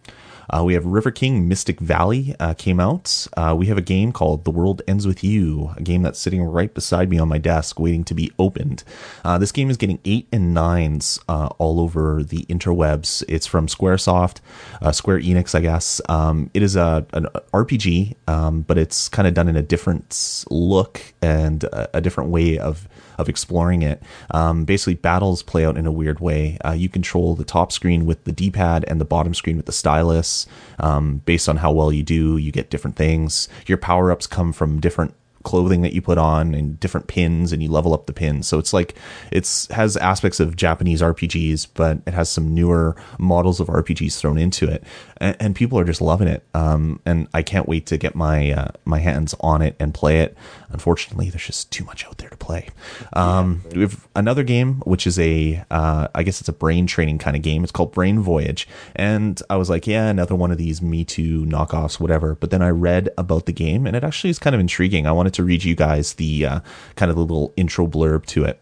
Uh, 0.49 0.63
we 0.63 0.73
have 0.73 0.85
River 0.85 1.11
King 1.11 1.47
Mystic 1.47 1.79
Valley 1.79 2.35
uh, 2.39 2.53
came 2.55 2.79
out. 2.79 3.27
Uh, 3.37 3.55
we 3.57 3.67
have 3.67 3.77
a 3.77 3.81
game 3.81 4.11
called 4.11 4.45
The 4.45 4.51
World 4.51 4.81
Ends 4.87 5.05
With 5.05 5.23
You, 5.23 5.71
a 5.77 5.81
game 5.81 6.01
that's 6.01 6.19
sitting 6.19 6.41
right 6.41 6.73
beside 6.73 7.09
me 7.09 7.19
on 7.19 7.27
my 7.27 7.37
desk 7.37 7.79
waiting 7.79 8.03
to 8.05 8.13
be 8.13 8.31
opened. 8.39 8.83
Uh, 9.23 9.37
this 9.37 9.51
game 9.51 9.69
is 9.69 9.77
getting 9.77 9.99
eight 10.05 10.27
and 10.31 10.53
nines 10.53 11.19
uh, 11.27 11.47
all 11.57 11.79
over 11.79 12.23
the 12.23 12.45
interwebs. 12.45 13.23
It's 13.27 13.47
from 13.47 13.67
Squaresoft, 13.67 14.39
uh, 14.81 14.91
Square 14.91 15.21
Enix, 15.21 15.53
I 15.55 15.61
guess. 15.61 16.01
Um, 16.09 16.49
it 16.53 16.63
is 16.63 16.75
a 16.75 17.05
an 17.13 17.27
RPG, 17.53 18.15
um, 18.27 18.61
but 18.61 18.77
it's 18.77 19.09
kind 19.09 19.27
of 19.27 19.33
done 19.33 19.47
in 19.47 19.55
a 19.55 19.61
different 19.61 20.45
look 20.49 21.01
and 21.21 21.63
a, 21.65 21.97
a 21.97 22.01
different 22.01 22.29
way 22.29 22.57
of 22.57 22.87
of 23.19 23.29
exploring 23.29 23.81
it. 23.81 24.01
Um, 24.31 24.65
basically, 24.65 24.95
battles 24.95 25.43
play 25.43 25.65
out 25.65 25.77
in 25.77 25.85
a 25.85 25.91
weird 25.91 26.19
way. 26.19 26.57
Uh, 26.65 26.71
you 26.71 26.89
control 26.89 27.35
the 27.35 27.43
top 27.43 27.71
screen 27.71 28.05
with 28.05 28.23
the 28.23 28.31
D-pad 28.31 28.85
and 28.87 28.99
the 28.99 29.05
bottom 29.05 29.33
screen 29.33 29.57
with 29.57 29.65
the 29.65 29.71
stylus. 29.71 30.47
Um, 30.79 31.21
based 31.25 31.49
on 31.49 31.57
how 31.57 31.71
well 31.71 31.91
you 31.91 32.03
do, 32.03 32.37
you 32.37 32.51
get 32.51 32.69
different 32.69 32.95
things. 32.95 33.49
Your 33.67 33.77
power-ups 33.77 34.27
come 34.27 34.53
from 34.53 34.79
different 34.79 35.13
clothing 35.43 35.81
that 35.81 35.93
you 35.93 36.01
put 36.01 36.17
on 36.17 36.53
and 36.53 36.79
different 36.79 37.07
pins 37.07 37.53
and 37.53 37.63
you 37.63 37.71
level 37.71 37.93
up 37.93 38.07
the 38.07 38.13
pins. 38.13 38.47
So 38.47 38.59
it's 38.59 38.73
like 38.73 38.95
it's 39.31 39.67
has 39.71 39.95
aspects 39.95 40.39
of 40.39 40.55
japanese 40.55 41.01
rpgs 41.01 41.67
but 41.73 41.99
it 42.05 42.13
has 42.13 42.29
some 42.29 42.53
newer 42.53 42.95
models 43.17 43.59
of 43.59 43.67
rpgs 43.67 44.19
thrown 44.19 44.37
into 44.37 44.69
it. 44.69 44.83
And, 45.17 45.37
and 45.39 45.55
people 45.55 45.79
are 45.79 45.85
just 45.85 46.01
loving 46.01 46.27
it. 46.27 46.43
Um, 46.53 46.99
and 47.05 47.27
i 47.33 47.41
can't 47.41 47.67
wait 47.67 47.85
to 47.87 47.97
get 47.97 48.15
my 48.15 48.51
uh, 48.51 48.71
my 48.83 48.99
hands 48.99 49.33
on 49.39 49.61
it 49.61 49.75
and 49.79 49.93
play 49.93 50.19
it. 50.19 50.37
Unfortunately 50.69 51.29
there's 51.29 51.45
just 51.45 51.71
too 51.71 51.85
much 51.85 52.05
out 52.05 52.17
there 52.17 52.29
to 52.29 52.37
play. 52.37 52.67
Um, 53.13 53.63
we 53.73 53.81
have 53.81 54.07
another 54.15 54.43
game 54.43 54.81
which 54.81 55.07
is 55.07 55.17
a 55.19 55.63
uh, 55.71 56.09
i 56.13 56.23
guess 56.23 56.41
it's 56.41 56.49
a 56.49 56.53
brain 56.53 56.85
training 56.85 57.17
kind 57.17 57.37
of 57.37 57.41
game. 57.41 57.63
It's 57.63 57.71
called 57.71 57.93
brain 57.93 58.19
voyage. 58.19 58.67
And 58.95 59.41
i 59.49 59.55
was 59.55 59.69
like 59.69 59.87
yeah 59.87 60.09
another 60.09 60.35
one 60.35 60.51
of 60.51 60.57
these 60.57 60.81
me 60.81 61.05
too 61.05 61.45
knockoffs 61.45 61.97
whatever. 61.97 62.35
But 62.35 62.49
then 62.51 62.61
i 62.61 62.69
read 62.69 63.09
about 63.17 63.45
the 63.45 63.53
game 63.53 63.87
and 63.87 63.95
it 63.95 64.03
actually 64.03 64.31
is 64.31 64.39
kind 64.39 64.53
of 64.53 64.59
intriguing. 64.59 65.07
I 65.07 65.13
wanted 65.29 65.35
to 65.35 65.43
read 65.43 65.63
you 65.63 65.75
guys 65.75 66.13
the 66.13 66.45
uh, 66.45 66.59
kind 66.95 67.11
of 67.11 67.15
the 67.15 67.21
little 67.21 67.53
intro 67.55 67.85
blurb 67.85 68.25
to 68.25 68.45
it 68.45 68.59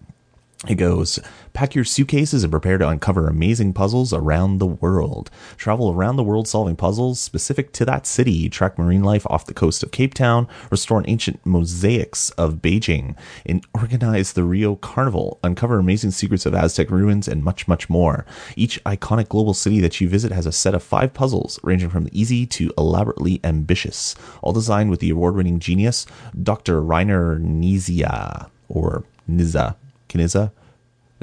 it 0.66 0.76
goes, 0.76 1.20
pack 1.54 1.76
your 1.76 1.84
suitcases 1.84 2.44
and 2.44 2.50
prepare 2.50 2.80
to 2.80 2.90
uncover 2.90 3.28
amazing 3.28 3.74
puzzles 3.74 4.12
around 4.12 4.58
the 4.58 4.66
world. 4.66 5.30
Travel 5.56 5.92
around 5.92 6.16
the 6.16 6.24
world 6.24 6.48
solving 6.48 6.76
puzzles 6.76 7.20
specific 7.20 7.72
to 7.74 7.86
that 7.86 8.08
city. 8.08 8.50
Track 8.50 8.80
marine 8.80 9.04
life 9.04 9.28
off 9.30 9.46
the 9.46 9.54
coast 9.54 9.84
of 9.84 9.92
Cape 9.92 10.16
Town. 10.16 10.48
Restore 10.72 11.04
ancient 11.06 11.46
mosaics 11.46 12.32
of 12.32 12.56
Beijing. 12.56 13.16
And 13.46 13.64
organize 13.76 14.34
the 14.34 14.44
Rio 14.44 14.76
Carnival. 14.78 15.40
Uncover 15.44 15.78
amazing 15.78 16.10
secrets 16.10 16.48
of 16.48 16.56
Aztec 16.56 16.90
ruins 16.90 17.28
and 17.28 17.44
much, 17.44 17.68
much 17.68 17.88
more. 17.88 18.26
Each 18.56 18.84
iconic 18.84 19.30
global 19.30 19.54
city 19.54 19.80
that 19.82 20.02
you 20.02 20.10
visit 20.10 20.32
has 20.32 20.48
a 20.48 20.52
set 20.52 20.74
of 20.74 20.82
five 20.82 21.14
puzzles, 21.14 21.60
ranging 21.62 21.92
from 21.92 22.10
easy 22.12 22.48
to 22.48 22.74
elaborately 22.80 23.40
ambitious. 23.44 24.16
All 24.42 24.54
designed 24.54 24.90
with 24.90 25.02
the 25.02 25.12
award 25.12 25.36
winning 25.36 25.60
genius, 25.60 26.08
Dr. 26.42 26.82
Reiner 26.82 27.40
Knizia, 27.40 28.50
or 28.68 29.04
Niza. 29.30 29.76
Kniza? 30.10 30.52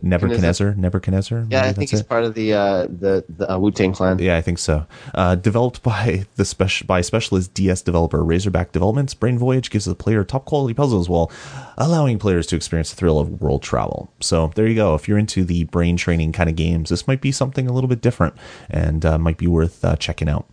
Nebuchadnezzar? 0.03 0.75
Nebuchadnezzar? 0.75 1.47
Yeah, 1.49 1.65
I 1.65 1.73
think 1.73 1.91
he's 1.91 2.01
it? 2.01 2.09
part 2.09 2.25
of 2.25 2.35
the 2.35 2.53
uh, 2.53 2.83
the, 2.83 3.25
the 3.29 3.53
uh, 3.53 3.59
Wu 3.59 3.71
Tang 3.71 3.93
Clan. 3.93 4.19
Yeah, 4.19 4.37
I 4.37 4.43
think 4.43 4.59
so. 4.59 4.87
Uh, 5.15 5.35
developed 5.37 5.83
by 5.85 6.27
the 6.37 6.45
special 6.45 6.87
by 6.87 7.01
specialist 7.01 7.55
DS 7.55 7.83
developer 7.83 8.23
Razorback 8.25 8.73
Developments, 8.73 9.15
Brain 9.15 9.39
Voyage 9.39 9.71
gives 9.71 9.85
the 9.85 9.95
player 9.95 10.25
top 10.25 10.47
quality 10.47 10.75
puzzles 10.75 11.09
while 11.09 11.31
allowing 11.79 12.19
players 12.19 12.47
to 12.49 12.57
experience 12.57 12.91
the 12.91 12.97
thrill 12.97 13.19
of 13.19 13.41
world 13.41 13.63
travel. 13.63 14.11
So 14.21 14.51
there 14.55 14.67
you 14.67 14.75
go. 14.75 14.95
If 14.95 15.09
you're 15.09 15.19
into 15.19 15.45
the 15.45 15.65
brain 15.65 15.97
training 15.97 16.33
kind 16.33 16.51
of 16.51 16.57
games, 16.57 16.91
this 16.91 17.07
might 17.07 17.21
be 17.21 17.33
something 17.33 17.69
a 17.69 17.73
little 17.73 17.89
bit 17.89 18.01
different 18.01 18.35
and 18.69 19.05
uh, 19.05 19.19
might 19.19 19.39
be 19.39 19.47
worth 19.47 19.85
uh, 19.85 19.97
checking 19.97 20.29
out. 20.29 20.47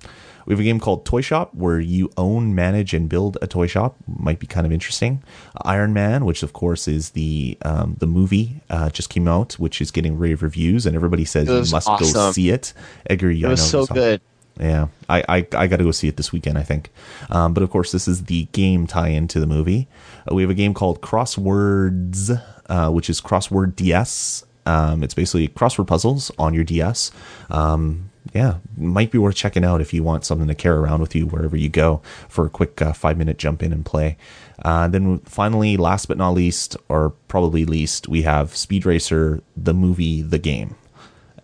We 0.45 0.53
have 0.53 0.59
a 0.59 0.63
game 0.63 0.79
called 0.79 1.05
Toy 1.05 1.21
Shop 1.21 1.53
where 1.53 1.79
you 1.79 2.11
own, 2.17 2.55
manage, 2.55 2.93
and 2.93 3.07
build 3.09 3.37
a 3.41 3.47
toy 3.47 3.67
shop. 3.67 3.95
Might 4.07 4.39
be 4.39 4.47
kind 4.47 4.65
of 4.65 4.71
interesting. 4.71 5.23
Iron 5.63 5.93
Man, 5.93 6.25
which 6.25 6.43
of 6.43 6.53
course 6.53 6.87
is 6.87 7.11
the 7.11 7.57
um, 7.63 7.95
the 7.99 8.07
movie, 8.07 8.61
uh, 8.69 8.89
just 8.89 9.09
came 9.09 9.27
out, 9.27 9.53
which 9.53 9.81
is 9.81 9.91
getting 9.91 10.17
rave 10.17 10.41
reviews, 10.43 10.85
and 10.85 10.95
everybody 10.95 11.25
says 11.25 11.47
you 11.47 11.71
must 11.71 11.87
go 11.87 12.31
see 12.31 12.49
it. 12.49 12.73
Edgar, 13.09 13.31
It 13.31 13.43
I 13.45 13.49
was 13.49 13.69
so 13.69 13.81
you 13.81 13.87
good. 13.87 14.21
yeah, 14.59 14.87
I 15.09 15.23
I, 15.27 15.47
I 15.53 15.67
got 15.67 15.77
to 15.77 15.83
go 15.83 15.91
see 15.91 16.07
it 16.07 16.17
this 16.17 16.31
weekend. 16.31 16.57
I 16.57 16.63
think, 16.63 16.91
um, 17.29 17.53
but 17.53 17.63
of 17.63 17.69
course, 17.69 17.91
this 17.91 18.07
is 18.07 18.25
the 18.25 18.45
game 18.51 18.87
tie-in 18.87 19.27
to 19.29 19.39
the 19.39 19.47
movie. 19.47 19.87
Uh, 20.29 20.35
we 20.35 20.41
have 20.43 20.51
a 20.51 20.55
game 20.55 20.73
called 20.73 21.01
Crosswords, 21.01 22.41
uh, 22.69 22.89
which 22.89 23.09
is 23.09 23.21
Crossword 23.21 23.75
DS. 23.75 24.45
Um, 24.65 25.03
it's 25.03 25.15
basically 25.15 25.47
crossword 25.47 25.87
puzzles 25.87 26.31
on 26.37 26.53
your 26.53 26.63
DS. 26.63 27.11
Um, 27.49 28.10
yeah, 28.33 28.57
might 28.77 29.11
be 29.11 29.17
worth 29.17 29.35
checking 29.35 29.65
out 29.65 29.81
if 29.81 29.93
you 29.93 30.03
want 30.03 30.25
something 30.25 30.47
to 30.47 30.55
carry 30.55 30.77
around 30.77 31.01
with 31.01 31.15
you 31.15 31.25
wherever 31.25 31.57
you 31.57 31.69
go 31.69 32.01
for 32.29 32.45
a 32.45 32.49
quick 32.49 32.81
uh, 32.81 32.93
five 32.93 33.17
minute 33.17 33.37
jump 33.37 33.63
in 33.63 33.73
and 33.73 33.85
play. 33.85 34.17
Uh, 34.63 34.87
then 34.87 35.19
finally, 35.19 35.75
last 35.75 36.07
but 36.07 36.17
not 36.17 36.31
least, 36.31 36.77
or 36.87 37.11
probably 37.27 37.65
least, 37.65 38.07
we 38.07 38.21
have 38.21 38.55
Speed 38.55 38.85
Racer, 38.85 39.41
the 39.57 39.73
movie, 39.73 40.21
the 40.21 40.37
game, 40.37 40.75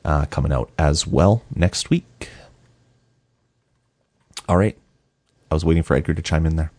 uh, 0.05 0.25
coming 0.25 0.51
out 0.51 0.69
as 0.77 1.07
well 1.07 1.43
next 1.55 1.89
week. 1.89 2.29
All 4.47 4.57
right. 4.57 4.77
I 5.49 5.53
was 5.53 5.65
waiting 5.65 5.83
for 5.83 5.95
Edgar 5.95 6.13
to 6.13 6.21
chime 6.21 6.45
in 6.45 6.57
there. 6.57 6.71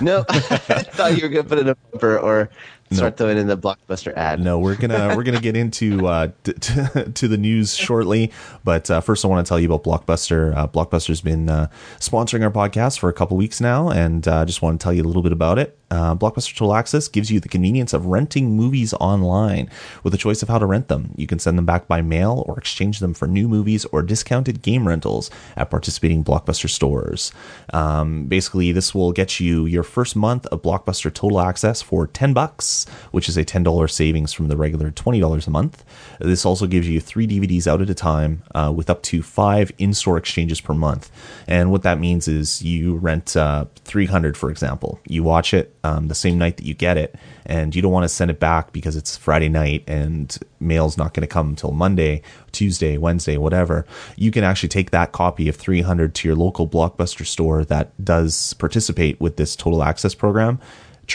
No, 0.00 0.24
I 0.28 0.38
thought 0.38 1.16
you 1.16 1.22
were 1.22 1.28
going 1.28 1.42
to 1.42 1.48
put 1.48 1.58
in 1.58 1.68
a 1.68 1.74
bumper 1.74 2.18
or 2.18 2.48
start 2.96 3.16
throwing 3.16 3.38
in 3.38 3.46
the 3.46 3.56
blockbuster 3.56 4.12
ad. 4.16 4.40
No, 4.40 4.58
we're 4.58 4.76
gonna 4.76 5.12
we're 5.16 5.22
gonna 5.22 5.40
get 5.40 5.56
into 5.56 6.06
uh, 6.06 6.28
t- 6.44 6.52
t- 6.54 7.04
to 7.14 7.28
the 7.28 7.36
news 7.36 7.74
shortly, 7.74 8.32
but 8.64 8.90
uh, 8.90 9.00
first 9.00 9.24
I 9.24 9.28
want 9.28 9.44
to 9.44 9.48
tell 9.48 9.58
you 9.58 9.72
about 9.72 9.84
Blockbuster. 9.84 10.56
Uh, 10.56 10.68
Blockbuster's 10.68 11.20
been 11.20 11.48
uh, 11.48 11.68
sponsoring 11.98 12.42
our 12.42 12.50
podcast 12.50 12.98
for 12.98 13.08
a 13.08 13.12
couple 13.12 13.36
weeks 13.36 13.60
now, 13.60 13.88
and 13.90 14.26
uh, 14.26 14.44
just 14.44 14.62
want 14.62 14.80
to 14.80 14.84
tell 14.84 14.92
you 14.92 15.02
a 15.02 15.06
little 15.06 15.22
bit 15.22 15.32
about 15.32 15.58
it. 15.58 15.78
Uh, 15.92 16.14
Blockbuster 16.14 16.56
Total 16.56 16.74
Access 16.74 17.06
gives 17.06 17.30
you 17.30 17.38
the 17.38 17.50
convenience 17.50 17.92
of 17.92 18.06
renting 18.06 18.56
movies 18.56 18.94
online 18.94 19.68
with 20.02 20.14
a 20.14 20.16
choice 20.16 20.42
of 20.42 20.48
how 20.48 20.58
to 20.58 20.64
rent 20.64 20.88
them. 20.88 21.12
You 21.16 21.26
can 21.26 21.38
send 21.38 21.58
them 21.58 21.66
back 21.66 21.86
by 21.86 22.00
mail 22.00 22.44
or 22.48 22.58
exchange 22.58 22.98
them 23.00 23.12
for 23.12 23.26
new 23.28 23.46
movies 23.46 23.84
or 23.86 24.02
discounted 24.02 24.62
game 24.62 24.88
rentals 24.88 25.30
at 25.54 25.68
participating 25.68 26.24
Blockbuster 26.24 26.70
stores. 26.70 27.30
Um, 27.74 28.24
basically, 28.24 28.72
this 28.72 28.94
will 28.94 29.12
get 29.12 29.38
you 29.38 29.66
your 29.66 29.82
first 29.82 30.16
month 30.16 30.46
of 30.46 30.62
Blockbuster 30.62 31.12
Total 31.12 31.40
Access 31.40 31.82
for 31.82 32.06
10 32.06 32.32
bucks, 32.32 32.81
which 33.10 33.28
is 33.28 33.36
a 33.36 33.44
$10 33.44 33.90
savings 33.90 34.32
from 34.32 34.48
the 34.48 34.56
regular 34.56 34.90
$20 34.90 35.46
a 35.46 35.50
month. 35.50 35.84
This 36.20 36.44
also 36.44 36.66
gives 36.66 36.88
you 36.88 37.00
three 37.00 37.26
DVDs 37.26 37.66
out 37.66 37.82
at 37.82 37.90
a 37.90 37.94
time 37.94 38.42
uh, 38.54 38.72
with 38.74 38.90
up 38.90 39.02
to 39.04 39.22
five 39.22 39.72
in 39.78 39.94
store 39.94 40.16
exchanges 40.16 40.60
per 40.60 40.74
month. 40.74 41.10
And 41.46 41.70
what 41.70 41.82
that 41.82 41.98
means 41.98 42.28
is 42.28 42.62
you 42.62 42.96
rent 42.96 43.36
uh, 43.36 43.66
300, 43.84 44.36
for 44.36 44.50
example. 44.50 45.00
You 45.06 45.22
watch 45.22 45.54
it 45.54 45.74
um, 45.84 46.08
the 46.08 46.14
same 46.14 46.38
night 46.38 46.56
that 46.58 46.66
you 46.66 46.74
get 46.74 46.96
it, 46.96 47.14
and 47.44 47.74
you 47.74 47.82
don't 47.82 47.92
want 47.92 48.04
to 48.04 48.08
send 48.08 48.30
it 48.30 48.38
back 48.38 48.72
because 48.72 48.96
it's 48.96 49.16
Friday 49.16 49.48
night 49.48 49.84
and 49.86 50.38
mail's 50.60 50.96
not 50.96 51.14
going 51.14 51.22
to 51.22 51.26
come 51.26 51.48
until 51.50 51.72
Monday, 51.72 52.22
Tuesday, 52.52 52.96
Wednesday, 52.96 53.36
whatever. 53.36 53.84
You 54.16 54.30
can 54.30 54.44
actually 54.44 54.68
take 54.68 54.90
that 54.92 55.12
copy 55.12 55.48
of 55.48 55.56
300 55.56 56.14
to 56.14 56.28
your 56.28 56.36
local 56.36 56.68
Blockbuster 56.68 57.26
store 57.26 57.64
that 57.64 57.92
does 58.04 58.54
participate 58.54 59.20
with 59.20 59.36
this 59.36 59.56
total 59.56 59.82
access 59.82 60.14
program 60.14 60.60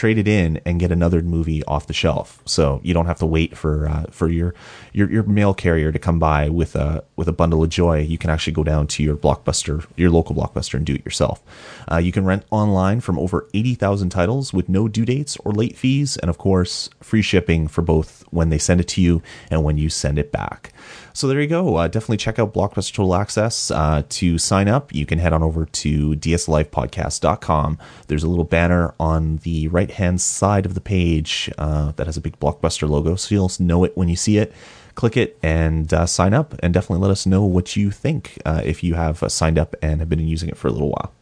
trade 0.00 0.18
it 0.18 0.28
in 0.28 0.60
and 0.64 0.80
get 0.80 0.92
another 0.92 1.20
movie 1.22 1.62
off 1.64 1.86
the 1.86 1.92
shelf. 1.92 2.40
So 2.44 2.80
you 2.84 2.94
don't 2.94 3.06
have 3.06 3.18
to 3.18 3.26
wait 3.26 3.56
for 3.56 3.88
uh, 3.88 4.06
for 4.10 4.28
your, 4.28 4.54
your 4.92 5.10
your 5.10 5.24
mail 5.24 5.54
carrier 5.54 5.90
to 5.92 5.98
come 5.98 6.18
by 6.18 6.48
with 6.60 6.76
a 6.76 7.02
with 7.16 7.28
a 7.28 7.32
bundle 7.32 7.62
of 7.64 7.70
joy. 7.70 7.96
You 8.12 8.18
can 8.18 8.30
actually 8.30 8.52
go 8.52 8.64
down 8.64 8.86
to 8.94 9.02
your 9.02 9.16
blockbuster, 9.16 9.84
your 9.96 10.10
local 10.10 10.34
blockbuster, 10.34 10.74
and 10.74 10.86
do 10.86 10.94
it 10.94 11.04
yourself. 11.04 11.42
Uh, 11.90 12.00
you 12.06 12.12
can 12.12 12.24
rent 12.24 12.44
online 12.50 13.00
from 13.00 13.18
over 13.18 13.48
eighty 13.54 13.74
thousand 13.74 14.10
titles 14.10 14.52
with 14.52 14.68
no 14.68 14.88
due 14.88 15.04
dates 15.04 15.36
or 15.44 15.52
late 15.52 15.76
fees, 15.76 16.16
and 16.18 16.30
of 16.30 16.38
course, 16.38 16.90
free 17.02 17.22
shipping 17.22 17.68
for 17.68 17.82
both 17.82 18.24
when 18.30 18.50
they 18.50 18.58
send 18.58 18.80
it 18.80 18.88
to 18.88 19.00
you 19.00 19.22
and 19.50 19.64
when 19.64 19.78
you 19.78 19.88
send 19.88 20.18
it 20.18 20.30
back. 20.30 20.72
So 21.18 21.26
there 21.26 21.40
you 21.40 21.48
go. 21.48 21.74
Uh, 21.74 21.88
definitely 21.88 22.18
check 22.18 22.38
out 22.38 22.54
Blockbuster 22.54 22.92
Total 22.92 23.16
Access. 23.16 23.72
Uh, 23.72 24.04
to 24.08 24.38
sign 24.38 24.68
up, 24.68 24.94
you 24.94 25.04
can 25.04 25.18
head 25.18 25.32
on 25.32 25.42
over 25.42 25.64
to 25.64 26.10
dslifepodcast.com. 26.12 27.76
There's 28.06 28.22
a 28.22 28.28
little 28.28 28.44
banner 28.44 28.94
on 29.00 29.38
the 29.38 29.66
right 29.66 29.90
hand 29.90 30.20
side 30.20 30.64
of 30.64 30.74
the 30.74 30.80
page 30.80 31.50
uh, 31.58 31.90
that 31.96 32.06
has 32.06 32.16
a 32.16 32.20
big 32.20 32.38
Blockbuster 32.38 32.88
logo, 32.88 33.16
so 33.16 33.34
you'll 33.34 33.50
know 33.58 33.82
it 33.82 33.96
when 33.96 34.08
you 34.08 34.14
see 34.14 34.38
it. 34.38 34.52
Click 34.94 35.16
it 35.16 35.36
and 35.42 35.92
uh, 35.92 36.06
sign 36.06 36.34
up, 36.34 36.54
and 36.60 36.72
definitely 36.72 37.02
let 37.02 37.10
us 37.10 37.26
know 37.26 37.42
what 37.42 37.74
you 37.74 37.90
think 37.90 38.40
uh, 38.46 38.62
if 38.64 38.84
you 38.84 38.94
have 38.94 39.20
uh, 39.20 39.28
signed 39.28 39.58
up 39.58 39.74
and 39.82 39.98
have 39.98 40.08
been 40.08 40.20
using 40.20 40.48
it 40.48 40.56
for 40.56 40.68
a 40.68 40.72
little 40.72 40.90
while. 40.90 41.12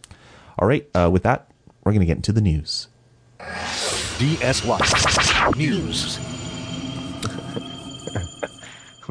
All 0.58 0.68
right, 0.68 0.86
with 1.10 1.22
that, 1.22 1.50
we're 1.84 1.92
going 1.92 2.00
to 2.00 2.06
get 2.06 2.16
into 2.16 2.32
the 2.32 2.42
news. 2.42 2.88
DS 4.18 4.66
Life 4.66 5.56
News. 5.56 6.35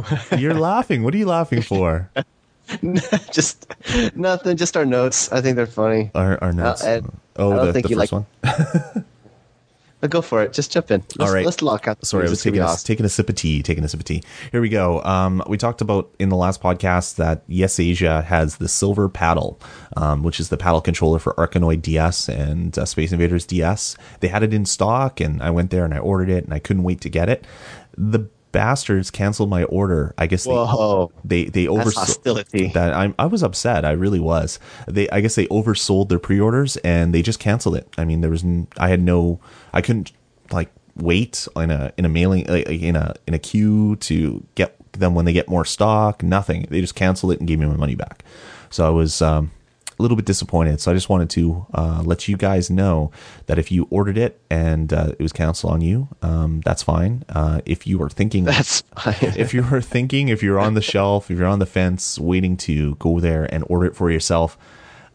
You're 0.37 0.53
laughing. 0.53 1.03
What 1.03 1.13
are 1.13 1.17
you 1.17 1.25
laughing 1.27 1.61
for? 1.73 2.09
just 3.31 3.67
nothing. 4.15 4.57
Just 4.57 4.75
our 4.75 4.85
notes. 4.85 5.31
I 5.31 5.41
think 5.41 5.55
they're 5.55 5.67
funny. 5.67 6.11
Our, 6.15 6.41
our 6.43 6.53
notes. 6.53 6.83
Ed, 6.83 7.05
oh, 7.35 7.59
I 7.59 7.65
the, 7.65 7.73
think 7.73 7.87
the 7.87 7.89
you 7.93 7.99
first 7.99 8.11
like- 8.11 8.27
one. 8.43 9.05
But 10.01 10.11
go 10.11 10.21
for 10.21 10.43
it. 10.43 10.53
Just 10.53 10.71
jump 10.71 10.91
in. 10.91 11.01
Let's, 11.17 11.17
All 11.19 11.33
right. 11.33 11.45
Let's 11.45 11.61
lock 11.61 11.87
out. 11.87 12.05
Sorry, 12.05 12.27
I 12.27 12.29
was 12.29 12.43
taking 12.43 12.61
a, 12.61 12.75
taking 12.83 13.05
a 13.05 13.09
sip 13.09 13.29
of 13.29 13.35
tea. 13.35 13.63
Taking 13.63 13.83
a 13.83 13.87
sip 13.87 14.01
of 14.01 14.05
tea. 14.05 14.21
Here 14.51 14.61
we 14.61 14.69
go. 14.69 15.01
Um, 15.03 15.41
we 15.47 15.57
talked 15.57 15.81
about 15.81 16.13
in 16.19 16.29
the 16.29 16.35
last 16.35 16.61
podcast 16.61 17.15
that 17.15 17.43
Yes 17.47 17.79
Asia 17.79 18.21
has 18.21 18.57
the 18.57 18.67
silver 18.67 19.07
paddle, 19.09 19.59
um, 19.95 20.21
which 20.21 20.39
is 20.39 20.49
the 20.49 20.57
paddle 20.57 20.81
controller 20.81 21.17
for 21.17 21.33
Arkanoid 21.35 21.81
DS 21.81 22.29
and 22.29 22.77
uh, 22.77 22.85
Space 22.85 23.13
Invaders 23.13 23.45
DS. 23.47 23.95
They 24.19 24.27
had 24.27 24.43
it 24.43 24.53
in 24.53 24.65
stock, 24.65 25.19
and 25.21 25.41
I 25.41 25.49
went 25.49 25.71
there 25.71 25.85
and 25.85 25.93
I 25.93 25.99
ordered 25.99 26.29
it, 26.29 26.43
and 26.43 26.53
I 26.53 26.59
couldn't 26.59 26.83
wait 26.83 26.99
to 27.01 27.09
get 27.09 27.29
it. 27.29 27.45
The 27.97 28.27
bastards 28.55 29.11
canceled 29.11 29.49
my 29.49 29.63
order. 29.65 30.15
I 30.17 30.27
guess 30.27 30.45
they 30.45 30.51
Whoa. 30.51 31.11
they 31.25 31.43
they 31.45 31.65
oversold 31.65 32.73
that 32.73 32.93
I 32.93 33.13
I 33.19 33.25
was 33.25 33.43
upset. 33.43 33.83
I 33.83 33.91
really 33.91 34.19
was. 34.19 34.59
They 34.87 35.09
I 35.09 35.19
guess 35.19 35.35
they 35.35 35.45
oversold 35.47 36.07
their 36.07 36.19
pre-orders 36.19 36.77
and 36.77 37.13
they 37.13 37.21
just 37.21 37.39
canceled 37.39 37.75
it. 37.75 37.87
I 37.97 38.05
mean, 38.05 38.21
there 38.21 38.31
was 38.31 38.45
n- 38.45 38.67
I 38.77 38.87
had 38.87 39.01
no 39.01 39.41
I 39.73 39.81
couldn't 39.81 40.13
like 40.51 40.71
wait 40.95 41.47
in 41.57 41.69
a 41.69 41.91
in 41.97 42.05
a 42.05 42.09
mailing 42.09 42.45
like, 42.47 42.67
in 42.69 42.95
a 42.95 43.13
in 43.27 43.33
a 43.33 43.39
queue 43.39 43.97
to 43.97 44.41
get 44.55 44.77
them 44.93 45.13
when 45.13 45.25
they 45.25 45.33
get 45.33 45.49
more 45.49 45.65
stock. 45.65 46.23
Nothing. 46.23 46.65
They 46.69 46.79
just 46.79 46.95
canceled 46.95 47.33
it 47.33 47.39
and 47.39 47.47
gave 47.47 47.59
me 47.59 47.65
my 47.65 47.75
money 47.75 47.95
back. 47.95 48.23
So 48.69 48.87
I 48.87 48.89
was 48.89 49.21
um, 49.21 49.51
a 49.97 50.01
little 50.01 50.17
bit 50.17 50.25
disappointed. 50.25 50.81
So 50.81 50.91
I 50.91 50.93
just 50.93 51.09
wanted 51.09 51.29
to 51.31 51.65
uh, 51.73 52.01
let 52.05 52.27
you 52.27 52.37
guys 52.37 52.69
know 52.69 53.11
that 53.45 53.57
if 53.57 53.71
you 53.71 53.87
ordered 53.89 54.17
it 54.17 54.39
and 54.49 54.91
uh, 54.91 55.13
it 55.17 55.21
was 55.21 55.31
canceled 55.31 55.73
on 55.73 55.81
you, 55.81 56.07
um, 56.21 56.61
that's 56.61 56.83
fine. 56.83 57.23
Uh, 57.29 57.61
if 57.65 57.87
you 57.87 57.97
were 57.97 58.09
thinking 58.09 58.43
That's 58.43 58.81
fine. 58.81 59.15
if 59.21 59.53
you're 59.53 59.81
thinking, 59.81 60.29
if 60.29 60.43
you're 60.43 60.59
on 60.59 60.73
the 60.73 60.81
shelf, 60.81 61.31
if 61.31 61.37
you're 61.37 61.47
on 61.47 61.59
the 61.59 61.65
fence 61.65 62.19
waiting 62.19 62.57
to 62.57 62.95
go 62.95 63.19
there 63.19 63.45
and 63.53 63.63
order 63.67 63.85
it 63.85 63.95
for 63.95 64.11
yourself, 64.11 64.57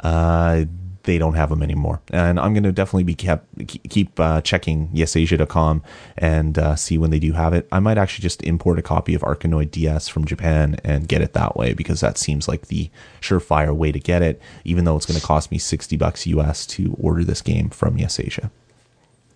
uh, 0.02 0.64
they 1.10 1.18
don't 1.18 1.34
have 1.34 1.50
them 1.50 1.60
anymore. 1.60 2.00
And 2.12 2.38
I'm 2.38 2.54
going 2.54 2.62
to 2.62 2.70
definitely 2.70 3.02
be 3.02 3.16
kept 3.16 3.44
keep 3.66 4.20
uh, 4.20 4.40
checking 4.42 4.90
yesasia.com 4.90 5.82
and 6.16 6.56
uh, 6.56 6.76
see 6.76 6.98
when 6.98 7.10
they 7.10 7.18
do 7.18 7.32
have 7.32 7.52
it. 7.52 7.66
I 7.72 7.80
might 7.80 7.98
actually 7.98 8.22
just 8.22 8.44
import 8.44 8.78
a 8.78 8.82
copy 8.82 9.14
of 9.14 9.22
Arkanoid 9.22 9.72
DS 9.72 10.06
from 10.06 10.24
Japan 10.24 10.76
and 10.84 11.08
get 11.08 11.20
it 11.20 11.32
that 11.32 11.56
way 11.56 11.74
because 11.74 11.98
that 12.00 12.16
seems 12.16 12.46
like 12.46 12.68
the 12.68 12.90
surefire 13.20 13.74
way 13.74 13.90
to 13.90 13.98
get 13.98 14.22
it. 14.22 14.40
Even 14.64 14.84
though 14.84 14.96
it's 14.96 15.06
going 15.06 15.18
to 15.18 15.26
cost 15.26 15.50
me 15.50 15.58
60 15.58 15.96
bucks 15.96 16.28
US 16.28 16.64
to 16.66 16.96
order 17.00 17.24
this 17.24 17.42
game 17.42 17.70
from 17.70 17.96
Yesasia. 17.96 18.52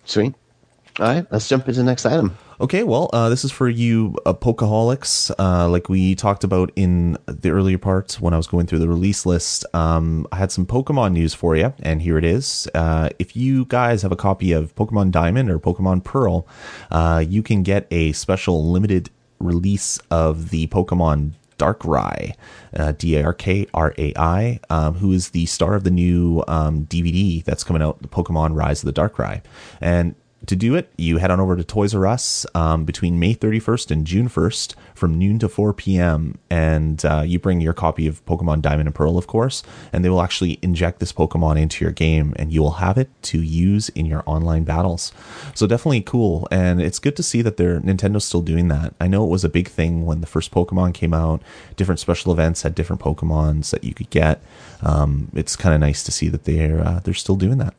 Sweet. 0.05 0.33
All 0.99 1.07
right. 1.07 1.27
Let's 1.29 1.47
jump 1.49 1.67
into 1.67 1.79
the 1.79 1.85
next 1.85 2.05
item. 2.05 2.37
Okay, 2.61 2.83
well, 2.83 3.09
uh, 3.11 3.27
this 3.27 3.43
is 3.43 3.51
for 3.51 3.67
you 3.67 4.15
uh, 4.25 4.33
Pokaholics. 4.33 5.29
Uh, 5.37 5.67
like 5.67 5.89
we 5.89 6.15
talked 6.15 6.45
about 6.45 6.71
in 6.77 7.17
the 7.25 7.49
earlier 7.49 7.77
part 7.77 8.13
when 8.21 8.33
I 8.33 8.37
was 8.37 8.47
going 8.47 8.65
through 8.65 8.79
the 8.79 8.87
release 8.87 9.25
list, 9.25 9.65
um, 9.75 10.25
I 10.31 10.37
had 10.37 10.53
some 10.53 10.65
Pokemon 10.65 11.11
news 11.11 11.33
for 11.33 11.57
you, 11.57 11.73
and 11.81 12.01
here 12.01 12.17
it 12.17 12.23
is. 12.23 12.69
Uh, 12.73 13.09
if 13.19 13.35
you 13.35 13.65
guys 13.65 14.03
have 14.03 14.13
a 14.13 14.15
copy 14.15 14.53
of 14.53 14.73
Pokemon 14.75 15.11
Diamond 15.11 15.49
or 15.49 15.59
Pokemon 15.59 16.05
Pearl, 16.05 16.47
uh, 16.91 17.21
you 17.27 17.43
can 17.43 17.61
get 17.61 17.87
a 17.91 18.13
special 18.13 18.71
limited 18.71 19.09
release 19.39 19.99
of 20.09 20.49
the 20.49 20.67
Pokemon 20.67 21.33
Darkrai, 21.57 22.35
uh, 22.77 22.93
D 22.93 23.17
A 23.17 23.23
R 23.25 23.33
K 23.33 23.67
R 23.73 23.93
A 23.97 24.13
I, 24.15 24.61
um, 24.69 24.95
who 24.95 25.11
is 25.11 25.31
the 25.31 25.45
star 25.45 25.75
of 25.75 25.83
the 25.83 25.91
new 25.91 26.41
um, 26.47 26.85
DVD 26.85 27.43
that's 27.43 27.65
coming 27.65 27.81
out, 27.81 28.01
the 28.01 28.07
Pokemon 28.07 28.55
Rise 28.55 28.81
of 28.81 28.93
the 28.93 29.01
Darkrai. 29.01 29.41
And 29.81 30.15
to 30.47 30.55
do 30.55 30.75
it, 30.75 30.91
you 30.97 31.17
head 31.17 31.31
on 31.31 31.39
over 31.39 31.55
to 31.55 31.63
Toys 31.63 31.93
R 31.93 32.05
Us 32.07 32.45
um, 32.53 32.85
between 32.85 33.19
May 33.19 33.35
31st 33.35 33.91
and 33.91 34.05
June 34.05 34.29
1st 34.29 34.75
from 34.93 35.17
noon 35.17 35.39
to 35.39 35.49
4 35.49 35.73
p.m. 35.73 36.37
And 36.49 37.03
uh, 37.05 37.23
you 37.25 37.39
bring 37.39 37.61
your 37.61 37.73
copy 37.73 38.07
of 38.07 38.25
Pokemon 38.25 38.61
Diamond 38.61 38.87
and 38.87 38.95
Pearl, 38.95 39.17
of 39.17 39.27
course, 39.27 39.63
and 39.91 40.03
they 40.03 40.09
will 40.09 40.21
actually 40.21 40.59
inject 40.61 40.99
this 40.99 41.13
Pokemon 41.13 41.59
into 41.59 41.83
your 41.83 41.91
game 41.91 42.33
and 42.37 42.51
you 42.51 42.61
will 42.61 42.71
have 42.71 42.97
it 42.97 43.09
to 43.23 43.41
use 43.41 43.89
in 43.89 44.05
your 44.05 44.23
online 44.25 44.63
battles. 44.63 45.11
So 45.53 45.67
definitely 45.67 46.01
cool. 46.01 46.47
And 46.51 46.81
it's 46.81 46.99
good 46.99 47.15
to 47.17 47.23
see 47.23 47.41
that 47.41 47.57
they're, 47.57 47.79
Nintendo's 47.79 48.25
still 48.25 48.41
doing 48.41 48.67
that. 48.69 48.93
I 48.99 49.07
know 49.07 49.23
it 49.23 49.29
was 49.29 49.43
a 49.43 49.49
big 49.49 49.67
thing 49.67 50.05
when 50.05 50.21
the 50.21 50.27
first 50.27 50.51
Pokemon 50.51 50.93
came 50.93 51.13
out. 51.13 51.41
Different 51.75 51.99
special 51.99 52.31
events 52.31 52.61
had 52.61 52.75
different 52.75 53.01
Pokemons 53.01 53.71
that 53.71 53.83
you 53.83 53.93
could 53.93 54.09
get. 54.09 54.41
Um, 54.81 55.29
it's 55.33 55.55
kind 55.55 55.73
of 55.73 55.81
nice 55.81 56.03
to 56.03 56.11
see 56.11 56.29
that 56.29 56.45
they're 56.45 56.81
uh, 56.81 56.99
they're 57.03 57.13
still 57.13 57.35
doing 57.35 57.57
that. 57.57 57.73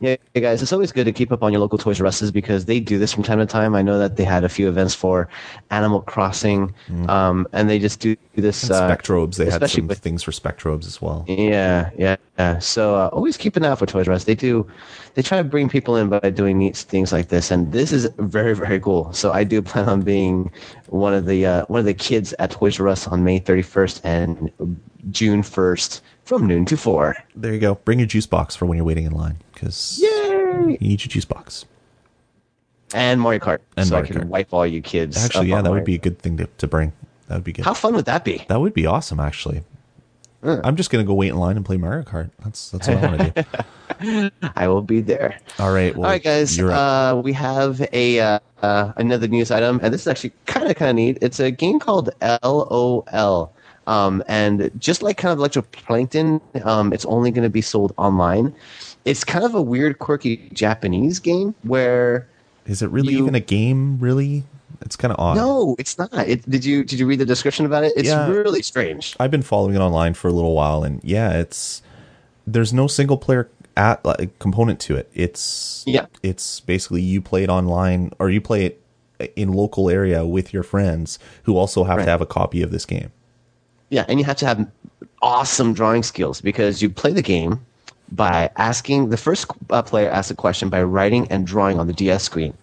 Yeah, 0.00 0.16
hey 0.34 0.40
guys, 0.40 0.62
it's 0.62 0.72
always 0.72 0.92
good 0.92 1.04
to 1.04 1.12
keep 1.12 1.32
up 1.32 1.42
on 1.42 1.52
your 1.52 1.60
local 1.60 1.78
Toys 1.78 2.00
R 2.00 2.06
Us's 2.06 2.30
because 2.30 2.64
they 2.66 2.80
do 2.80 2.98
this 2.98 3.12
from 3.12 3.22
time 3.22 3.38
to 3.38 3.46
time. 3.46 3.74
I 3.74 3.82
know 3.82 3.98
that 3.98 4.16
they 4.16 4.24
had 4.24 4.44
a 4.44 4.48
few 4.48 4.68
events 4.68 4.94
for 4.94 5.28
Animal 5.70 6.00
Crossing, 6.02 6.74
um, 7.08 7.46
and 7.52 7.68
they 7.70 7.78
just 7.78 8.00
do 8.00 8.16
this. 8.34 8.62
And 8.64 8.72
Uh, 8.72 8.88
Spectrobes, 8.96 9.36
they 9.36 9.50
had 9.50 9.68
some 9.70 9.86
with- 9.86 9.98
things 9.98 10.22
for 10.22 10.30
Spectrobes 10.32 10.86
as 10.86 11.00
well. 11.00 11.24
yeah, 11.28 11.90
yeah, 11.96 12.16
yeah. 12.38 12.58
So 12.58 12.94
uh, 12.96 13.08
always 13.12 13.36
keep 13.36 13.56
an 13.56 13.64
eye 13.64 13.68
out 13.68 13.78
for 13.78 13.86
Toys 13.86 14.08
R 14.08 14.14
Us. 14.14 14.24
They 14.24 14.34
do, 14.34 14.66
they 15.14 15.22
try 15.22 15.38
to 15.38 15.44
bring 15.44 15.68
people 15.68 15.96
in 15.96 16.08
by 16.08 16.30
doing 16.30 16.58
neat 16.58 16.76
things 16.76 17.12
like 17.12 17.28
this, 17.28 17.50
and 17.50 17.72
this 17.72 17.92
is 17.92 18.08
very, 18.18 18.54
very 18.54 18.80
cool. 18.80 19.12
So 19.12 19.32
I 19.32 19.44
do 19.44 19.62
plan 19.70 19.88
on 19.88 20.02
being 20.02 20.50
one 20.88 21.14
of 21.14 21.26
the 21.26 21.46
uh, 21.46 21.64
one 21.66 21.80
of 21.80 21.86
the 21.86 21.94
kids 21.94 22.34
at 22.38 22.50
Toys 22.50 22.78
R 22.80 22.88
Us 22.88 23.06
on 23.06 23.24
May 23.24 23.40
31st 23.40 24.00
and 24.04 24.50
June 25.10 25.42
1st 25.42 26.00
from 26.38 26.46
noon 26.46 26.64
to 26.66 26.76
four. 26.76 27.16
There 27.36 27.52
you 27.52 27.60
go. 27.60 27.74
Bring 27.76 27.98
your 27.98 28.06
juice 28.08 28.26
box 28.26 28.56
for 28.56 28.66
when 28.66 28.76
you're 28.76 28.84
waiting 28.84 29.04
in 29.04 29.12
line 29.12 29.38
because 29.52 29.98
you 30.00 30.76
need 30.80 31.02
your 31.04 31.08
juice 31.08 31.24
box. 31.24 31.64
And 32.94 33.20
Mario 33.20 33.40
Kart, 33.40 33.58
And 33.76 33.86
so 33.86 33.94
Mario 33.94 34.04
I 34.04 34.12
can 34.12 34.22
Kart. 34.22 34.28
wipe 34.28 34.52
all 34.52 34.66
you 34.66 34.82
kids. 34.82 35.22
Actually, 35.22 35.48
yeah, 35.48 35.62
that 35.62 35.70
would 35.70 35.84
be 35.84 35.94
a 35.94 35.98
good 35.98 36.18
thing 36.18 36.36
to, 36.38 36.46
to 36.58 36.66
bring. 36.66 36.92
That 37.28 37.36
would 37.36 37.44
be 37.44 37.52
good. 37.52 37.64
How 37.64 37.74
fun 37.74 37.94
would 37.94 38.04
that 38.06 38.24
be? 38.24 38.44
that 38.48 38.60
would 38.60 38.74
be 38.74 38.86
awesome, 38.86 39.20
actually. 39.20 39.62
I'm 40.44 40.74
just 40.74 40.90
gonna 40.90 41.04
go 41.04 41.14
wait 41.14 41.28
in 41.28 41.36
line 41.36 41.56
and 41.56 41.64
play 41.64 41.76
Mario 41.76 42.02
Kart. 42.02 42.30
That's 42.44 42.70
that's 42.70 42.88
what 42.88 42.96
I 42.96 43.06
want 43.06 43.34
to 43.36 43.46
do. 44.00 44.30
I 44.56 44.66
will 44.66 44.82
be 44.82 45.00
there. 45.00 45.38
All 45.60 45.72
right, 45.72 45.94
well, 45.94 46.04
All 46.04 46.10
right, 46.10 46.22
guys. 46.22 46.58
Uh, 46.58 47.20
we 47.24 47.32
have 47.32 47.80
a 47.92 48.18
uh, 48.18 48.38
uh, 48.60 48.92
another 48.96 49.28
news 49.28 49.52
item, 49.52 49.78
and 49.84 49.94
this 49.94 50.00
is 50.00 50.08
actually 50.08 50.32
kind 50.46 50.68
of 50.68 50.74
kind 50.74 50.90
of 50.90 50.96
neat. 50.96 51.18
It's 51.22 51.38
a 51.38 51.52
game 51.52 51.78
called 51.78 52.10
LOL, 52.42 53.54
um, 53.86 54.22
and 54.28 54.70
just 54.78 55.02
like 55.02 55.16
kind 55.16 55.32
of 55.32 55.38
Electroplankton, 55.38 56.40
um, 56.66 56.92
it's 56.92 57.04
only 57.06 57.30
going 57.30 57.42
to 57.44 57.50
be 57.50 57.60
sold 57.60 57.92
online. 57.96 58.54
It's 59.04 59.24
kind 59.24 59.44
of 59.44 59.54
a 59.54 59.62
weird, 59.62 59.98
quirky 59.98 60.48
Japanese 60.52 61.18
game 61.18 61.54
where 61.62 62.28
Is 62.66 62.82
it 62.82 62.90
really 62.90 63.12
you- 63.14 63.18
even 63.22 63.34
a 63.34 63.40
game? 63.40 63.98
Really, 63.98 64.44
it's 64.80 64.94
kind 64.96 65.12
of 65.12 65.18
odd. 65.18 65.36
no, 65.36 65.74
it's 65.78 65.98
not. 65.98 66.12
It, 66.14 66.48
did 66.48 66.64
you 66.64 66.84
did 66.84 66.98
you 67.00 67.06
read 67.06 67.18
the 67.18 67.26
description 67.26 67.66
about 67.66 67.84
it? 67.84 67.92
It's 67.96 68.08
Yeah. 68.08 68.28
really 68.28 68.62
strange. 68.62 69.16
I've 69.18 69.30
been 69.30 69.42
following 69.42 69.74
it 69.74 69.80
online 69.80 70.14
for 70.14 70.28
a 70.28 70.32
little 70.32 70.54
while, 70.54 70.84
and 70.84 71.00
yeah, 71.02 71.32
it's 71.32 71.82
there's 72.46 72.72
no 72.72 72.86
single 72.86 73.16
player 73.16 73.48
at 73.76 74.04
like, 74.04 74.38
component 74.38 74.78
to 74.80 74.96
it. 74.96 75.08
It's 75.14 75.82
Yeah. 75.86 76.06
it's 76.22 76.60
basically 76.60 77.02
you 77.02 77.20
play 77.20 77.42
it 77.42 77.48
online 77.48 78.12
or 78.18 78.30
you 78.30 78.40
play 78.40 78.66
it 78.66 78.80
in 79.36 79.52
local 79.52 79.88
area 79.88 80.26
with 80.26 80.52
your 80.52 80.62
friends 80.64 81.18
who 81.44 81.56
also 81.56 81.84
have 81.84 81.98
Right. 81.98 82.04
to 82.04 82.10
have 82.10 82.20
a 82.20 82.26
copy 82.26 82.60
of 82.62 82.70
this 82.72 82.84
game. 82.84 83.10
Yeah, 83.92 84.06
and 84.08 84.18
you 84.18 84.24
have 84.24 84.38
to 84.38 84.46
have 84.46 84.66
awesome 85.20 85.74
drawing 85.74 86.02
skills 86.02 86.40
because 86.40 86.80
you 86.80 86.88
play 86.88 87.12
the 87.12 87.20
game 87.20 87.60
by 88.10 88.48
asking 88.56 89.10
the 89.10 89.18
first 89.18 89.46
uh, 89.68 89.82
player 89.82 90.08
asks 90.08 90.30
a 90.30 90.34
question 90.34 90.70
by 90.70 90.82
writing 90.82 91.30
and 91.30 91.46
drawing 91.46 91.78
on 91.78 91.88
the 91.88 91.92
DS 91.92 92.22
screen, 92.22 92.54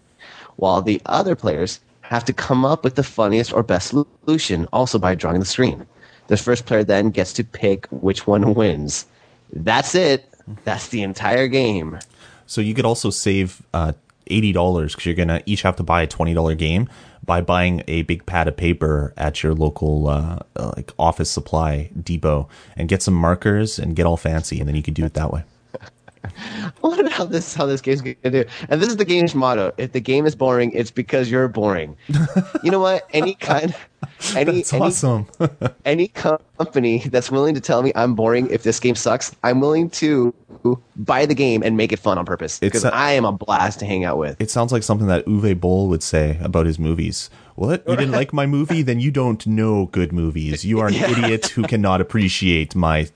while 0.55 0.81
the 0.81 0.99
other 1.05 1.35
players 1.35 1.81
have 2.01 2.25
to 2.25 2.33
come 2.33 2.65
up 2.65 2.83
with 2.83 2.95
the 2.95 3.03
funniest 3.03 3.53
or 3.53 3.61
best 3.61 3.89
solution 3.89 4.67
also 4.73 4.97
by 4.97 5.13
drawing 5.13 5.39
the 5.39 5.45
screen. 5.45 5.85
The 6.29 6.37
first 6.37 6.65
player 6.65 6.83
then 6.83 7.11
gets 7.11 7.31
to 7.33 7.43
pick 7.43 7.85
which 7.91 8.25
one 8.25 8.55
wins. 8.55 9.05
That's 9.53 9.93
it. 9.93 10.27
That's 10.63 10.87
the 10.87 11.03
entire 11.03 11.47
game. 11.47 11.99
So 12.47 12.59
you 12.59 12.73
could 12.73 12.85
also 12.85 13.11
save 13.11 13.61
uh, 13.75 13.93
eighty 14.25 14.51
dollars 14.51 14.95
because 14.95 15.05
you're 15.05 15.13
gonna 15.13 15.43
each 15.45 15.61
have 15.61 15.75
to 15.75 15.83
buy 15.83 16.01
a 16.01 16.07
twenty 16.07 16.33
dollar 16.33 16.55
game 16.55 16.89
by 17.25 17.41
buying 17.41 17.83
a 17.87 18.03
big 18.03 18.25
pad 18.25 18.47
of 18.47 18.57
paper 18.57 19.13
at 19.17 19.43
your 19.43 19.53
local 19.53 20.07
uh, 20.07 20.39
like 20.55 20.93
office 20.97 21.29
supply 21.29 21.91
depot 22.01 22.47
and 22.75 22.89
get 22.89 23.01
some 23.01 23.13
markers 23.13 23.79
and 23.79 23.95
get 23.95 24.05
all 24.05 24.17
fancy, 24.17 24.59
and 24.59 24.67
then 24.67 24.75
you 24.75 24.83
could 24.83 24.93
do 24.93 25.05
it 25.05 25.13
that 25.13 25.31
way. 25.31 25.43
I 26.23 26.71
wonder 26.81 27.09
how 27.09 27.25
this 27.25 27.53
how 27.53 27.65
this 27.65 27.81
game's 27.81 28.01
gonna 28.01 28.15
do. 28.23 28.45
And 28.69 28.81
this 28.81 28.89
is 28.89 28.97
the 28.97 29.05
game's 29.05 29.35
motto: 29.35 29.73
If 29.77 29.93
the 29.93 29.99
game 29.99 30.25
is 30.25 30.35
boring, 30.35 30.71
it's 30.73 30.91
because 30.91 31.29
you're 31.31 31.47
boring. 31.47 31.95
you 32.63 32.71
know 32.71 32.79
what? 32.79 33.07
Any 33.11 33.35
kind, 33.35 33.73
any 34.35 34.61
That's 34.61 34.73
any 34.73 34.81
awesome. 34.81 35.27
any 35.85 36.07
company 36.09 36.99
that's 36.99 37.31
willing 37.31 37.55
to 37.55 37.61
tell 37.61 37.81
me 37.81 37.91
I'm 37.95 38.15
boring 38.15 38.49
if 38.49 38.63
this 38.63 38.79
game 38.79 38.95
sucks, 38.95 39.35
I'm 39.43 39.61
willing 39.61 39.89
to 39.91 40.33
buy 40.97 41.25
the 41.25 41.33
game 41.35 41.63
and 41.63 41.77
make 41.77 41.91
it 41.91 41.99
fun 41.99 42.17
on 42.17 42.25
purpose 42.25 42.59
because 42.59 42.85
I 42.85 43.11
am 43.11 43.25
a 43.25 43.31
blast 43.31 43.79
to 43.79 43.85
hang 43.85 44.03
out 44.03 44.17
with. 44.17 44.39
It 44.41 44.51
sounds 44.51 44.71
like 44.71 44.83
something 44.83 45.07
that 45.07 45.25
Uwe 45.25 45.59
Boll 45.59 45.87
would 45.87 46.03
say 46.03 46.37
about 46.41 46.65
his 46.65 46.77
movies. 46.77 47.29
What? 47.55 47.83
You 47.87 47.95
didn't 47.95 48.11
like 48.11 48.33
my 48.33 48.45
movie? 48.45 48.81
Then 48.89 48.99
you 48.99 49.11
don't 49.11 49.45
know 49.45 49.87
good 49.87 50.13
movies. 50.13 50.65
You 50.65 50.79
are 50.79 50.87
an 50.87 50.95
idiot 50.95 51.47
who 51.47 51.63
cannot 51.63 52.01
appreciate 52.01 52.75
my 52.75 53.07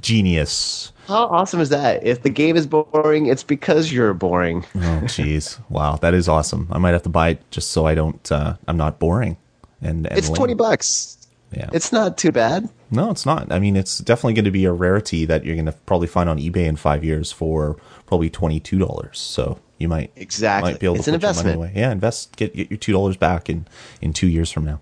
genius. 0.00 0.92
How 1.08 1.24
awesome 1.24 1.60
is 1.60 1.70
that? 1.70 2.06
If 2.06 2.22
the 2.22 2.30
game 2.30 2.56
is 2.56 2.66
boring, 2.66 3.26
it's 3.26 3.42
because 3.42 3.90
you're 3.92 4.12
boring. 4.14 4.64
Oh, 4.76 5.00
jeez. 5.04 5.58
wow, 5.70 5.96
that 5.96 6.12
is 6.14 6.28
awesome. 6.28 6.68
I 6.70 6.78
might 6.78 6.90
have 6.90 7.02
to 7.04 7.08
buy 7.08 7.30
it 7.30 7.50
just 7.50 7.70
so 7.72 7.86
I 7.86 7.94
don't. 7.94 8.30
Uh, 8.30 8.56
I'm 8.68 8.76
not 8.76 8.98
boring. 8.98 9.36
And, 9.80 10.06
and 10.06 10.18
It's 10.18 10.28
lame. 10.28 10.36
twenty 10.36 10.54
bucks. 10.54 11.16
Yeah. 11.50 11.70
It's 11.72 11.92
not 11.92 12.18
too 12.18 12.30
bad. 12.30 12.68
no, 12.90 13.10
it's 13.10 13.24
not. 13.24 13.50
I 13.50 13.58
mean, 13.58 13.74
it's 13.74 13.98
definitely 14.00 14.34
going 14.34 14.44
to 14.44 14.50
be 14.50 14.66
a 14.66 14.72
rarity 14.72 15.24
that 15.24 15.46
you're 15.46 15.54
going 15.56 15.64
to 15.66 15.72
probably 15.72 16.06
find 16.08 16.28
on 16.28 16.36
eBay 16.38 16.66
in 16.66 16.76
five 16.76 17.02
years 17.02 17.32
for 17.32 17.78
probably 18.06 18.28
twenty 18.28 18.60
two 18.60 18.78
dollars. 18.78 19.18
So 19.18 19.58
you 19.78 19.88
might 19.88 20.12
Exactly. 20.14 20.72
might 20.72 20.80
be 20.80 20.84
able 20.86 20.96
It's 20.96 21.06
to 21.06 21.12
an 21.14 21.20
put 21.20 21.22
your 21.22 21.32
money 21.34 21.38
investment. 21.52 21.56
away. 21.56 21.72
Yeah, 21.74 21.90
invest. 21.92 22.36
Get, 22.36 22.54
get 22.54 22.70
your 22.70 22.76
two 22.76 22.92
dollars 22.92 23.16
back 23.16 23.48
in 23.48 23.66
in 24.02 24.12
two 24.12 24.28
years 24.28 24.50
from 24.52 24.66
now. 24.66 24.80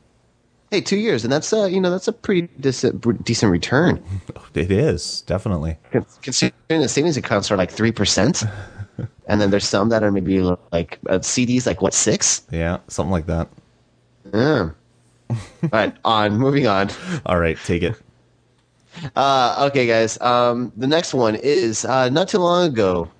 Hey, 0.71 0.81
two 0.81 0.97
years, 0.97 1.23
and 1.23 1.33
that's 1.33 1.53
a 1.53 1.71
you 1.71 1.81
know 1.81 1.91
that's 1.91 2.09
a 2.09 2.13
pretty 2.13 2.49
decent 2.61 3.25
decent 3.25 3.53
return. 3.53 4.03
It 4.55 4.71
is 4.71 5.21
definitely. 5.23 5.77
Considering 6.23 6.81
the 6.81 6.89
savings 6.89 7.19
accounts 7.19 7.51
are 7.51 7.57
like 7.57 7.71
three 7.71 7.93
percent, 7.93 8.43
and 9.29 9.41
then 9.41 9.51
there's 9.51 9.69
some 9.69 9.91
that 9.91 10.03
are 10.03 10.11
maybe 10.11 10.41
like 10.41 10.99
uh, 11.09 11.19
CDs, 11.19 11.67
like 11.67 11.83
what 11.83 11.93
six? 11.95 12.43
Yeah, 12.51 12.79
something 12.89 13.13
like 13.13 13.27
that. 13.27 13.49
Yeah. 14.33 14.71
All 15.31 15.37
right, 15.73 15.95
on 16.05 16.39
moving 16.39 16.67
on. 16.67 16.91
All 17.27 17.39
right, 17.39 17.59
take 17.65 17.83
it. 17.83 17.95
Uh, 19.15 19.67
okay, 19.69 19.87
guys. 19.87 20.19
Um, 20.21 20.73
the 20.77 20.87
next 20.87 21.13
one 21.13 21.35
is 21.35 21.85
uh, 21.85 22.09
not 22.09 22.29
too 22.29 22.39
long 22.39 22.69
ago. 22.69 23.11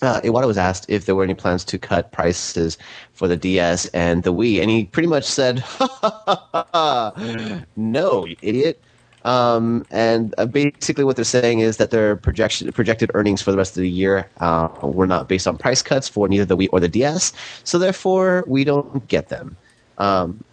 Uh, 0.00 0.20
Iwata 0.20 0.46
was 0.46 0.58
asked 0.58 0.86
if 0.88 1.06
there 1.06 1.14
were 1.14 1.24
any 1.24 1.34
plans 1.34 1.64
to 1.64 1.78
cut 1.78 2.12
prices 2.12 2.78
for 3.14 3.26
the 3.26 3.36
DS 3.36 3.86
and 3.86 4.22
the 4.22 4.32
Wii, 4.32 4.60
and 4.60 4.70
he 4.70 4.84
pretty 4.84 5.08
much 5.08 5.24
said, 5.24 5.64
"No, 7.76 8.24
you 8.26 8.36
idiot." 8.42 8.80
Um, 9.24 9.84
and 9.90 10.34
uh, 10.38 10.46
basically, 10.46 11.04
what 11.04 11.16
they're 11.16 11.24
saying 11.24 11.60
is 11.60 11.78
that 11.78 11.90
their 11.90 12.16
projection 12.16 12.70
projected 12.72 13.10
earnings 13.14 13.42
for 13.42 13.50
the 13.50 13.56
rest 13.56 13.76
of 13.76 13.82
the 13.82 13.90
year 13.90 14.28
uh, 14.38 14.68
were 14.82 15.06
not 15.06 15.28
based 15.28 15.48
on 15.48 15.58
price 15.58 15.82
cuts 15.82 16.08
for 16.08 16.28
neither 16.28 16.44
the 16.44 16.56
Wii 16.56 16.68
or 16.72 16.80
the 16.80 16.88
DS, 16.88 17.32
so 17.64 17.78
therefore 17.78 18.44
we 18.46 18.64
don't 18.64 19.06
get 19.08 19.28
them. 19.28 19.56
Um, 19.98 20.44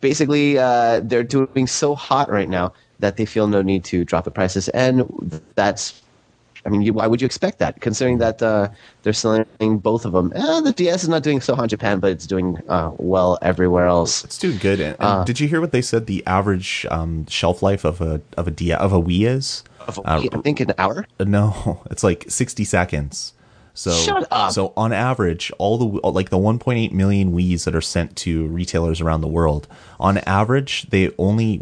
basically 0.00 0.58
uh, 0.58 1.00
they're 1.02 1.24
doing 1.24 1.66
so 1.66 1.94
hot 1.94 2.30
right 2.30 2.48
now 2.48 2.72
that 3.00 3.16
they 3.16 3.24
feel 3.24 3.48
no 3.48 3.62
need 3.62 3.84
to 3.84 4.04
drop 4.04 4.24
the 4.24 4.30
prices, 4.30 4.68
and 4.70 5.02
that's. 5.56 6.00
I 6.66 6.70
mean, 6.70 6.82
you, 6.82 6.92
why 6.92 7.06
would 7.06 7.20
you 7.20 7.26
expect 7.26 7.58
that? 7.58 7.80
Considering 7.80 8.18
that 8.18 8.42
uh, 8.42 8.68
they're 9.02 9.12
selling 9.12 9.44
both 9.78 10.04
of 10.04 10.12
them. 10.12 10.32
Eh, 10.34 10.60
the 10.62 10.72
DS 10.72 11.02
is 11.02 11.08
not 11.08 11.22
doing 11.22 11.40
so 11.40 11.54
hot 11.54 11.64
in 11.64 11.68
Japan, 11.68 12.00
but 12.00 12.10
it's 12.10 12.26
doing 12.26 12.58
uh, 12.68 12.90
well 12.98 13.38
everywhere 13.42 13.86
else. 13.86 14.24
It's 14.24 14.38
doing 14.38 14.58
good. 14.58 14.80
And, 14.80 14.96
and 14.98 15.02
Uh, 15.02 15.24
did 15.24 15.40
you 15.40 15.48
hear 15.48 15.60
what 15.60 15.72
they 15.72 15.82
said? 15.82 16.06
The 16.06 16.24
average 16.26 16.86
um, 16.90 17.26
shelf 17.26 17.62
life 17.62 17.84
of 17.84 18.00
a 18.00 18.20
of 18.36 18.48
a 18.48 18.50
D 18.50 18.72
of 18.72 18.92
a 18.92 19.00
Wii 19.00 19.26
is? 19.28 19.62
Of 19.86 19.98
a 19.98 20.02
Uh, 20.02 20.20
Wii, 20.20 20.38
I 20.38 20.40
think 20.40 20.60
an 20.60 20.72
hour. 20.78 21.06
Uh, 21.20 21.24
No, 21.24 21.82
it's 21.90 22.02
like 22.04 22.24
60 22.28 22.64
seconds. 22.64 23.32
So, 23.76 23.90
Shut 23.90 24.26
up. 24.30 24.52
So 24.52 24.72
on 24.76 24.92
average, 24.92 25.50
all 25.58 25.76
the 25.78 26.08
like 26.08 26.30
the 26.30 26.38
1.8 26.38 26.92
million 26.92 27.32
Wii's 27.32 27.64
that 27.64 27.74
are 27.74 27.80
sent 27.80 28.14
to 28.18 28.46
retailers 28.46 29.00
around 29.00 29.20
the 29.20 29.28
world, 29.28 29.66
on 29.98 30.18
average, 30.18 30.88
they 30.90 31.10
only 31.18 31.60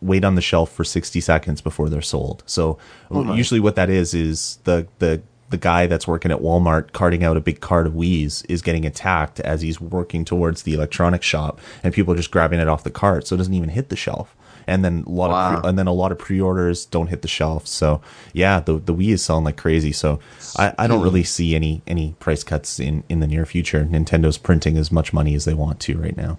wait 0.00 0.24
on 0.24 0.34
the 0.34 0.40
shelf 0.42 0.70
for 0.72 0.84
60 0.84 1.20
seconds 1.20 1.60
before 1.60 1.88
they're 1.88 2.00
sold. 2.02 2.42
So 2.46 2.78
usually, 3.10 3.60
what 3.60 3.74
that 3.76 3.90
is 3.90 4.14
is 4.14 4.58
the 4.64 4.86
the 4.98 5.22
the 5.50 5.56
guy 5.56 5.86
that's 5.86 6.06
working 6.06 6.30
at 6.30 6.40
Walmart 6.40 6.92
carting 6.92 7.24
out 7.24 7.36
a 7.38 7.40
big 7.40 7.60
cart 7.60 7.86
of 7.86 7.94
Wii's 7.94 8.42
is 8.50 8.60
getting 8.60 8.84
attacked 8.84 9.40
as 9.40 9.62
he's 9.62 9.80
working 9.80 10.24
towards 10.24 10.62
the 10.64 10.74
electronics 10.74 11.24
shop, 11.24 11.58
and 11.82 11.94
people 11.94 12.12
are 12.12 12.16
just 12.18 12.30
grabbing 12.30 12.60
it 12.60 12.68
off 12.68 12.84
the 12.84 12.90
cart, 12.90 13.26
so 13.26 13.34
it 13.34 13.38
doesn't 13.38 13.54
even 13.54 13.70
hit 13.70 13.88
the 13.88 13.96
shelf. 13.96 14.34
and 14.66 14.84
then 14.84 15.02
a 15.06 15.10
lot 15.10 15.30
Wow. 15.30 15.54
of 15.56 15.60
pre- 15.62 15.68
and 15.70 15.78
then 15.78 15.86
a 15.86 15.92
lot 15.94 16.12
of 16.12 16.18
pre-orders 16.18 16.84
don't 16.84 17.06
hit 17.06 17.22
the 17.22 17.28
shelf. 17.28 17.66
So 17.66 18.02
yeah, 18.34 18.60
the 18.60 18.74
the 18.78 18.94
Wii 18.94 19.14
is 19.14 19.22
selling 19.24 19.44
like 19.44 19.56
crazy. 19.56 19.92
So 19.92 20.20
I, 20.58 20.74
I 20.78 20.86
don't 20.86 21.02
really 21.02 21.24
see 21.24 21.54
any 21.54 21.80
any 21.86 22.14
price 22.20 22.44
cuts 22.44 22.78
in 22.78 23.02
in 23.08 23.20
the 23.20 23.26
near 23.26 23.46
future. 23.46 23.84
Nintendo's 23.90 24.36
printing 24.36 24.76
as 24.76 24.92
much 24.92 25.14
money 25.14 25.34
as 25.34 25.46
they 25.46 25.54
want 25.54 25.80
to 25.80 25.96
right 25.96 26.16
now. 26.16 26.38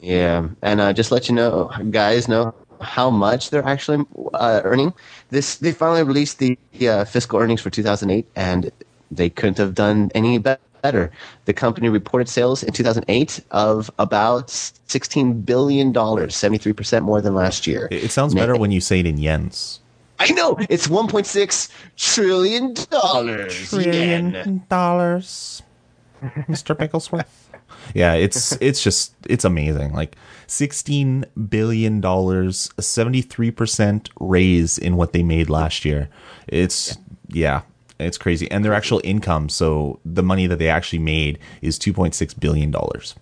Yeah, 0.00 0.48
and 0.60 0.80
uh, 0.82 0.92
just 0.92 1.10
let 1.10 1.28
you 1.30 1.34
know, 1.34 1.70
guys, 1.90 2.28
know 2.28 2.54
how 2.80 3.10
much 3.10 3.50
they're 3.50 3.66
actually 3.66 4.04
uh, 4.34 4.60
earning. 4.64 4.92
This 5.30 5.56
they 5.56 5.72
finally 5.72 6.02
released 6.02 6.38
the 6.38 6.58
uh, 6.88 7.04
fiscal 7.04 7.38
earnings 7.38 7.60
for 7.60 7.70
2008, 7.70 8.26
and 8.36 8.70
they 9.10 9.30
couldn't 9.30 9.58
have 9.58 9.74
done 9.74 10.10
any 10.14 10.38
better. 10.38 11.10
The 11.46 11.52
company 11.52 11.88
reported 11.88 12.28
sales 12.28 12.62
in 12.62 12.72
2008 12.72 13.40
of 13.50 13.90
about 13.98 14.50
16 14.50 15.40
billion 15.42 15.92
dollars, 15.92 16.36
73 16.36 16.72
percent 16.72 17.04
more 17.04 17.20
than 17.20 17.34
last 17.34 17.66
year. 17.66 17.88
It, 17.90 18.10
sounds 18.10 18.34
better 18.34 18.56
when 18.56 18.70
you 18.70 18.80
say 18.80 19.00
it 19.00 19.06
in 19.06 19.16
yens. 19.18 19.80
I 20.18 20.30
know 20.32 20.56
it's 20.70 20.86
1.6 20.86 21.70
trillion 21.96 22.74
dollars. 22.90 23.72
yen. 23.72 24.64
dollars, 24.68 25.62
Mr. 26.22 26.76
Bigglesworth. 26.76 27.45
Yeah, 27.94 28.14
it's 28.14 28.52
it's 28.60 28.82
just 28.82 29.14
it's 29.28 29.44
amazing. 29.44 29.92
Like 29.92 30.16
sixteen 30.46 31.24
billion 31.48 32.00
dollars, 32.00 32.70
a 32.78 32.82
seventy 32.82 33.22
three 33.22 33.50
percent 33.50 34.10
raise 34.20 34.78
in 34.78 34.96
what 34.96 35.12
they 35.12 35.22
made 35.22 35.50
last 35.50 35.84
year. 35.84 36.08
It's 36.48 36.96
yeah. 37.28 37.62
it's 37.98 38.18
crazy, 38.18 38.50
and 38.50 38.64
their 38.64 38.74
actual 38.74 39.00
income, 39.04 39.48
so 39.48 40.00
the 40.04 40.22
money 40.22 40.46
that 40.46 40.58
they 40.58 40.68
actually 40.68 41.00
made, 41.00 41.38
is 41.62 41.78
two 41.78 41.92
point 41.92 42.14
six 42.14 42.34
billion 42.34 42.70
dollars. 42.70 43.14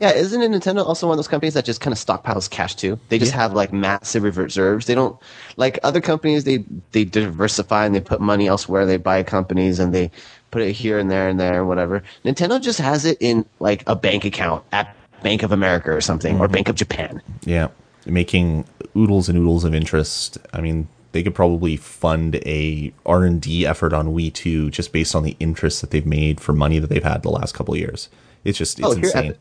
Yeah, 0.00 0.12
isn't 0.12 0.40
it 0.40 0.50
Nintendo 0.50 0.84
also 0.84 1.06
one 1.06 1.14
of 1.14 1.18
those 1.18 1.28
companies 1.28 1.52
that 1.54 1.66
just 1.66 1.82
kind 1.82 1.92
of 1.92 1.98
stockpiles 1.98 2.48
cash 2.48 2.74
too? 2.74 2.98
They 3.10 3.18
just 3.18 3.32
have 3.32 3.52
like 3.52 3.70
massive 3.70 4.24
reserves. 4.38 4.86
They 4.86 4.94
don't 4.94 5.18
like 5.58 5.78
other 5.82 6.00
companies. 6.00 6.44
They 6.44 6.64
they 6.92 7.04
diversify 7.04 7.84
and 7.84 7.94
they 7.94 8.00
put 8.00 8.18
money 8.18 8.48
elsewhere. 8.48 8.86
They 8.86 8.96
buy 8.96 9.22
companies 9.22 9.78
and 9.78 9.94
they 9.94 10.10
put 10.50 10.62
it 10.62 10.72
here 10.72 10.98
and 10.98 11.10
there 11.10 11.28
and 11.28 11.38
there 11.38 11.60
and 11.60 11.68
whatever. 11.68 12.02
Nintendo 12.24 12.60
just 12.60 12.78
has 12.78 13.04
it 13.04 13.18
in 13.20 13.44
like 13.58 13.84
a 13.86 13.94
bank 13.94 14.24
account 14.24 14.64
at 14.72 14.96
Bank 15.22 15.42
of 15.42 15.52
America 15.52 15.92
or 15.92 16.00
something 16.00 16.40
or 16.40 16.44
mm-hmm. 16.44 16.54
Bank 16.54 16.68
of 16.70 16.76
Japan. 16.76 17.20
Yeah, 17.44 17.68
making 18.06 18.64
oodles 18.96 19.28
and 19.28 19.38
oodles 19.38 19.64
of 19.64 19.74
interest. 19.74 20.38
I 20.54 20.62
mean, 20.62 20.88
they 21.12 21.22
could 21.22 21.34
probably 21.34 21.76
fund 21.76 22.36
a 22.36 22.90
R 23.04 23.24
and 23.24 23.40
D 23.40 23.66
effort 23.66 23.92
on 23.92 24.14
Wii 24.14 24.32
2 24.32 24.70
just 24.70 24.92
based 24.92 25.14
on 25.14 25.24
the 25.24 25.36
interest 25.40 25.82
that 25.82 25.90
they've 25.90 26.06
made 26.06 26.40
for 26.40 26.54
money 26.54 26.78
that 26.78 26.86
they've 26.86 27.04
had 27.04 27.22
the 27.22 27.30
last 27.30 27.52
couple 27.54 27.74
of 27.74 27.80
years. 27.80 28.08
It's 28.44 28.56
just 28.56 28.78
it's 28.78 28.88
Oh, 28.88 28.92
insane. 28.92 29.34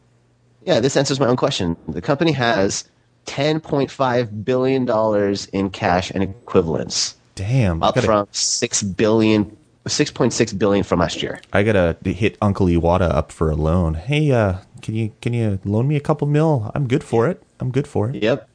Yeah, 0.65 0.79
this 0.79 0.97
answers 0.97 1.19
my 1.19 1.27
own 1.27 1.37
question. 1.37 1.77
The 1.87 2.01
company 2.01 2.31
has 2.33 2.89
ten 3.25 3.59
point 3.59 3.91
five 3.91 4.43
billion 4.45 4.85
dollars 4.85 5.45
in 5.47 5.69
cash 5.69 6.11
and 6.11 6.23
equivalents, 6.23 7.15
Damn, 7.35 7.81
up 7.83 7.95
gotta, 7.95 8.05
from 8.07 8.27
six 8.31 8.83
billion. 8.83 9.55
6.6 9.87 10.59
billion 10.59 10.83
from 10.83 10.99
last 10.99 11.23
year. 11.23 11.41
I 11.51 11.63
gotta 11.63 11.97
hit 12.03 12.37
Uncle 12.41 12.67
Iwata 12.67 13.09
up 13.09 13.31
for 13.31 13.49
a 13.49 13.55
loan. 13.55 13.95
Hey, 13.95 14.31
uh, 14.31 14.57
can 14.83 14.93
you 14.93 15.13
can 15.21 15.33
you 15.33 15.59
loan 15.65 15.87
me 15.87 15.95
a 15.95 15.99
couple 15.99 16.27
mil? 16.27 16.69
I'm 16.75 16.87
good 16.87 17.03
for 17.03 17.27
it. 17.27 17.41
I'm 17.59 17.71
good 17.71 17.87
for 17.87 18.09
it. 18.09 18.21
Yep. 18.21 18.48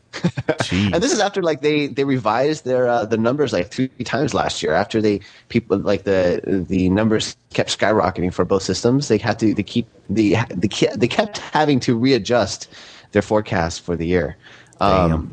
And 0.70 1.02
this 1.02 1.12
is 1.12 1.20
after 1.20 1.42
like 1.42 1.60
they 1.60 1.86
they 1.86 2.04
revised 2.04 2.64
their 2.64 2.88
uh, 2.88 3.04
the 3.04 3.16
numbers 3.16 3.52
like 3.52 3.68
three 3.68 3.88
times 4.04 4.34
last 4.34 4.62
year. 4.62 4.72
After 4.72 5.00
they 5.00 5.20
people 5.48 5.78
like 5.78 6.04
the 6.04 6.40
the 6.68 6.88
numbers 6.88 7.36
kept 7.52 7.76
skyrocketing 7.76 8.32
for 8.32 8.44
both 8.44 8.62
systems, 8.62 9.08
they 9.08 9.18
had 9.18 9.38
to 9.40 9.54
they 9.54 9.62
keep 9.62 9.86
the 10.08 10.36
the 10.54 10.88
they 10.96 11.08
kept 11.08 11.38
having 11.38 11.80
to 11.80 11.96
readjust 11.96 12.68
their 13.12 13.22
forecast 13.22 13.82
for 13.82 13.96
the 13.96 14.06
year. 14.06 14.36
Um, 14.80 15.32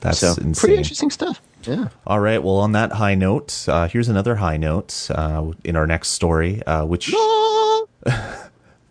That's 0.00 0.18
so 0.18 0.28
insane. 0.28 0.54
pretty 0.54 0.76
interesting 0.76 1.10
stuff. 1.10 1.40
Yeah. 1.64 1.88
All 2.06 2.20
right. 2.20 2.42
Well, 2.42 2.56
on 2.56 2.72
that 2.72 2.92
high 2.92 3.14
note, 3.14 3.66
uh, 3.68 3.88
here's 3.88 4.08
another 4.08 4.36
high 4.36 4.56
note 4.56 5.10
uh, 5.10 5.50
in 5.64 5.76
our 5.76 5.86
next 5.86 6.10
story, 6.10 6.62
uh, 6.64 6.84
which 6.84 7.12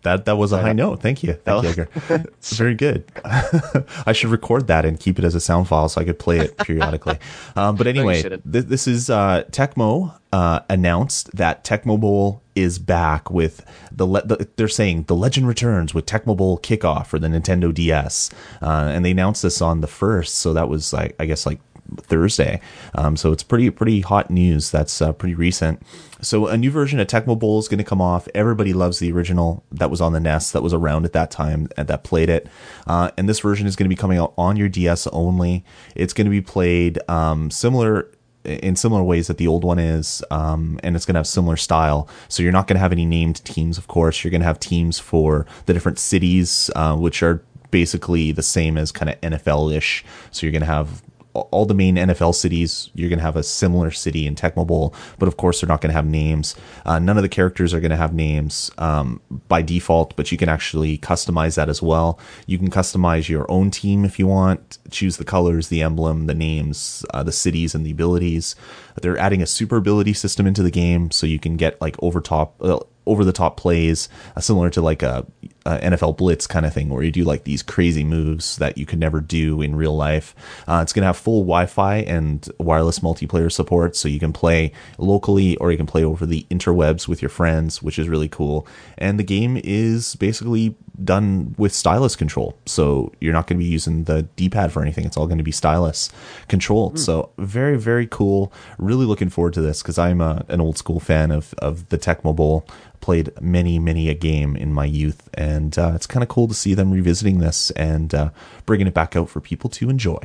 that 0.02 0.26
that 0.26 0.36
was 0.36 0.52
a 0.52 0.60
high 0.60 0.72
note. 0.72 1.00
Thank 1.00 1.22
you, 1.22 1.34
thank 1.34 1.62
you, 1.64 1.70
Edgar. 1.70 2.24
Very 2.42 2.74
good. 2.74 3.04
I 3.24 4.12
should 4.12 4.30
record 4.30 4.68
that 4.68 4.84
and 4.84 4.98
keep 4.98 5.18
it 5.18 5.24
as 5.24 5.34
a 5.34 5.40
sound 5.40 5.68
file 5.68 5.88
so 5.88 6.00
I 6.00 6.04
could 6.04 6.18
play 6.18 6.38
it 6.38 6.56
periodically. 6.58 7.18
Um, 7.56 7.76
but 7.76 7.86
anyway, 7.86 8.22
th- 8.22 8.40
this 8.44 8.86
is 8.86 9.10
uh, 9.10 9.44
Tecmo 9.50 10.14
uh, 10.32 10.60
announced 10.68 11.34
that 11.36 11.64
Tecmo 11.64 11.98
Bowl 11.98 12.42
is 12.54 12.78
back 12.78 13.30
with 13.30 13.64
the, 13.90 14.06
le- 14.06 14.26
the. 14.26 14.48
They're 14.56 14.68
saying 14.68 15.04
the 15.04 15.16
legend 15.16 15.48
returns 15.48 15.94
with 15.94 16.06
Tecmo 16.06 16.36
Bowl 16.36 16.58
kickoff 16.58 17.06
for 17.06 17.18
the 17.18 17.28
Nintendo 17.28 17.72
DS, 17.74 18.30
uh, 18.62 18.90
and 18.92 19.04
they 19.04 19.10
announced 19.10 19.42
this 19.42 19.60
on 19.60 19.80
the 19.80 19.86
first. 19.86 20.36
So 20.36 20.52
that 20.52 20.68
was 20.68 20.92
like 20.92 21.16
I 21.18 21.26
guess 21.26 21.44
like 21.44 21.60
Thursday. 21.96 22.60
Um, 22.94 23.16
so 23.16 23.32
it's 23.32 23.42
pretty 23.42 23.70
pretty 23.70 24.00
hot 24.00 24.30
news. 24.30 24.70
That's 24.70 25.00
uh, 25.02 25.12
pretty 25.12 25.34
recent. 25.34 25.82
So 26.20 26.46
a 26.46 26.56
new 26.56 26.70
version 26.70 26.98
of 27.00 27.06
Tecmo 27.06 27.38
Bowl 27.38 27.58
is 27.58 27.68
going 27.68 27.78
to 27.78 27.84
come 27.84 28.00
off. 28.00 28.28
Everybody 28.34 28.72
loves 28.72 28.98
the 28.98 29.12
original 29.12 29.64
that 29.72 29.90
was 29.90 30.00
on 30.00 30.12
the 30.12 30.20
NES 30.20 30.52
that 30.52 30.62
was 30.62 30.72
around 30.72 31.04
at 31.04 31.12
that 31.12 31.30
time 31.30 31.68
and 31.76 31.88
that 31.88 32.04
played 32.04 32.28
it. 32.28 32.48
Uh, 32.86 33.10
and 33.16 33.28
this 33.28 33.40
version 33.40 33.66
is 33.66 33.76
going 33.76 33.84
to 33.84 33.88
be 33.88 33.96
coming 33.96 34.18
out 34.18 34.34
on 34.36 34.56
your 34.56 34.68
DS 34.68 35.06
only. 35.08 35.64
It's 35.94 36.12
going 36.12 36.26
to 36.26 36.30
be 36.30 36.40
played 36.40 36.98
um, 37.08 37.50
similar 37.50 38.10
in 38.44 38.76
similar 38.76 39.02
ways 39.02 39.26
that 39.26 39.36
the 39.36 39.46
old 39.46 39.62
one 39.62 39.78
is, 39.78 40.22
um, 40.30 40.80
and 40.82 40.96
it's 40.96 41.04
going 41.04 41.14
to 41.14 41.18
have 41.18 41.26
similar 41.26 41.56
style. 41.56 42.08
So 42.28 42.42
you're 42.42 42.52
not 42.52 42.66
going 42.66 42.76
to 42.76 42.80
have 42.80 42.92
any 42.92 43.04
named 43.04 43.44
teams, 43.44 43.76
of 43.78 43.88
course. 43.88 44.24
You're 44.24 44.30
going 44.30 44.40
to 44.40 44.46
have 44.46 44.60
teams 44.60 44.98
for 44.98 45.46
the 45.66 45.74
different 45.74 45.98
cities, 45.98 46.70
uh, 46.74 46.96
which 46.96 47.22
are 47.22 47.42
basically 47.70 48.32
the 48.32 48.42
same 48.42 48.78
as 48.78 48.92
kind 48.92 49.10
of 49.10 49.20
NFL 49.20 49.74
ish. 49.76 50.04
So 50.30 50.46
you're 50.46 50.52
going 50.52 50.60
to 50.60 50.66
have 50.66 51.02
all 51.34 51.66
the 51.66 51.74
main 51.74 51.96
NFL 51.96 52.34
cities, 52.34 52.90
you're 52.94 53.08
going 53.08 53.18
to 53.18 53.24
have 53.24 53.36
a 53.36 53.42
similar 53.42 53.90
city 53.90 54.26
in 54.26 54.34
Tecmo 54.34 54.66
Bowl, 54.66 54.94
but 55.18 55.28
of 55.28 55.36
course 55.36 55.60
they're 55.60 55.68
not 55.68 55.80
going 55.80 55.90
to 55.90 55.96
have 55.96 56.06
names. 56.06 56.56
Uh, 56.84 56.98
none 56.98 57.16
of 57.16 57.22
the 57.22 57.28
characters 57.28 57.72
are 57.72 57.80
going 57.80 57.90
to 57.90 57.96
have 57.96 58.12
names 58.12 58.70
um, 58.78 59.20
by 59.48 59.62
default, 59.62 60.16
but 60.16 60.32
you 60.32 60.38
can 60.38 60.48
actually 60.48 60.98
customize 60.98 61.56
that 61.56 61.68
as 61.68 61.82
well. 61.82 62.18
You 62.46 62.58
can 62.58 62.70
customize 62.70 63.28
your 63.28 63.50
own 63.50 63.70
team 63.70 64.04
if 64.04 64.18
you 64.18 64.26
want, 64.26 64.78
choose 64.90 65.16
the 65.16 65.24
colors, 65.24 65.68
the 65.68 65.82
emblem, 65.82 66.26
the 66.26 66.34
names, 66.34 67.04
uh, 67.14 67.22
the 67.22 67.32
cities, 67.32 67.74
and 67.74 67.84
the 67.84 67.90
abilities. 67.90 68.56
They're 69.00 69.18
adding 69.18 69.42
a 69.42 69.46
super 69.46 69.76
ability 69.76 70.14
system 70.14 70.46
into 70.46 70.62
the 70.62 70.70
game, 70.70 71.10
so 71.10 71.26
you 71.26 71.38
can 71.38 71.56
get 71.56 71.80
like 71.80 71.96
over 72.02 72.20
top. 72.20 72.60
Uh, 72.62 72.80
over 73.08 73.24
the 73.24 73.32
top 73.32 73.56
plays, 73.56 74.08
uh, 74.36 74.40
similar 74.40 74.70
to 74.70 74.80
like 74.80 75.02
a, 75.02 75.26
a 75.66 75.78
NFL 75.78 76.16
Blitz 76.16 76.46
kind 76.46 76.64
of 76.64 76.72
thing, 76.72 76.88
where 76.88 77.02
you 77.02 77.10
do 77.10 77.24
like 77.24 77.44
these 77.44 77.62
crazy 77.62 78.04
moves 78.04 78.56
that 78.56 78.78
you 78.78 78.86
could 78.86 78.98
never 78.98 79.20
do 79.20 79.60
in 79.62 79.74
real 79.74 79.96
life. 79.96 80.34
Uh, 80.66 80.80
it's 80.82 80.92
going 80.92 81.02
to 81.02 81.06
have 81.06 81.16
full 81.16 81.40
Wi-Fi 81.40 81.96
and 81.96 82.48
wireless 82.58 83.00
multiplayer 83.00 83.50
support, 83.50 83.96
so 83.96 84.08
you 84.08 84.20
can 84.20 84.32
play 84.32 84.72
locally 84.98 85.56
or 85.56 85.70
you 85.72 85.76
can 85.76 85.86
play 85.86 86.04
over 86.04 86.26
the 86.26 86.46
interwebs 86.50 87.08
with 87.08 87.22
your 87.22 87.28
friends, 87.30 87.82
which 87.82 87.98
is 87.98 88.08
really 88.08 88.28
cool. 88.28 88.66
And 88.96 89.18
the 89.18 89.24
game 89.24 89.60
is 89.64 90.14
basically 90.16 90.76
done 91.04 91.54
with 91.58 91.72
stylus 91.72 92.16
control, 92.16 92.58
so 92.66 93.12
you're 93.20 93.32
not 93.32 93.46
going 93.46 93.58
to 93.58 93.64
be 93.64 93.70
using 93.70 94.04
the 94.04 94.22
D-pad 94.36 94.72
for 94.72 94.82
anything. 94.82 95.04
It's 95.04 95.16
all 95.16 95.26
going 95.26 95.38
to 95.38 95.44
be 95.44 95.52
stylus 95.52 96.10
controlled. 96.48 96.98
So 96.98 97.30
very 97.38 97.78
very 97.78 98.06
cool. 98.06 98.52
Really 98.78 99.06
looking 99.06 99.28
forward 99.28 99.54
to 99.54 99.60
this 99.60 99.82
because 99.82 99.98
I'm 99.98 100.20
a, 100.20 100.44
an 100.48 100.60
old 100.60 100.78
school 100.78 101.00
fan 101.00 101.30
of 101.30 101.54
of 101.58 101.88
the 101.88 101.98
Tecmo 101.98 102.34
Bowl 102.34 102.66
played 103.00 103.30
many 103.40 103.78
many 103.78 104.08
a 104.08 104.14
game 104.14 104.56
in 104.56 104.72
my 104.72 104.84
youth 104.84 105.28
and 105.34 105.78
uh, 105.78 105.92
it's 105.94 106.06
kind 106.06 106.22
of 106.22 106.28
cool 106.28 106.48
to 106.48 106.54
see 106.54 106.74
them 106.74 106.90
revisiting 106.90 107.38
this 107.38 107.70
and 107.72 108.12
uh, 108.14 108.30
bringing 108.66 108.86
it 108.86 108.94
back 108.94 109.14
out 109.14 109.28
for 109.28 109.40
people 109.40 109.70
to 109.70 109.88
enjoy 109.88 110.18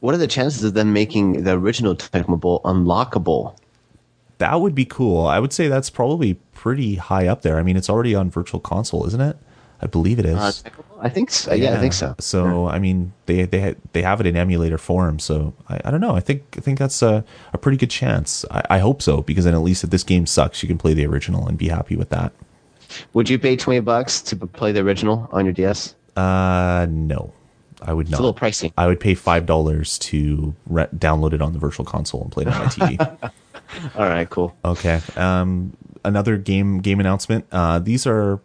what 0.01 0.13
are 0.13 0.19
the 0.19 0.27
chances 0.27 0.63
of 0.63 0.73
them 0.73 0.93
making 0.93 1.43
the 1.43 1.53
original 1.53 1.95
Tecmo 1.95 2.39
Bowl 2.39 2.61
unlockable? 2.63 3.55
that 4.41 4.59
would 4.59 4.73
be 4.73 4.85
cool. 4.85 5.27
I 5.27 5.37
would 5.37 5.53
say 5.53 5.67
that's 5.67 5.91
probably 5.91 6.33
pretty 6.53 6.95
high 6.95 7.27
up 7.27 7.43
there. 7.43 7.57
I 7.57 7.63
mean, 7.63 7.77
it's 7.77 7.91
already 7.91 8.15
on 8.15 8.31
Virtual 8.31 8.59
Console, 8.59 9.05
isn't 9.05 9.21
it? 9.21 9.37
I 9.81 9.85
believe 9.85 10.17
it 10.17 10.25
is. 10.25 10.35
Uh, 10.35 10.69
I 10.99 11.09
think 11.09 11.29
so. 11.29 11.53
Yeah, 11.53 11.75
I 11.75 11.77
think 11.77 11.93
so. 11.93 12.15
So 12.19 12.67
I 12.67 12.79
mean, 12.79 13.13
they 13.27 13.43
they 13.43 13.75
they 13.93 14.01
have 14.01 14.19
it 14.19 14.25
in 14.25 14.35
emulator 14.35 14.77
form. 14.77 15.19
So 15.19 15.53
I, 15.69 15.81
I 15.85 15.91
don't 15.91 16.01
know. 16.01 16.15
I 16.15 16.19
think 16.21 16.43
I 16.57 16.61
think 16.61 16.79
that's 16.79 17.01
a, 17.03 17.23
a 17.53 17.57
pretty 17.57 17.77
good 17.77 17.89
chance. 17.89 18.43
I, 18.51 18.63
I 18.71 18.79
hope 18.79 19.01
so 19.01 19.21
because 19.21 19.45
then 19.45 19.53
at 19.53 19.61
least 19.61 19.83
if 19.83 19.91
this 19.91 20.03
game 20.03 20.25
sucks, 20.25 20.61
you 20.61 20.67
can 20.67 20.77
play 20.77 20.93
the 20.93 21.05
original 21.05 21.47
and 21.47 21.57
be 21.57 21.69
happy 21.69 21.95
with 21.95 22.09
that. 22.09 22.31
Would 23.13 23.29
you 23.29 23.39
pay 23.39 23.55
twenty 23.55 23.79
bucks 23.79 24.21
to 24.23 24.35
play 24.35 24.71
the 24.71 24.81
original 24.81 25.29
on 25.31 25.45
your 25.45 25.53
DS? 25.53 25.95
Uh, 26.15 26.87
no, 26.89 27.31
I 27.81 27.93
would 27.93 28.07
It's 28.09 28.17
a 28.17 28.21
little 28.21 28.33
pricey. 28.33 28.71
I 28.77 28.87
would 28.87 28.99
pay 28.99 29.13
five 29.15 29.45
dollars 29.45 29.97
to 29.99 30.55
re- 30.67 30.87
download 30.95 31.33
it 31.33 31.41
on 31.41 31.53
the 31.53 31.59
virtual 31.59 31.85
console 31.85 32.21
and 32.23 32.31
play 32.31 32.43
it 32.43 32.47
on 32.49 32.59
my 32.59 32.65
TV. 32.65 33.31
All 33.95 34.05
right, 34.05 34.29
cool. 34.29 34.55
okay. 34.65 34.99
Um, 35.15 35.75
another 36.03 36.37
game 36.37 36.79
game 36.81 36.99
announcement. 36.99 37.45
Uh, 37.51 37.79
these 37.79 38.05
are. 38.05 38.39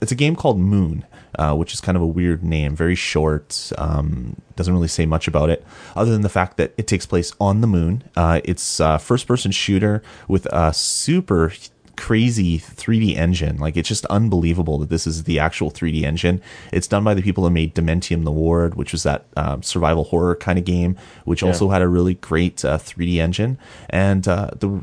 It's 0.00 0.12
a 0.12 0.14
game 0.14 0.34
called 0.34 0.58
Moon, 0.58 1.04
uh, 1.38 1.54
which 1.54 1.74
is 1.74 1.80
kind 1.82 1.94
of 1.96 2.02
a 2.02 2.06
weird 2.06 2.42
name. 2.42 2.74
Very 2.74 2.94
short. 2.94 3.70
Um, 3.76 4.36
doesn't 4.56 4.72
really 4.72 4.88
say 4.88 5.04
much 5.06 5.28
about 5.28 5.50
it, 5.50 5.64
other 5.94 6.10
than 6.10 6.22
the 6.22 6.28
fact 6.30 6.56
that 6.56 6.72
it 6.78 6.86
takes 6.86 7.04
place 7.06 7.32
on 7.40 7.60
the 7.60 7.66
moon. 7.66 8.02
Uh, 8.16 8.40
it's 8.44 8.80
a 8.80 8.98
first 8.98 9.26
person 9.26 9.50
shooter 9.50 10.02
with 10.28 10.46
a 10.46 10.72
super 10.72 11.52
crazy 12.00 12.58
3D 12.58 13.14
engine. 13.14 13.58
Like 13.58 13.76
it's 13.76 13.88
just 13.88 14.06
unbelievable 14.06 14.78
that 14.78 14.88
this 14.88 15.06
is 15.06 15.24
the 15.24 15.38
actual 15.38 15.70
3D 15.70 16.02
engine. 16.02 16.40
It's 16.72 16.86
done 16.86 17.04
by 17.04 17.12
the 17.12 17.20
people 17.20 17.44
who 17.44 17.50
made 17.50 17.74
Dementium: 17.74 18.24
The 18.24 18.32
Ward, 18.32 18.74
which 18.74 18.92
was 18.92 19.02
that 19.02 19.26
um, 19.36 19.62
survival 19.62 20.04
horror 20.04 20.34
kind 20.34 20.58
of 20.58 20.64
game, 20.64 20.96
which 21.26 21.42
also 21.42 21.68
had 21.68 21.82
a 21.82 21.88
really 21.88 22.14
great 22.14 22.64
uh, 22.64 22.78
3D 22.78 23.16
engine. 23.18 23.58
And 23.90 24.26
uh, 24.26 24.50
the 24.58 24.82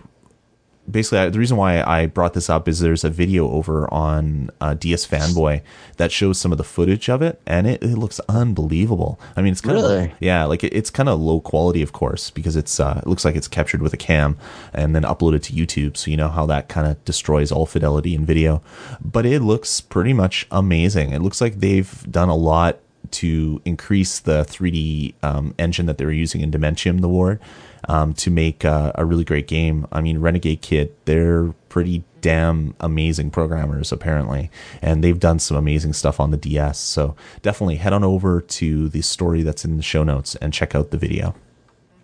basically 0.89 1.19
I, 1.19 1.29
the 1.29 1.39
reason 1.39 1.57
why 1.57 1.81
I 1.83 2.05
brought 2.05 2.33
this 2.33 2.49
up 2.49 2.67
is 2.67 2.79
there's 2.79 3.03
a 3.03 3.09
video 3.09 3.49
over 3.49 3.91
on 3.93 4.49
uh, 4.61 4.73
DS 4.73 5.05
Fanboy 5.07 5.61
that 5.97 6.11
shows 6.11 6.39
some 6.39 6.51
of 6.51 6.57
the 6.57 6.63
footage 6.63 7.09
of 7.09 7.21
it, 7.21 7.41
and 7.45 7.67
it, 7.67 7.81
it 7.83 7.97
looks 7.97 8.19
unbelievable. 8.29 9.19
I 9.35 9.41
mean, 9.41 9.51
it's 9.51 9.61
kind 9.61 9.75
Really? 9.75 10.05
of 10.05 10.11
yeah, 10.19 10.45
like 10.45 10.63
it, 10.63 10.73
it's 10.73 10.89
kind 10.89 11.09
of 11.09 11.19
low 11.19 11.39
quality, 11.39 11.81
of 11.81 11.91
course, 11.93 12.29
because 12.31 12.55
it's 12.55 12.79
uh, 12.79 13.01
it 13.03 13.07
looks 13.07 13.25
like 13.25 13.35
it's 13.35 13.47
captured 13.47 13.81
with 13.81 13.93
a 13.93 13.97
cam 13.97 14.37
and 14.73 14.95
then 14.95 15.03
uploaded 15.03 15.43
to 15.43 15.53
YouTube. 15.53 15.97
So 15.97 16.09
you 16.11 16.17
know 16.17 16.29
how 16.29 16.45
that 16.47 16.69
kind 16.69 16.87
of 16.87 17.03
destroys 17.05 17.51
all 17.51 17.65
fidelity 17.65 18.15
in 18.15 18.25
video, 18.25 18.61
but 19.01 19.25
it 19.25 19.41
looks 19.41 19.81
pretty 19.81 20.13
much 20.13 20.47
amazing. 20.51 21.11
It 21.11 21.21
looks 21.21 21.41
like 21.41 21.59
they've 21.59 22.05
done 22.11 22.29
a 22.29 22.35
lot 22.35 22.79
to 23.09 23.61
increase 23.63 24.19
the 24.19 24.43
3D 24.43 25.13
um, 25.23 25.55
engine 25.57 25.85
that 25.85 25.97
they 25.97 26.03
were 26.03 26.11
using 26.11 26.41
in 26.41 26.51
Dementium, 26.51 26.99
the 26.99 27.07
Ward, 27.07 27.39
um, 27.87 28.13
to 28.15 28.31
make 28.31 28.65
uh, 28.65 28.91
a 28.95 29.05
really 29.05 29.23
great 29.23 29.47
game. 29.47 29.87
I 29.91 30.01
mean, 30.01 30.19
Renegade 30.19 30.61
Kid, 30.61 30.93
they're 31.05 31.53
pretty 31.69 32.03
damn 32.21 32.75
amazing 32.79 33.31
programmers, 33.31 33.91
apparently, 33.91 34.49
and 34.81 35.03
they've 35.03 35.19
done 35.19 35.39
some 35.39 35.57
amazing 35.57 35.93
stuff 35.93 36.19
on 36.19 36.31
the 36.31 36.37
DS. 36.37 36.79
So 36.79 37.15
definitely 37.41 37.75
head 37.75 37.93
on 37.93 38.03
over 38.03 38.41
to 38.41 38.89
the 38.89 39.01
story 39.01 39.43
that's 39.43 39.65
in 39.65 39.77
the 39.77 39.83
show 39.83 40.03
notes 40.03 40.35
and 40.35 40.53
check 40.53 40.75
out 40.75 40.91
the 40.91 40.97
video. 40.97 41.35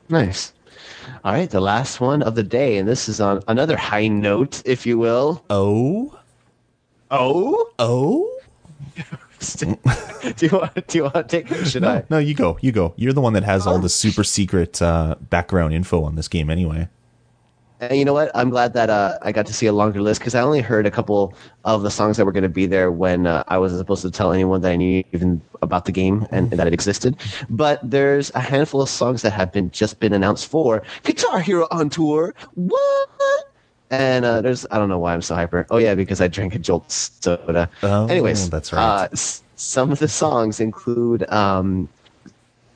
Nice. 0.10 0.54
All 1.24 1.34
right, 1.34 1.50
the 1.50 1.62
last 1.62 2.00
one 2.00 2.22
of 2.22 2.36
the 2.36 2.44
day, 2.44 2.78
and 2.78 2.88
this 2.88 3.10
is 3.10 3.20
on 3.20 3.42
another 3.48 3.76
high 3.78 4.08
note, 4.08 4.62
if 4.66 4.86
you 4.86 4.98
will. 4.98 5.44
Oh, 5.50 6.18
Oh, 7.16 7.70
oh. 7.78 8.33
do 10.36 10.46
you 10.46 10.52
want? 10.52 10.88
Do 10.88 10.98
you 10.98 11.04
want 11.04 11.16
to 11.16 11.24
take 11.24 11.52
it? 11.52 11.62
or 11.62 11.66
Should 11.66 11.84
I? 11.84 12.04
No, 12.10 12.18
you 12.18 12.34
go. 12.34 12.58
You 12.62 12.72
go. 12.72 12.94
You're 12.96 13.14
the 13.14 13.22
one 13.22 13.34
that 13.34 13.44
has 13.44 13.68
all 13.68 13.80
the 13.80 13.90
super 13.90 14.24
secret 14.24 14.82
uh, 14.82 15.16
background 15.30 15.74
info 15.74 16.04
on 16.04 16.16
this 16.16 16.28
game, 16.28 16.50
anyway. 16.50 16.88
And 17.90 17.98
you 17.98 18.06
know 18.06 18.14
what? 18.14 18.32
I'm 18.34 18.50
glad 18.50 18.74
that 18.74 18.90
uh, 18.90 19.18
I 19.22 19.32
got 19.32 19.46
to 19.48 19.54
see 19.54 19.66
a 19.66 19.74
longer 19.74 20.02
list 20.02 20.22
because 20.22 20.36
I 20.36 20.42
only 20.42 20.62
heard 20.62 20.86
a 20.86 20.92
couple 20.92 21.34
of 21.66 21.82
the 21.82 21.92
songs 21.92 22.18
that 22.18 22.26
were 22.26 22.32
going 22.32 22.44
to 22.44 22.50
be 22.50 22.66
there 22.66 22.92
when 22.92 23.28
uh, 23.28 23.44
I 23.48 23.58
wasn't 23.58 23.80
supposed 23.80 24.04
to 24.04 24.12
tell 24.12 24.32
anyone 24.32 24.62
that 24.62 24.72
I 24.72 24.76
knew 24.76 25.04
even 25.12 25.42
about 25.62 25.86
the 25.86 25.92
game 25.92 26.26
and, 26.32 26.50
and 26.52 26.60
that 26.60 26.68
it 26.68 26.74
existed. 26.74 27.18
But 27.50 27.80
there's 27.84 28.32
a 28.36 28.40
handful 28.40 28.82
of 28.82 28.90
songs 28.90 29.22
that 29.24 29.32
have 29.32 29.52
been 29.52 29.70
just 29.72 30.00
been 30.00 30.14
announced 30.14 30.48
for 30.48 30.84
Guitar 31.04 31.42
Hero 31.42 31.68
on 31.72 31.90
tour. 31.90 32.34
What? 32.54 33.53
And 33.94 34.26
uh, 34.26 34.42
there's 34.42 34.66
I 34.72 34.78
don't 34.80 34.90
know 34.90 34.98
why 35.00 35.14
I'm 35.14 35.22
so 35.22 35.36
hyper. 35.36 35.68
Oh 35.70 35.78
yeah, 35.78 35.94
because 35.96 36.20
I 36.20 36.28
drank 36.28 36.56
a 36.56 36.60
Jolt 36.60 36.92
soda. 36.92 37.70
Oh, 37.84 38.08
Anyways, 38.08 38.50
that's 38.50 38.74
right. 38.74 38.82
Uh, 39.04 39.08
s- 39.12 39.44
some 39.56 39.92
of 39.92 40.00
the 40.00 40.08
songs 40.08 40.60
include 40.60 41.30
um, 41.32 41.88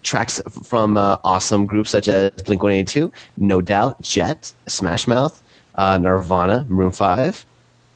tracks 0.04 0.42
from 0.64 0.96
uh, 0.98 1.18
awesome 1.24 1.66
groups 1.66 1.90
such 1.90 2.08
as 2.08 2.32
Blink 2.44 2.62
182, 2.62 3.12
No 3.38 3.62
Doubt, 3.62 4.00
Jet, 4.02 4.54
Smash 4.68 5.08
Mouth, 5.08 5.42
uh, 5.76 5.98
Nirvana, 5.98 6.66
Maroon 6.70 6.92
5. 6.92 7.46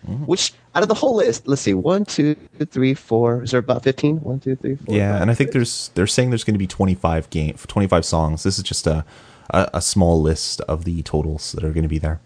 Mm-hmm. 0.10 0.26
Which, 0.26 0.54
out 0.74 0.82
of 0.82 0.90
the 0.90 0.96
whole 0.96 1.16
list, 1.16 1.48
let's 1.48 1.62
see, 1.62 1.76
one, 1.76 2.06
two, 2.06 2.34
three, 2.72 2.96
four. 2.96 3.44
Is 3.44 3.52
there 3.52 3.60
about 3.60 3.84
15? 3.84 4.18
One, 4.18 4.40
two, 4.40 4.56
three, 4.56 4.78
four. 4.78 4.96
Yeah, 4.96 5.14
five, 5.14 5.22
and 5.22 5.30
I 5.30 5.36
think 5.36 5.50
six. 5.50 5.54
there's 5.54 5.92
they're 5.94 6.08
saying 6.08 6.32
there's 6.32 6.44
going 6.44 6.56
to 6.56 6.60
be 6.60 6.66
25 6.66 7.30
game 7.30 7.54
25 7.56 8.04
songs. 8.04 8.42
This 8.42 8.58
is 8.58 8.64
just 8.64 8.88
a, 8.88 9.06
a 9.52 9.70
a 9.76 9.82
small 9.82 10.20
list 10.20 10.60
of 10.62 10.86
the 10.86 11.04
totals 11.04 11.52
that 11.52 11.64
are 11.64 11.70
going 11.72 11.84
to 11.84 11.88
be 11.90 12.00
there. 12.00 12.20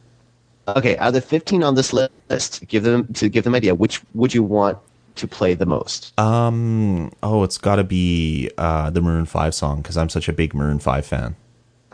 Okay, 0.67 0.97
out 0.97 1.09
of 1.09 1.13
the 1.13 1.21
15 1.21 1.63
on 1.63 1.75
this 1.75 1.93
list, 1.93 2.67
give 2.67 2.83
them 2.83 3.11
to 3.13 3.29
give 3.29 3.43
them 3.43 3.55
idea, 3.55 3.75
which 3.75 4.01
would 4.13 4.33
you 4.33 4.43
want 4.43 4.77
to 5.15 5.27
play 5.27 5.53
the 5.53 5.65
most? 5.65 6.17
Um, 6.19 7.11
oh, 7.23 7.43
it's 7.43 7.57
got 7.57 7.75
to 7.75 7.83
be 7.83 8.49
uh, 8.57 8.89
the 8.89 9.01
Maroon 9.01 9.25
Five 9.25 9.53
song 9.53 9.81
because 9.81 9.97
I'm 9.97 10.09
such 10.09 10.27
a 10.27 10.33
big 10.33 10.53
Maroon 10.53 10.79
Five 10.79 11.05
fan. 11.05 11.35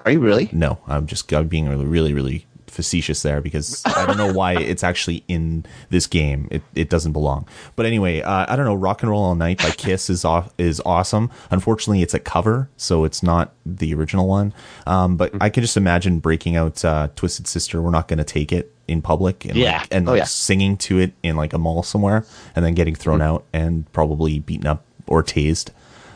Are 0.05 0.11
you 0.11 0.19
really? 0.19 0.49
No, 0.51 0.79
I'm 0.87 1.05
just 1.05 1.31
I'm 1.33 1.47
being 1.47 1.67
really, 1.67 1.85
really, 1.85 2.13
really 2.13 2.45
facetious 2.71 3.21
there 3.21 3.41
because 3.41 3.83
I 3.85 4.05
don't 4.05 4.17
know 4.17 4.31
why 4.33 4.53
it's 4.55 4.83
actually 4.83 5.23
in 5.27 5.65
this 5.89 6.07
game. 6.07 6.47
It 6.49 6.63
it 6.73 6.89
doesn't 6.89 7.11
belong. 7.11 7.47
But 7.75 7.85
anyway, 7.85 8.21
uh, 8.21 8.45
I 8.51 8.55
don't 8.55 8.65
know. 8.65 8.73
Rock 8.73 9.01
and 9.03 9.11
Roll 9.11 9.23
All 9.23 9.35
Night 9.35 9.59
by 9.59 9.71
Kiss 9.71 10.09
is 10.09 10.23
off, 10.25 10.51
is 10.57 10.81
awesome. 10.85 11.29
Unfortunately, 11.51 12.01
it's 12.01 12.13
a 12.13 12.19
cover, 12.19 12.69
so 12.77 13.03
it's 13.03 13.21
not 13.21 13.53
the 13.65 13.93
original 13.93 14.27
one. 14.27 14.53
Um, 14.87 15.17
but 15.17 15.33
I 15.41 15.49
can 15.49 15.61
just 15.61 15.77
imagine 15.77 16.19
breaking 16.19 16.55
out 16.55 16.83
uh, 16.83 17.09
Twisted 17.15 17.47
Sister. 17.47 17.81
We're 17.81 17.91
not 17.91 18.07
going 18.07 18.17
to 18.19 18.23
take 18.23 18.51
it 18.51 18.73
in 18.87 19.01
public 19.01 19.45
and 19.45 19.55
Yeah. 19.55 19.79
like, 19.79 19.87
and 19.91 20.07
Oh, 20.07 20.11
like, 20.13 20.19
yeah. 20.19 20.23
singing 20.25 20.77
to 20.77 20.99
it 20.99 21.13
in 21.23 21.35
like 21.35 21.53
a 21.53 21.57
mall 21.57 21.83
somewhere, 21.83 22.25
and 22.55 22.65
then 22.65 22.73
getting 22.73 22.95
thrown 22.95 23.21
out 23.21 23.43
and 23.53 23.91
probably 23.91 24.39
beaten 24.39 24.67
up 24.67 24.83
or 25.07 25.21
tased. 25.23 25.69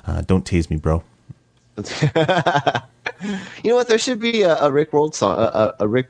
Uh, 0.08 0.22
don't 0.22 0.45
tase 0.45 0.70
me, 0.70 0.78
bro. 0.78 1.03
You 3.64 3.70
know 3.72 3.76
what? 3.76 3.88
There 3.88 3.97
should 3.97 4.20
be 4.20 4.41
a, 4.41 4.58
a 4.58 4.72
Rick 4.72 4.91
World 4.91 5.16
song. 5.16 5.38
A, 5.39 5.74
a 5.80 5.88
Rick. 5.88 6.10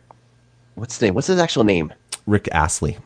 What's 0.76 0.96
his 0.96 1.02
name? 1.02 1.14
What's 1.14 1.28
his 1.28 1.40
actual 1.40 1.64
name? 1.64 1.94
Rick 2.26 2.48
Astley. 2.52 2.98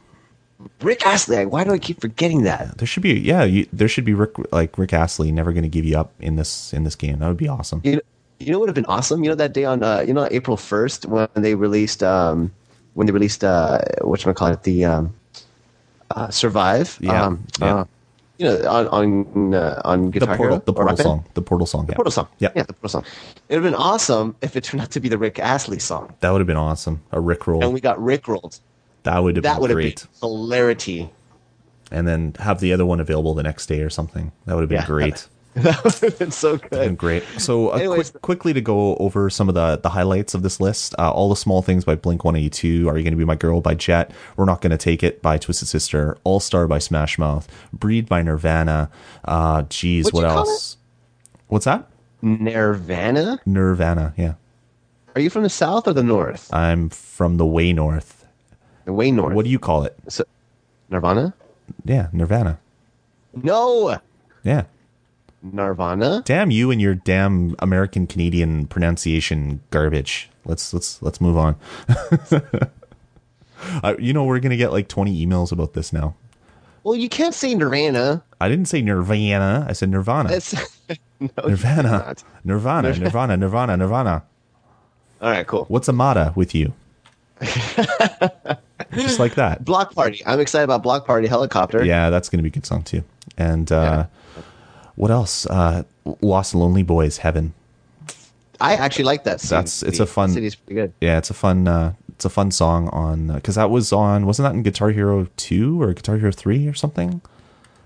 Rick 0.81 1.05
Astley. 1.05 1.45
Why 1.45 1.63
do 1.63 1.71
I 1.71 1.77
keep 1.77 2.01
forgetting 2.01 2.43
that? 2.43 2.77
There 2.77 2.87
should 2.87 3.03
be 3.03 3.13
yeah, 3.13 3.43
you, 3.43 3.67
there 3.71 3.87
should 3.87 4.05
be 4.05 4.13
Rick 4.13 4.33
like 4.51 4.77
Rick 4.77 4.93
Astley 4.93 5.31
never 5.31 5.53
going 5.53 5.63
to 5.63 5.69
give 5.69 5.85
you 5.85 5.97
up 5.97 6.11
in 6.19 6.35
this 6.35 6.73
in 6.73 6.83
this 6.83 6.95
game. 6.95 7.19
That 7.19 7.27
would 7.27 7.37
be 7.37 7.47
awesome. 7.47 7.81
You 7.83 7.95
know, 7.95 8.01
you 8.39 8.51
know 8.51 8.59
what 8.59 8.63
would 8.63 8.69
have 8.69 8.75
been 8.75 8.85
awesome? 8.85 9.23
You 9.23 9.29
know 9.29 9.35
that 9.35 9.53
day 9.53 9.65
on 9.65 9.83
uh, 9.83 10.01
you 10.01 10.13
know 10.13 10.27
April 10.31 10.57
first 10.57 11.05
when 11.05 11.27
they 11.35 11.55
released 11.55 12.03
um, 12.03 12.51
when 12.93 13.07
they 13.07 13.13
released 13.13 13.43
uh, 13.43 13.79
what 14.01 14.21
call 14.35 14.49
it 14.49 14.63
the 14.63 14.85
um, 14.85 15.13
uh, 16.11 16.29
Survive. 16.29 16.97
Yeah, 17.01 17.25
Um, 17.25 17.45
yeah. 17.59 17.75
Uh, 17.75 17.85
you 18.39 18.45
know 18.45 18.67
on 18.69 18.87
on 18.87 19.53
uh, 19.53 19.81
on 19.85 20.05
The 20.05 20.11
Guitar 20.11 20.37
portal 20.37 20.55
Hero 20.55 20.63
the 20.65 20.73
portal 20.73 20.97
song. 20.97 21.25
The 21.35 21.41
portal 21.43 21.67
song. 21.67 21.85
The 21.85 21.91
yeah. 21.91 21.95
portal 21.95 22.11
song. 22.11 22.27
Yep. 22.39 22.55
Yeah, 22.55 22.63
the 22.63 22.73
portal 22.73 22.89
song. 22.89 23.05
It 23.49 23.55
would 23.55 23.63
have 23.65 23.71
been 23.73 23.79
awesome 23.79 24.35
if 24.41 24.55
it 24.55 24.63
turned 24.63 24.81
out 24.81 24.91
to 24.91 24.99
be 24.99 25.09
the 25.09 25.17
Rick 25.17 25.37
Astley 25.39 25.77
song, 25.79 26.13
That 26.21 26.31
would 26.31 26.39
have 26.39 26.47
been 26.47 26.57
awesome. 26.57 27.01
A 27.11 27.19
Rick 27.19 27.45
roll. 27.45 27.63
and 27.63 27.73
we 27.73 27.81
got 27.81 28.01
Rick 28.01 28.27
rolled. 28.27 28.59
that 29.03 29.21
would 29.21 29.35
have 29.35 29.43
That 29.43 29.53
been 29.55 29.61
would 29.61 29.69
have 29.69 29.75
great. 29.75 29.99
been 30.21 30.29
hilarity. 30.29 31.09
And 31.91 32.07
then 32.07 32.35
have 32.39 32.59
the 32.59 32.71
other 32.73 32.85
one 32.85 32.99
available 32.99 33.33
the 33.33 33.43
next 33.43 33.65
day 33.65 33.81
or 33.81 33.89
something. 33.89 34.31
That 34.45 34.53
would 34.55 34.61
have 34.61 34.69
been 34.69 34.79
Yeah. 34.81 34.85
great. 34.85 35.27
that 35.55 35.83
would 35.83 35.93
have 35.95 36.19
been 36.19 36.31
so 36.31 36.57
Been 36.57 36.69
good. 36.69 36.97
great. 36.97 37.23
So, 37.39 37.69
uh, 37.71 37.77
Anyways. 37.77 38.11
quick, 38.11 38.21
quickly 38.21 38.53
to 38.53 38.61
go 38.61 38.95
over 38.97 39.29
some 39.29 39.49
of 39.49 39.55
the, 39.55 39.77
the 39.77 39.89
highlights 39.89 40.33
of 40.33 40.43
this 40.43 40.59
list. 40.61 40.93
Uh, 40.99 41.11
all 41.11 41.27
the 41.29 41.35
small 41.35 41.61
things 41.61 41.83
by 41.83 41.95
Blink 41.95 42.23
182. 42.23 42.87
Are 42.87 42.97
you 42.97 43.03
going 43.03 43.13
to 43.13 43.17
be 43.17 43.25
my 43.25 43.35
girl 43.35 43.59
by 43.59 43.73
Jet? 43.73 44.11
We're 44.37 44.45
not 44.45 44.61
going 44.61 44.71
to 44.71 44.77
take 44.77 45.01
it 45.03 45.21
by 45.21 45.37
Twisted 45.37 45.67
Sister. 45.67 46.17
All 46.23 46.39
Star 46.39 46.67
by 46.67 46.77
Smash 46.79 47.17
Mouth. 47.17 47.47
Breed 47.73 48.07
by 48.07 48.21
Nirvana. 48.21 48.89
Uh, 49.25 49.63
geez, 49.63 50.13
what 50.13 50.23
else? 50.23 50.77
What's 51.47 51.65
that? 51.65 51.87
Nirvana. 52.21 53.39
Nirvana. 53.45 54.13
Yeah. 54.17 54.35
Are 55.15 55.21
you 55.21 55.29
from 55.29 55.43
the 55.43 55.49
south 55.49 55.87
or 55.87 55.93
the 55.93 56.03
north? 56.03 56.53
I'm 56.53 56.89
from 56.89 57.37
the 57.37 57.45
way 57.45 57.73
north. 57.73 58.25
The 58.85 58.93
way 58.93 59.11
north. 59.11 59.33
What 59.33 59.45
do 59.45 59.51
you 59.51 59.59
call 59.59 59.83
it? 59.83 59.95
So, 60.07 60.23
Nirvana? 60.89 61.33
Yeah, 61.85 62.07
Nirvana. 62.13 62.59
No, 63.33 63.97
Yeah. 64.43 64.65
Nirvana. 65.41 66.21
Damn 66.25 66.51
you 66.51 66.71
and 66.71 66.81
your 66.81 66.95
damn 66.95 67.55
American 67.59 68.07
Canadian 68.07 68.67
pronunciation 68.67 69.61
garbage. 69.71 70.29
Let's 70.45 70.73
let's 70.73 71.01
let's 71.01 71.21
move 71.21 71.37
on. 71.37 71.55
uh, 73.83 73.95
you 73.99 74.13
know 74.13 74.25
we're 74.25 74.39
gonna 74.39 74.57
get 74.57 74.71
like 74.71 74.87
twenty 74.87 75.25
emails 75.25 75.51
about 75.51 75.73
this 75.73 75.93
now. 75.93 76.15
Well, 76.83 76.95
you 76.95 77.09
can't 77.09 77.33
say 77.35 77.53
Nirvana. 77.55 78.23
I 78.39 78.49
didn't 78.49 78.67
say 78.67 78.81
Nirvana. 78.81 79.65
I 79.67 79.73
said 79.73 79.89
Nirvana. 79.89 80.39
No, 81.21 81.27
Nirvana. 81.49 82.15
Nirvana. 82.45 82.93
Nirvana. 82.93 83.35
Nirvana. 83.35 83.75
Nirvana. 83.75 84.23
All 85.21 85.29
right, 85.29 85.45
cool. 85.45 85.65
What's 85.65 85.89
a 85.89 85.91
Mata 85.91 86.31
with 86.33 86.55
you? 86.55 86.71
Just 88.93 89.19
like 89.19 89.35
that. 89.35 89.65
Bloc 89.65 89.93
Party. 89.93 90.23
I'm 90.25 90.39
excited 90.39 90.63
about 90.63 90.81
Bloc 90.81 91.05
Party 91.05 91.27
Helicopter. 91.27 91.83
Yeah, 91.83 92.09
that's 92.09 92.29
gonna 92.29 92.41
be 92.41 92.47
a 92.47 92.51
good 92.53 92.65
song 92.65 92.83
too. 92.83 93.03
And 93.37 93.69
uh, 93.69 94.05
what 94.99 95.11
else? 95.11 95.45
Uh, 95.45 95.83
Los 96.21 96.53
Lonely 96.53 96.83
Boys, 96.83 97.17
Heaven. 97.19 97.53
I 98.61 98.75
actually 98.75 99.05
like 99.05 99.23
that. 99.23 99.39
City. 99.39 99.49
That's- 99.55 99.83
it's 99.83 99.99
a 99.99 100.05
fun- 100.05 100.29
city's 100.31 100.55
pretty 100.55 100.75
good. 100.75 100.93
Yeah, 100.99 101.17
it's 101.17 101.29
a 101.29 101.33
fun 101.33 101.67
uh, 101.67 101.93
it's 102.09 102.25
a 102.25 102.29
fun 102.29 102.51
song 102.51 102.89
on 102.89 103.27
because 103.27 103.55
that 103.55 103.69
was 103.69 103.93
on 103.93 104.25
wasn't 104.25 104.47
that 104.49 104.53
in 104.55 104.63
Guitar 104.63 104.89
Hero 104.91 105.27
two 105.37 105.81
or 105.81 105.93
Guitar 105.93 106.17
Hero 106.17 106.31
three 106.33 106.67
or 106.67 106.73
something? 106.73 107.21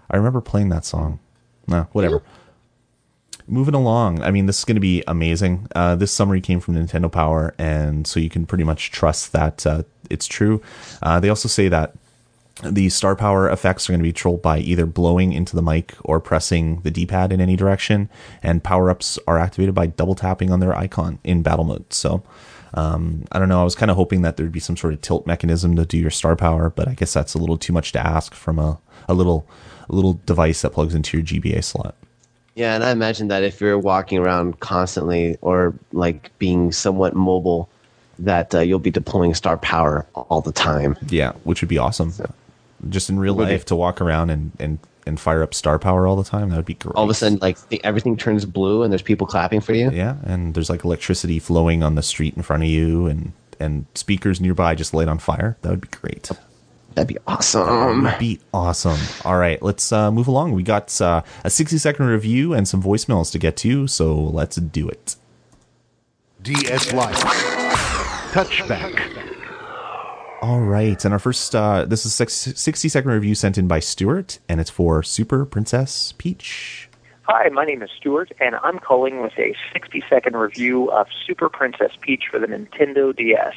I 0.09 0.18
remember 0.18 0.41
playing 0.41 0.70
that 0.70 0.84
song. 0.86 1.20
No, 1.68 1.88
whatever. 1.91 2.22
moving 3.47 3.76
along. 3.76 4.22
I 4.24 4.32
mean, 4.32 4.47
this 4.47 4.59
is 4.59 4.66
going 4.66 4.76
to 4.76 4.82
be 4.82 5.03
amazing. 5.07 5.68
Uh, 5.76 5.95
this 5.95 6.11
summary 6.11 6.41
came 6.41 6.59
from 6.59 6.76
Nintendo 6.76 7.11
Power, 7.11 7.53
and 7.59 8.07
so 8.07 8.20
you 8.20 8.30
can 8.30 8.45
pretty 8.45 8.64
much 8.64 8.89
trust 8.91 9.32
that 9.34 9.66
uh, 9.68 9.84
it's 10.09 10.26
true. 10.28 10.61
Uh, 11.01 11.20
they 11.20 11.30
also 11.30 11.47
say 11.47 11.68
that 11.70 11.93
the 12.62 12.89
star 12.89 13.16
power 13.16 13.49
effects 13.49 13.89
are 13.89 13.93
going 13.93 13.99
to 13.99 14.04
be 14.04 14.12
controlled 14.12 14.41
by 14.41 14.60
either 14.60 14.86
blowing 14.86 15.34
into 15.34 15.56
the 15.56 15.62
mic 15.62 15.95
or 16.04 16.20
pressing 16.20 16.82
the 16.82 16.91
D-pad 16.91 17.32
in 17.32 17.41
any 17.41 17.56
direction, 17.56 18.10
and 18.43 18.64
power-ups 18.64 19.18
are 19.28 19.39
activated 19.39 19.74
by 19.74 19.88
double 19.88 20.16
tapping 20.16 20.51
on 20.51 20.60
their 20.60 20.76
icon 20.76 21.20
in 21.24 21.43
battle 21.43 21.66
mode. 21.66 21.91
So. 21.93 22.24
Um, 22.76 23.26
I 23.32 23.38
don't 23.38 23.49
know. 23.49 23.62
I 23.62 23.64
was 23.64 23.76
kind 23.76 23.91
of 23.91 23.97
hoping 23.97 24.24
that 24.24 24.36
there'd 24.36 24.51
be 24.51 24.60
some 24.60 24.76
sort 24.76 24.93
of 24.93 25.01
tilt 25.01 25.28
mechanism 25.28 25.76
to 25.76 25.86
do 25.86 25.95
your 25.95 26.10
star 26.10 26.36
power, 26.36 26.72
but 26.72 26.88
I 26.88 26.95
guess 26.95 27.14
that's 27.14 27.36
a 27.36 27.38
little 27.38 27.56
too 27.56 27.72
much 27.72 27.91
to 27.91 27.99
ask 27.99 28.34
from 28.34 28.58
a, 28.58 28.80
a 29.08 29.14
little 29.14 29.45
a 29.89 29.93
little 29.93 30.20
device 30.26 30.64
that 30.64 30.72
plugs 30.72 30.95
into 30.95 31.18
your 31.18 31.24
GBA 31.24 31.64
slot. 31.64 31.93
Yeah, 32.56 32.76
and 32.76 32.84
I 32.84 32.91
imagine 32.91 33.28
that 33.30 33.43
if 33.43 33.62
you're 33.62 33.78
walking 33.80 34.18
around 34.18 34.60
constantly 34.60 35.38
or 35.41 35.74
like 35.91 36.32
being 36.39 36.72
somewhat 36.72 37.16
mobile, 37.16 37.70
that 38.20 38.54
uh, 38.54 38.60
you'll 38.60 38.80
be 38.80 38.91
deploying 38.91 39.34
star 39.34 39.58
power 39.58 40.06
all 40.16 40.41
the 40.41 40.51
time. 40.51 40.95
Yeah, 41.10 41.34
which 41.43 41.62
would 41.62 41.70
be 41.70 41.78
awesome. 41.78 42.14
Just 42.89 43.09
in 43.09 43.19
real 43.19 43.36
Would 43.36 43.47
be. 43.47 43.53
life 43.53 43.65
to 43.65 43.75
walk 43.75 44.01
around 44.01 44.29
and, 44.29 44.51
and, 44.59 44.79
and 45.05 45.19
fire 45.19 45.43
up 45.43 45.53
star 45.53 45.79
power 45.79 46.07
all 46.07 46.15
the 46.15 46.23
time, 46.23 46.49
that 46.49 46.55
would 46.57 46.65
be 46.65 46.75
great. 46.75 46.95
All 46.95 47.03
of 47.03 47.09
a 47.09 47.13
sudden, 47.13 47.39
like 47.41 47.57
the, 47.69 47.84
everything 47.84 48.17
turns 48.17 48.45
blue 48.45 48.84
and 48.84 48.91
there's 48.91 49.01
people 49.01 49.27
clapping 49.27 49.61
for 49.61 49.73
you. 49.73 49.89
Yeah, 49.91 50.15
and 50.23 50.53
there's 50.53 50.69
like 50.69 50.84
electricity 50.84 51.39
flowing 51.39 51.84
on 51.84 51.95
the 51.95 52.03
street 52.03 52.36
in 52.36 52.41
front 52.43 52.63
of 52.63 52.69
you 52.69 53.07
and, 53.07 53.34
and 53.59 53.86
speakers 53.95 54.39
nearby 54.41 54.75
just 54.75 54.93
light 54.93 55.07
on 55.07 55.19
fire. 55.19 55.57
That 55.61 55.69
would 55.69 55.81
be 55.81 55.88
great. 55.89 56.29
That'd 56.95 57.07
be 57.07 57.17
awesome. 57.25 58.03
That'd 58.03 58.19
be 58.19 58.39
awesome. 58.53 58.99
All 59.25 59.38
right, 59.38 59.61
let's 59.63 59.91
uh, 59.91 60.11
move 60.11 60.27
along. 60.27 60.51
We 60.51 60.61
got 60.63 61.01
uh, 61.01 61.23
a 61.43 61.49
60 61.49 61.77
second 61.79 62.05
review 62.05 62.53
and 62.53 62.67
some 62.67 62.84
voicemails 62.84 63.31
to 63.31 63.39
get 63.39 63.57
to, 63.57 63.88
so 63.88 64.15
let's 64.15 64.57
do 64.57 64.89
it. 64.89 65.15
DS 66.43 66.93
Lite. 66.93 67.15
Touchback. 68.34 69.12
All 70.43 70.59
right, 70.59 71.05
and 71.05 71.13
our 71.13 71.19
first, 71.19 71.55
uh, 71.55 71.85
this 71.85 72.05
is 72.05 72.13
six- 72.13 72.33
60 72.33 72.89
second 72.89 73.11
review 73.11 73.33
sent 73.33 73.57
in 73.57 73.65
by 73.65 73.79
Stuart, 73.79 74.39
and 74.49 74.59
it's 74.59 74.69
for 74.69 75.01
Super 75.01 75.45
Princess 75.45 76.13
Peach. 76.17 76.89
Hi, 77.29 77.47
my 77.47 77.63
name 77.63 77.81
is 77.81 77.89
Stuart, 77.91 78.33
and 78.41 78.57
I'm 78.61 78.77
calling 78.77 79.21
with 79.21 79.31
a 79.39 79.55
60 79.71 80.03
second 80.09 80.35
review 80.35 80.91
of 80.91 81.07
Super 81.25 81.47
Princess 81.47 81.93
Peach 82.01 82.23
for 82.29 82.39
the 82.39 82.47
Nintendo 82.47 83.15
DS. 83.15 83.53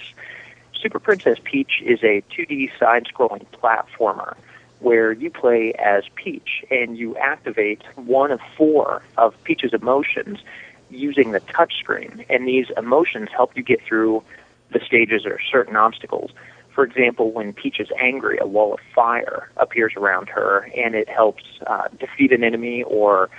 Super 0.80 1.00
Princess 1.00 1.40
Peach 1.42 1.82
is 1.84 2.04
a 2.04 2.22
2D 2.30 2.70
side 2.78 3.08
scrolling 3.12 3.44
platformer 3.52 4.36
where 4.78 5.10
you 5.10 5.28
play 5.28 5.72
as 5.80 6.04
Peach 6.14 6.64
and 6.70 6.96
you 6.96 7.16
activate 7.16 7.82
one 7.96 8.30
of 8.30 8.38
four 8.56 9.02
of 9.16 9.34
Peach's 9.42 9.74
emotions 9.74 10.38
using 10.90 11.32
the 11.32 11.40
touchscreen. 11.40 12.24
And 12.30 12.46
these 12.46 12.66
emotions 12.76 13.28
help 13.34 13.56
you 13.56 13.64
get 13.64 13.82
through 13.82 14.22
the 14.70 14.78
stages 14.78 15.26
or 15.26 15.40
certain 15.50 15.74
obstacles. 15.74 16.30
For 16.76 16.84
example, 16.84 17.32
when 17.32 17.54
Peach 17.54 17.80
is 17.80 17.88
angry, 17.98 18.36
a 18.38 18.46
wall 18.46 18.74
of 18.74 18.80
fire 18.94 19.50
appears 19.56 19.94
around 19.96 20.28
her, 20.28 20.70
and 20.76 20.94
it 20.94 21.08
helps 21.08 21.42
uh, 21.66 21.88
defeat 21.98 22.32
an 22.32 22.44
enemy 22.44 22.82
or 22.82 23.30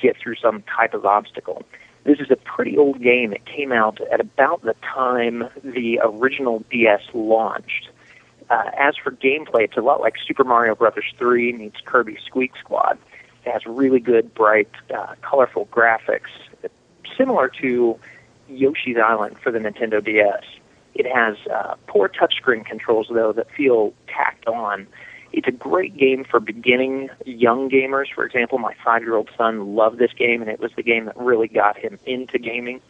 get 0.00 0.16
through 0.16 0.34
some 0.34 0.64
type 0.64 0.92
of 0.92 1.06
obstacle. 1.06 1.62
This 2.02 2.18
is 2.18 2.32
a 2.32 2.36
pretty 2.36 2.76
old 2.76 3.00
game. 3.00 3.32
It 3.32 3.46
came 3.46 3.70
out 3.70 4.00
at 4.12 4.20
about 4.20 4.62
the 4.62 4.74
time 4.82 5.44
the 5.62 6.00
original 6.02 6.64
DS 6.72 7.02
launched. 7.14 7.88
Uh, 8.50 8.64
as 8.76 8.96
for 8.96 9.12
gameplay, 9.12 9.62
it's 9.62 9.76
a 9.76 9.80
lot 9.80 10.00
like 10.00 10.14
Super 10.26 10.42
Mario 10.42 10.74
Brothers 10.74 11.14
3 11.18 11.52
meets 11.52 11.76
Kirby 11.84 12.18
Squeak 12.26 12.50
Squad. 12.58 12.98
It 13.46 13.52
has 13.52 13.64
really 13.64 14.00
good, 14.00 14.34
bright, 14.34 14.68
uh, 14.92 15.14
colorful 15.22 15.66
graphics, 15.66 16.30
similar 17.16 17.48
to 17.60 17.96
Yoshi's 18.48 18.96
Island 18.98 19.36
for 19.40 19.52
the 19.52 19.60
Nintendo 19.60 20.04
DS. 20.04 20.42
It 20.94 21.06
has 21.06 21.36
uh, 21.52 21.76
poor 21.86 22.08
touchscreen 22.08 22.64
controls, 22.64 23.08
though, 23.10 23.32
that 23.32 23.50
feel 23.50 23.94
tacked 24.08 24.46
on. 24.46 24.86
It's 25.32 25.48
a 25.48 25.52
great 25.52 25.96
game 25.96 26.24
for 26.24 26.40
beginning 26.40 27.08
young 27.24 27.70
gamers. 27.70 28.12
For 28.14 28.24
example, 28.24 28.58
my 28.58 28.74
five 28.84 29.02
year 29.02 29.16
old 29.16 29.30
son 29.36 29.74
loved 29.74 29.98
this 29.98 30.12
game, 30.12 30.42
and 30.42 30.50
it 30.50 30.60
was 30.60 30.72
the 30.76 30.82
game 30.82 31.06
that 31.06 31.16
really 31.16 31.48
got 31.48 31.78
him 31.78 31.98
into 32.04 32.38
gaming. 32.38 32.80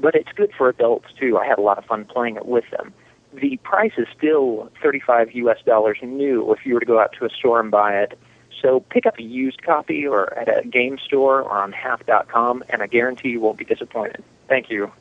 But 0.00 0.14
it's 0.14 0.32
good 0.32 0.52
for 0.56 0.68
adults, 0.68 1.08
too. 1.18 1.36
I 1.36 1.46
had 1.46 1.58
a 1.58 1.62
lot 1.62 1.76
of 1.76 1.84
fun 1.84 2.06
playing 2.06 2.36
it 2.36 2.46
with 2.46 2.64
them. 2.70 2.94
The 3.34 3.58
price 3.58 3.92
is 3.98 4.06
still 4.16 4.70
35 4.82 5.32
US 5.32 5.58
dollars 5.64 5.98
new 6.02 6.52
if 6.52 6.64
you 6.64 6.74
were 6.74 6.80
to 6.80 6.86
go 6.86 6.98
out 6.98 7.12
to 7.18 7.26
a 7.26 7.30
store 7.30 7.60
and 7.60 7.70
buy 7.70 7.98
it. 7.98 8.18
So 8.62 8.80
pick 8.80 9.06
up 9.06 9.18
a 9.18 9.22
used 9.22 9.62
copy 9.62 10.06
or 10.06 10.32
at 10.38 10.48
a 10.48 10.66
game 10.66 10.98
store 10.98 11.42
or 11.42 11.50
on 11.50 11.72
half.com, 11.72 12.64
and 12.68 12.82
I 12.82 12.86
guarantee 12.86 13.30
you 13.30 13.40
won't 13.40 13.58
be 13.58 13.64
disappointed. 13.64 14.22
Thank 14.48 14.70
you. 14.70 14.92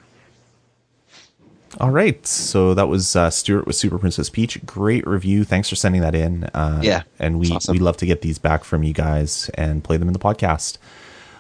All 1.80 1.90
right, 1.90 2.26
so 2.28 2.74
that 2.74 2.88
was 2.90 3.16
uh, 3.16 3.30
Stuart 3.30 3.66
with 3.66 3.76
Super 3.78 3.98
Princess 3.98 4.30
Peach. 4.30 4.64
Great 4.66 5.08
review. 5.08 5.46
Thanks 5.46 5.70
for 5.70 5.76
sending 5.78 6.02
that 6.02 6.14
in. 6.14 6.44
Uh, 6.54 6.80
Yeah, 6.84 7.04
and 7.18 7.40
we 7.40 7.52
awesome. 7.52 7.74
we 7.74 7.80
love 7.80 7.96
to 7.98 8.06
get 8.06 8.22
these 8.22 8.38
back 8.38 8.64
from 8.66 8.84
you 8.84 8.94
guys 8.94 9.50
and 9.54 9.82
play 9.84 9.96
them 9.98 10.10
in 10.10 10.14
the 10.14 10.20
podcast. 10.20 10.78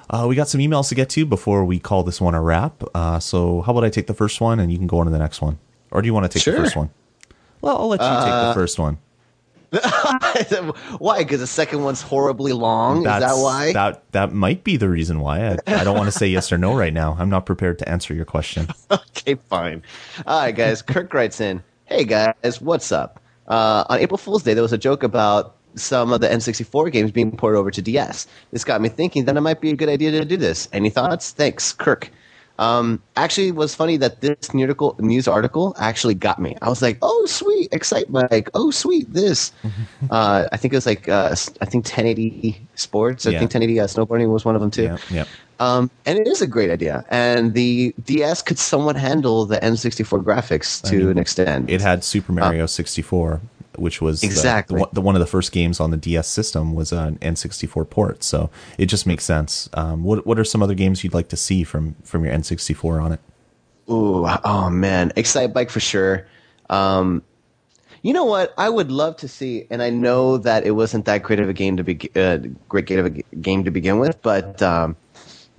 Uh, 0.09 0.25
we 0.27 0.35
got 0.35 0.47
some 0.47 0.59
emails 0.61 0.87
to 0.89 0.95
get 0.95 1.09
to 1.09 1.25
before 1.25 1.65
we 1.65 1.79
call 1.79 2.03
this 2.03 2.21
one 2.21 2.33
a 2.33 2.41
wrap. 2.41 2.81
Uh, 2.95 3.19
so 3.19 3.61
how 3.61 3.71
about 3.73 3.83
I 3.83 3.89
take 3.89 4.07
the 4.07 4.13
first 4.13 4.39
one 4.41 4.59
and 4.59 4.71
you 4.71 4.77
can 4.77 4.87
go 4.87 4.99
on 4.99 5.05
to 5.05 5.11
the 5.11 5.19
next 5.19 5.41
one, 5.41 5.57
or 5.91 6.01
do 6.01 6.05
you 6.05 6.13
want 6.13 6.23
to 6.25 6.29
take 6.29 6.43
Sure. 6.43 6.53
the 6.55 6.61
first 6.61 6.75
one? 6.77 6.89
Well, 7.59 7.77
I'll 7.77 7.87
let 7.89 7.99
you 8.01 8.07
take 8.07 8.47
the 8.47 8.53
first 8.53 8.79
one. 8.79 8.99
why? 10.97 11.19
Because 11.19 11.39
the 11.39 11.47
second 11.47 11.83
one's 11.83 12.01
horribly 12.01 12.51
long. 12.51 12.99
Is 12.99 13.03
that 13.03 13.35
why? 13.35 13.71
That 13.71 14.03
that 14.11 14.33
might 14.33 14.65
be 14.65 14.75
the 14.75 14.89
reason 14.89 15.21
why. 15.21 15.47
I, 15.47 15.57
I 15.65 15.83
don't 15.85 15.97
want 15.97 16.11
to 16.11 16.17
say 16.17 16.27
yes 16.27 16.51
or 16.51 16.57
no 16.57 16.75
right 16.75 16.93
now. 16.93 17.15
I'm 17.17 17.29
not 17.29 17.45
prepared 17.45 17.79
to 17.79 17.87
answer 17.87 18.13
your 18.13 18.25
question. 18.25 18.67
okay, 18.91 19.35
fine. 19.35 19.81
All 20.27 20.41
right, 20.41 20.51
guys. 20.53 20.81
Kirk 20.81 21.13
writes 21.13 21.39
in, 21.39 21.63
"Hey 21.85 22.03
guys, 22.03 22.59
what's 22.59 22.91
up? 22.91 23.21
Uh, 23.47 23.85
on 23.87 23.99
April 23.99 24.17
Fool's 24.17 24.43
Day, 24.43 24.53
there 24.53 24.63
was 24.63 24.73
a 24.73 24.77
joke 24.77 25.03
about 25.03 25.55
some 25.75 26.11
of 26.11 26.19
the 26.19 26.27
N64 26.27 26.91
games 26.91 27.11
being 27.11 27.35
ported 27.37 27.57
over 27.57 27.71
to 27.71 27.81
DS. 27.81 28.27
This 28.51 28.65
got 28.65 28.81
me 28.81 28.89
thinking 28.89 29.23
that 29.23 29.37
it 29.37 29.41
might 29.41 29.61
be 29.61 29.69
a 29.69 29.75
good 29.75 29.87
idea 29.87 30.11
to 30.11 30.25
do 30.25 30.35
this. 30.35 30.67
Any 30.73 30.89
thoughts? 30.89 31.31
Thanks, 31.31 31.71
Kirk." 31.71 32.11
Um, 32.61 33.01
actually, 33.15 33.47
it 33.47 33.55
was 33.55 33.73
funny 33.73 33.97
that 33.97 34.21
this 34.21 34.53
news 34.53 35.27
article, 35.27 35.75
actually 35.79 36.13
got 36.13 36.39
me. 36.39 36.55
I 36.61 36.69
was 36.69 36.81
like, 36.81 36.99
"Oh, 37.01 37.25
sweet, 37.25 37.71
Excitebike! 37.71 38.49
Oh, 38.53 38.69
sweet, 38.69 39.11
this." 39.11 39.51
uh, 40.11 40.47
I 40.51 40.57
think 40.57 40.71
it 40.73 40.77
was 40.77 40.85
like 40.85 41.09
uh, 41.09 41.35
I 41.61 41.65
think 41.65 41.85
1080 41.85 42.61
Sports. 42.75 43.25
I 43.25 43.31
Yeah. 43.31 43.39
think 43.39 43.53
1080 43.53 43.79
uh, 43.79 43.87
Snowboarding 43.87 44.31
was 44.31 44.45
one 44.45 44.53
of 44.53 44.61
them 44.61 44.69
too. 44.69 44.83
Yeah, 44.83 44.97
yeah. 45.09 45.25
Um, 45.59 45.89
and 46.05 46.17
it 46.19 46.27
is 46.27 46.41
a 46.41 46.47
great 46.47 46.69
idea. 46.71 47.03
And 47.09 47.53
the 47.53 47.93
DS 48.05 48.41
could 48.41 48.57
somewhat 48.57 48.95
handle 48.95 49.45
the 49.45 49.57
N64 49.57 50.23
graphics 50.23 50.81
to 50.89 51.09
an 51.09 51.17
extent. 51.19 51.69
It 51.69 51.81
had 51.81 52.03
Super 52.03 52.31
Mario 52.31 52.65
64, 52.65 53.41
which 53.77 54.01
was 54.01 54.23
uh, 54.23 54.27
Exactly. 54.27 54.75
the, 54.75 54.79
one- 54.81 54.89
the 54.93 55.01
one 55.01 55.15
of 55.15 55.19
the 55.19 55.27
first 55.27 55.51
games 55.51 55.79
on 55.79 55.91
the 55.91 55.97
DS 55.97 56.27
system 56.27 56.73
was 56.73 56.91
an 56.91 57.17
N64 57.19 57.89
port. 57.89 58.23
So 58.23 58.49
it 58.77 58.85
just 58.87 59.05
makes 59.07 59.23
sense. 59.23 59.69
Um, 59.73 60.03
what 60.03 60.25
what 60.25 60.37
are 60.39 60.43
some 60.43 60.61
other 60.63 60.73
games 60.75 61.03
you'd 61.03 61.13
like 61.13 61.29
to 61.29 61.37
see 61.37 61.63
from 61.63 61.95
from 62.03 62.25
your 62.25 62.33
N64 62.33 63.01
on 63.01 63.11
it? 63.13 63.19
Ooh, 63.89 64.25
oh 64.27 64.69
man, 64.69 65.11
Excite 65.15 65.53
Bike 65.53 65.69
for 65.69 65.79
sure. 65.79 66.27
Um, 66.69 67.23
you 68.03 68.13
know 68.13 68.25
what? 68.25 68.53
I 68.57 68.69
would 68.69 68.91
love 68.91 69.17
to 69.17 69.27
see, 69.27 69.67
and 69.69 69.81
I 69.83 69.89
know 69.89 70.37
that 70.37 70.65
it 70.65 70.71
wasn't 70.71 71.05
that 71.05 71.21
great 71.23 71.39
of 71.39 71.49
a 71.49 71.53
game 71.53 71.77
to 71.77 71.83
be 71.83 71.99
uh, 72.15 72.37
great 72.69 72.85
game 72.87 72.99
of 72.99 73.05
a 73.05 73.09
game 73.09 73.63
to 73.65 73.71
begin 73.71 73.99
with, 73.99 74.19
but 74.21 74.61
um, 74.61 74.95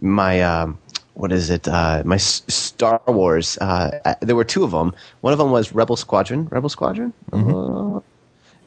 my 0.01 0.41
um, 0.43 0.79
what 1.15 1.33
is 1.33 1.51
it? 1.51 1.69
Uh, 1.69 2.03
my 2.05 2.15
S- 2.17 2.43
Star 2.49 3.01
Wars. 3.07 3.59
Uh, 3.61 3.99
uh, 4.05 4.15
there 4.21 4.37
were 4.37 4.45
two 4.45 4.65
of 4.65 4.71
them. 4.71 4.95
One 5.21 5.33
of 5.33 5.39
them 5.39 5.51
was 5.51 5.73
Rebel 5.73 5.97
Squadron. 5.97 6.49
Rebel 6.51 6.69
Squadron. 6.69 7.13
Uh, 7.33 8.01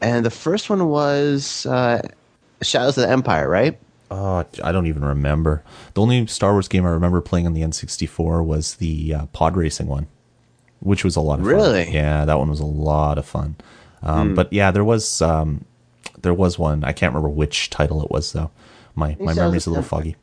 and 0.01 0.25
the 0.25 0.29
first 0.31 0.69
one 0.69 0.87
was 0.89 1.65
uh, 1.65 2.01
Shadows 2.61 2.97
of 2.97 3.03
the 3.03 3.09
Empire, 3.09 3.49
right? 3.49 3.79
Oh, 4.11 4.45
I 4.63 4.71
don't 4.71 4.85
even 4.87 5.03
remember. 5.03 5.63
The 5.95 6.01
only 6.01 6.27
Star 6.27 6.51
Wars 6.53 6.67
game 6.67 6.85
I 6.85 6.89
remember 6.89 7.21
playing 7.21 7.47
on 7.47 7.53
the 7.53 7.61
N64 7.61 8.45
was 8.45 8.75
the 8.75 9.15
uh, 9.15 9.25
pod 9.27 9.57
racing 9.57 9.87
one, 9.87 10.05
which 10.79 11.03
was 11.03 11.15
a 11.15 11.21
lot 11.21 11.39
of 11.39 11.45
fun. 11.45 11.55
Really? 11.55 11.85
fun. 11.85 11.93
Yeah, 11.93 12.25
that 12.25 12.37
one 12.37 12.49
was 12.49 12.59
a 12.59 12.65
lot 12.65 13.17
of 13.17 13.25
fun. 13.25 13.55
Um, 14.03 14.35
But 14.35 14.53
yeah, 14.53 14.69
there 14.69 14.83
was 14.83 15.21
um, 15.23 15.65
there 16.21 16.33
was 16.35 16.59
one. 16.59 16.83
I 16.83 16.91
can't 16.93 17.11
remember 17.13 17.29
which 17.29 17.71
title 17.71 18.03
it 18.03 18.11
was 18.11 18.31
though. 18.33 18.51
My 18.93 19.17
my 19.19 19.33
memory's 19.33 19.65
a 19.65 19.71
little 19.71 19.83
foggy. 19.83 20.15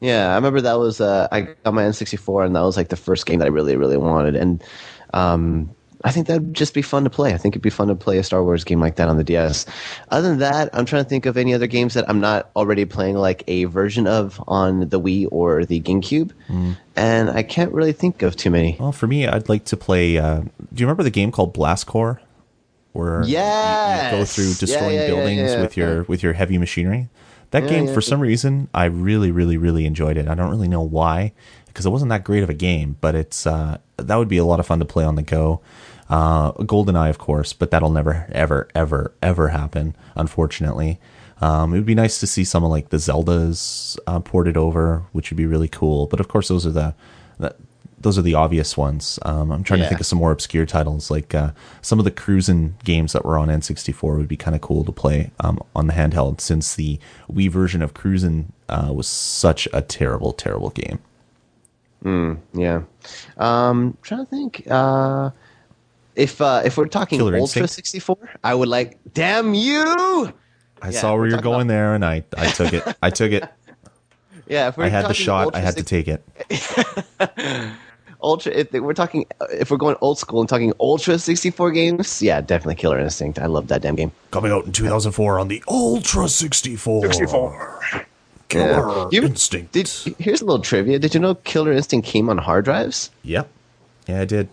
Yeah, 0.00 0.30
I 0.32 0.34
remember 0.36 0.60
that 0.60 0.78
was 0.78 1.00
uh, 1.00 1.26
I 1.32 1.40
got 1.42 1.74
my 1.74 1.82
N64, 1.82 2.46
and 2.46 2.54
that 2.56 2.60
was 2.62 2.76
like 2.76 2.88
the 2.88 2.96
first 2.96 3.26
game 3.26 3.40
that 3.40 3.46
I 3.46 3.48
really, 3.48 3.76
really 3.76 3.96
wanted. 3.96 4.36
And 4.36 4.62
um, 5.12 5.70
I 6.04 6.12
think 6.12 6.28
that'd 6.28 6.54
just 6.54 6.72
be 6.74 6.82
fun 6.82 7.02
to 7.02 7.10
play. 7.10 7.34
I 7.34 7.36
think 7.36 7.54
it'd 7.54 7.62
be 7.62 7.70
fun 7.70 7.88
to 7.88 7.96
play 7.96 8.18
a 8.18 8.22
Star 8.22 8.44
Wars 8.44 8.62
game 8.62 8.78
like 8.80 8.94
that 8.96 9.08
on 9.08 9.16
the 9.16 9.24
DS. 9.24 9.66
Other 10.10 10.28
than 10.28 10.38
that, 10.38 10.70
I'm 10.72 10.84
trying 10.84 11.02
to 11.02 11.08
think 11.08 11.26
of 11.26 11.36
any 11.36 11.52
other 11.52 11.66
games 11.66 11.94
that 11.94 12.08
I'm 12.08 12.20
not 12.20 12.50
already 12.54 12.84
playing 12.84 13.16
like 13.16 13.42
a 13.48 13.64
version 13.64 14.06
of 14.06 14.40
on 14.46 14.88
the 14.88 15.00
Wii 15.00 15.26
or 15.32 15.64
the 15.64 15.80
GameCube, 15.80 16.30
and 16.94 17.30
I 17.30 17.42
can't 17.42 17.72
really 17.72 17.92
think 17.92 18.22
of 18.22 18.36
too 18.36 18.50
many. 18.50 18.76
Well, 18.78 18.92
for 18.92 19.08
me, 19.08 19.26
I'd 19.26 19.48
like 19.48 19.64
to 19.66 19.76
play. 19.76 20.16
Uh, 20.18 20.42
do 20.42 20.48
you 20.76 20.86
remember 20.86 21.02
the 21.02 21.10
game 21.10 21.32
called 21.32 21.52
Blast 21.52 21.88
Corps, 21.88 22.20
where 22.92 23.22
you- 23.24 23.30
you, 23.38 24.10
go 24.12 24.24
through 24.24 24.54
destroying 24.54 24.94
yeah, 24.94 25.00
yeah, 25.00 25.06
buildings 25.08 25.50
yeah. 25.50 25.60
with 25.60 25.76
your 25.76 26.02
with 26.04 26.22
your 26.22 26.34
heavy 26.34 26.56
machinery? 26.58 27.08
That 27.50 27.62
Yeah, 27.62 27.68
game, 27.68 27.86
yeah, 27.86 27.92
for 27.94 28.00
some 28.00 28.20
reason, 28.20 28.68
I 28.74 28.84
really, 28.86 29.30
really, 29.30 29.56
really 29.56 29.86
enjoyed 29.86 30.16
it. 30.16 30.28
I 30.28 30.34
don't 30.34 30.50
really 30.50 30.68
know 30.68 30.82
why, 30.82 31.32
because 31.66 31.86
it 31.86 31.90
wasn't 31.90 32.10
that 32.10 32.24
great 32.24 32.42
of 32.42 32.50
a 32.50 32.54
game, 32.54 32.96
but 33.00 33.14
it's 33.14 33.46
uh, 33.46 33.78
that 33.96 34.16
would 34.16 34.28
be 34.28 34.38
a 34.38 34.44
lot 34.44 34.60
of 34.60 34.66
fun 34.66 34.78
to 34.80 34.84
play 34.84 35.04
on 35.04 35.14
the 35.14 35.22
go. 35.22 35.60
Uh, 36.10 36.52
GoldenEye, 36.52 37.10
of 37.10 37.18
course, 37.18 37.52
but 37.52 37.70
that'll 37.70 37.90
never, 37.90 38.26
ever, 38.32 38.68
ever, 38.74 39.12
ever 39.22 39.48
happen, 39.48 39.94
unfortunately. 40.14 40.98
Um, 41.40 41.72
it 41.72 41.76
would 41.76 41.86
be 41.86 41.94
nice 41.94 42.18
to 42.20 42.26
see 42.26 42.44
someone 42.44 42.70
like 42.70 42.88
the 42.88 42.96
Zeldas 42.96 43.98
uh, 44.06 44.18
ported 44.20 44.56
over, 44.56 45.04
which 45.12 45.30
would 45.30 45.36
be 45.36 45.46
really 45.46 45.68
cool. 45.68 46.06
But 46.06 46.20
of 46.20 46.28
course, 46.28 46.48
those 46.48 46.66
are 46.66 46.72
the, 46.72 46.94
the 47.38 47.54
those 48.00 48.18
are 48.18 48.22
the 48.22 48.34
obvious 48.34 48.76
ones. 48.76 49.18
Um, 49.22 49.50
I'm 49.50 49.62
trying 49.62 49.80
to 49.80 49.88
think 49.88 50.00
of 50.00 50.06
some 50.06 50.18
more 50.18 50.30
obscure 50.30 50.66
titles, 50.66 51.10
like 51.10 51.34
uh, 51.34 51.50
some 51.82 51.98
of 51.98 52.04
the 52.04 52.10
Cruis'n 52.10 52.72
games 52.84 53.12
that 53.12 53.24
were 53.24 53.38
on 53.38 53.48
N64 53.48 54.16
would 54.16 54.28
be 54.28 54.36
kind 54.36 54.54
of 54.54 54.60
cool 54.60 54.84
to 54.84 54.92
play 54.92 55.30
um, 55.40 55.60
on 55.74 55.86
the 55.86 55.92
handheld, 55.92 56.40
since 56.40 56.74
the 56.74 56.98
Wii 57.30 57.50
version 57.50 57.82
of 57.82 57.94
Cruis'n 57.94 58.46
uh, 58.68 58.92
was 58.94 59.06
such 59.06 59.68
a 59.72 59.82
terrible, 59.82 60.32
terrible 60.32 60.70
game. 60.70 61.00
Yeah. 62.54 62.82
Um, 63.36 63.96
trying 64.02 64.24
to 64.24 64.30
think. 64.30 64.62
Uh, 64.70 65.30
if 66.14 66.40
uh, 66.40 66.62
if 66.64 66.76
we're 66.76 66.86
talking 66.86 67.18
Killer 67.18 67.36
Ultra 67.36 67.62
Instinct? 67.62 67.88
64, 67.88 68.16
I 68.44 68.54
would 68.54 68.68
like. 68.68 68.98
Damn 69.14 69.54
you! 69.54 70.32
I 70.80 70.90
Yeah, 70.90 71.00
saw 71.00 71.16
where 71.16 71.26
you're 71.26 71.40
going 71.40 71.66
there, 71.66 71.94
and 71.94 72.04
I, 72.04 72.24
I 72.36 72.46
took 72.50 72.72
it. 72.72 72.84
I 73.02 73.10
took 73.10 73.32
it. 73.32 73.44
Yeah, 74.50 74.68
if 74.68 74.78
we're 74.78 74.84
I 74.84 74.88
had 74.88 75.06
the 75.06 75.12
shot. 75.12 75.54
I 75.54 75.60
had 75.60 75.76
to 75.76 75.82
take 75.82 76.08
it. 76.08 76.24
Ultra. 78.22 78.52
If 78.52 78.72
we're 78.72 78.94
talking, 78.94 79.26
if 79.52 79.70
we're 79.70 79.76
going 79.76 79.96
old 80.00 80.18
school 80.18 80.40
and 80.40 80.48
talking 80.48 80.72
Ultra 80.80 81.18
64 81.18 81.70
games, 81.70 82.20
yeah, 82.20 82.40
definitely 82.40 82.74
Killer 82.74 82.98
Instinct. 82.98 83.38
I 83.38 83.46
love 83.46 83.68
that 83.68 83.82
damn 83.82 83.94
game. 83.94 84.12
Coming 84.30 84.52
out 84.52 84.66
in 84.66 84.72
2004 84.72 85.38
on 85.38 85.48
the 85.48 85.62
Ultra 85.68 86.28
64. 86.28 87.12
64. 87.12 88.06
Yeah. 88.52 89.08
Instinct. 89.12 89.72
Did 89.72 89.88
here's 90.18 90.40
a 90.40 90.44
little 90.44 90.62
trivia. 90.62 90.98
Did 90.98 91.14
you 91.14 91.20
know 91.20 91.34
Killer 91.34 91.72
Instinct 91.72 92.06
came 92.06 92.30
on 92.30 92.38
hard 92.38 92.64
drives? 92.64 93.10
Yep. 93.22 93.48
Yeah, 94.06 94.20
I 94.20 94.24
did. 94.24 94.48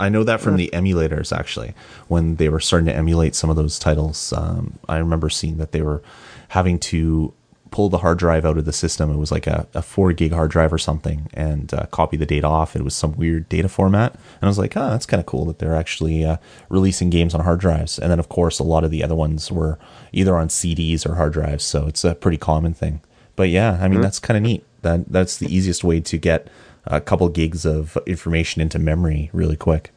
I 0.00 0.08
know 0.08 0.24
that 0.24 0.40
from 0.40 0.56
the 0.56 0.70
emulators 0.72 1.36
actually. 1.36 1.74
When 2.08 2.36
they 2.36 2.48
were 2.48 2.60
starting 2.60 2.86
to 2.86 2.94
emulate 2.94 3.34
some 3.34 3.50
of 3.50 3.56
those 3.56 3.78
titles, 3.78 4.32
um, 4.32 4.78
I 4.88 4.96
remember 4.96 5.28
seeing 5.28 5.58
that 5.58 5.72
they 5.72 5.82
were 5.82 6.02
having 6.48 6.78
to 6.80 7.32
pull 7.70 7.88
the 7.88 7.98
hard 7.98 8.18
drive 8.18 8.44
out 8.44 8.58
of 8.58 8.64
the 8.64 8.72
system. 8.72 9.10
It 9.10 9.16
was 9.16 9.32
like 9.32 9.46
a, 9.46 9.66
a 9.74 9.82
four 9.82 10.12
gig 10.12 10.32
hard 10.32 10.50
drive 10.50 10.72
or 10.72 10.78
something, 10.78 11.28
and 11.34 11.72
uh, 11.72 11.86
copy 11.86 12.16
the 12.16 12.26
data 12.26 12.46
off. 12.46 12.76
It 12.76 12.82
was 12.82 12.94
some 12.94 13.16
weird 13.16 13.48
data 13.48 13.68
format, 13.68 14.12
and 14.14 14.42
I 14.42 14.46
was 14.46 14.58
like, 14.58 14.76
"Oh, 14.76 14.90
that's 14.90 15.06
kind 15.06 15.20
of 15.20 15.26
cool 15.26 15.44
that 15.46 15.58
they're 15.58 15.76
actually 15.76 16.24
uh, 16.24 16.36
releasing 16.68 17.10
games 17.10 17.34
on 17.34 17.42
hard 17.42 17.60
drives." 17.60 17.98
And 17.98 18.10
then, 18.10 18.18
of 18.18 18.28
course, 18.28 18.58
a 18.58 18.64
lot 18.64 18.84
of 18.84 18.90
the 18.90 19.02
other 19.02 19.14
ones 19.14 19.50
were 19.50 19.78
either 20.12 20.36
on 20.36 20.48
CDs 20.48 21.06
or 21.08 21.14
hard 21.14 21.32
drives, 21.32 21.64
so 21.64 21.86
it's 21.86 22.04
a 22.04 22.14
pretty 22.14 22.38
common 22.38 22.74
thing. 22.74 23.00
But 23.36 23.48
yeah, 23.48 23.78
I 23.80 23.88
mean, 23.88 24.00
that's 24.02 24.18
kind 24.18 24.36
of 24.36 24.42
neat. 24.42 24.64
That 24.82 25.08
that's 25.10 25.36
the 25.36 25.54
easiest 25.54 25.84
way 25.84 26.00
to 26.00 26.18
get 26.18 26.48
a 26.86 27.00
couple 27.00 27.28
gigs 27.28 27.64
of 27.66 27.96
information 28.06 28.62
into 28.62 28.78
memory 28.78 29.30
really 29.32 29.56
quick. 29.56 29.92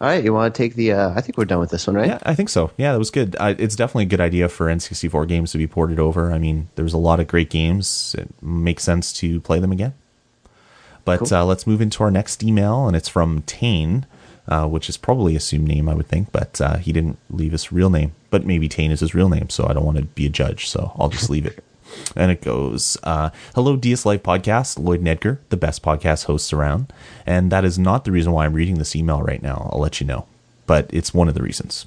All 0.00 0.08
right, 0.08 0.22
you 0.22 0.32
want 0.32 0.54
to 0.54 0.58
take 0.58 0.74
the? 0.74 0.92
Uh, 0.92 1.12
I 1.14 1.20
think 1.20 1.36
we're 1.36 1.44
done 1.44 1.60
with 1.60 1.70
this 1.70 1.86
one, 1.86 1.96
right? 1.96 2.08
Yeah, 2.08 2.18
I 2.22 2.34
think 2.34 2.48
so. 2.48 2.70
Yeah, 2.76 2.92
that 2.92 2.98
was 2.98 3.10
good. 3.10 3.36
I, 3.38 3.50
it's 3.50 3.76
definitely 3.76 4.04
a 4.04 4.08
good 4.08 4.20
idea 4.20 4.48
for 4.48 4.66
N64 4.66 5.28
games 5.28 5.52
to 5.52 5.58
be 5.58 5.66
ported 5.66 5.98
over. 5.98 6.32
I 6.32 6.38
mean, 6.38 6.68
there's 6.74 6.94
a 6.94 6.98
lot 6.98 7.20
of 7.20 7.28
great 7.28 7.50
games. 7.50 8.14
It 8.18 8.28
makes 8.42 8.82
sense 8.82 9.12
to 9.14 9.40
play 9.40 9.60
them 9.60 9.72
again. 9.72 9.94
But 11.04 11.32
uh, 11.32 11.44
let's 11.44 11.66
move 11.66 11.80
into 11.80 12.02
our 12.02 12.10
next 12.10 12.42
email, 12.42 12.86
and 12.86 12.96
it's 12.96 13.08
from 13.08 13.42
Tane, 13.42 14.06
uh, 14.48 14.66
which 14.68 14.88
is 14.88 14.96
probably 14.96 15.34
assumed 15.34 15.68
name, 15.68 15.88
I 15.88 15.94
would 15.94 16.08
think, 16.08 16.30
but 16.32 16.60
uh, 16.60 16.76
he 16.76 16.92
didn't 16.92 17.18
leave 17.30 17.52
his 17.52 17.72
real 17.72 17.90
name. 17.90 18.12
But 18.30 18.44
maybe 18.44 18.68
Tane 18.68 18.90
is 18.90 19.00
his 19.00 19.14
real 19.14 19.28
name, 19.28 19.50
so 19.50 19.66
I 19.66 19.72
don't 19.72 19.84
want 19.84 19.98
to 19.98 20.04
be 20.04 20.26
a 20.26 20.30
judge, 20.30 20.68
so 20.68 20.92
I'll 20.98 21.08
just 21.08 21.30
leave 21.30 21.46
it. 21.46 21.64
And 22.16 22.30
it 22.30 22.42
goes, 22.42 22.96
uh, 23.02 23.30
Hello, 23.54 23.76
DS 23.76 24.04
Life 24.06 24.22
Podcast, 24.22 24.78
Lloyd 24.78 25.00
and 25.00 25.08
Edgar, 25.08 25.40
the 25.48 25.56
best 25.56 25.82
podcast 25.82 26.24
hosts 26.24 26.52
around. 26.52 26.92
And 27.26 27.50
that 27.52 27.64
is 27.64 27.78
not 27.78 28.04
the 28.04 28.12
reason 28.12 28.32
why 28.32 28.44
I'm 28.44 28.54
reading 28.54 28.78
this 28.78 28.94
email 28.96 29.22
right 29.22 29.42
now. 29.42 29.70
I'll 29.72 29.80
let 29.80 30.00
you 30.00 30.06
know. 30.06 30.26
But 30.66 30.88
it's 30.92 31.12
one 31.14 31.28
of 31.28 31.34
the 31.34 31.42
reasons. 31.42 31.86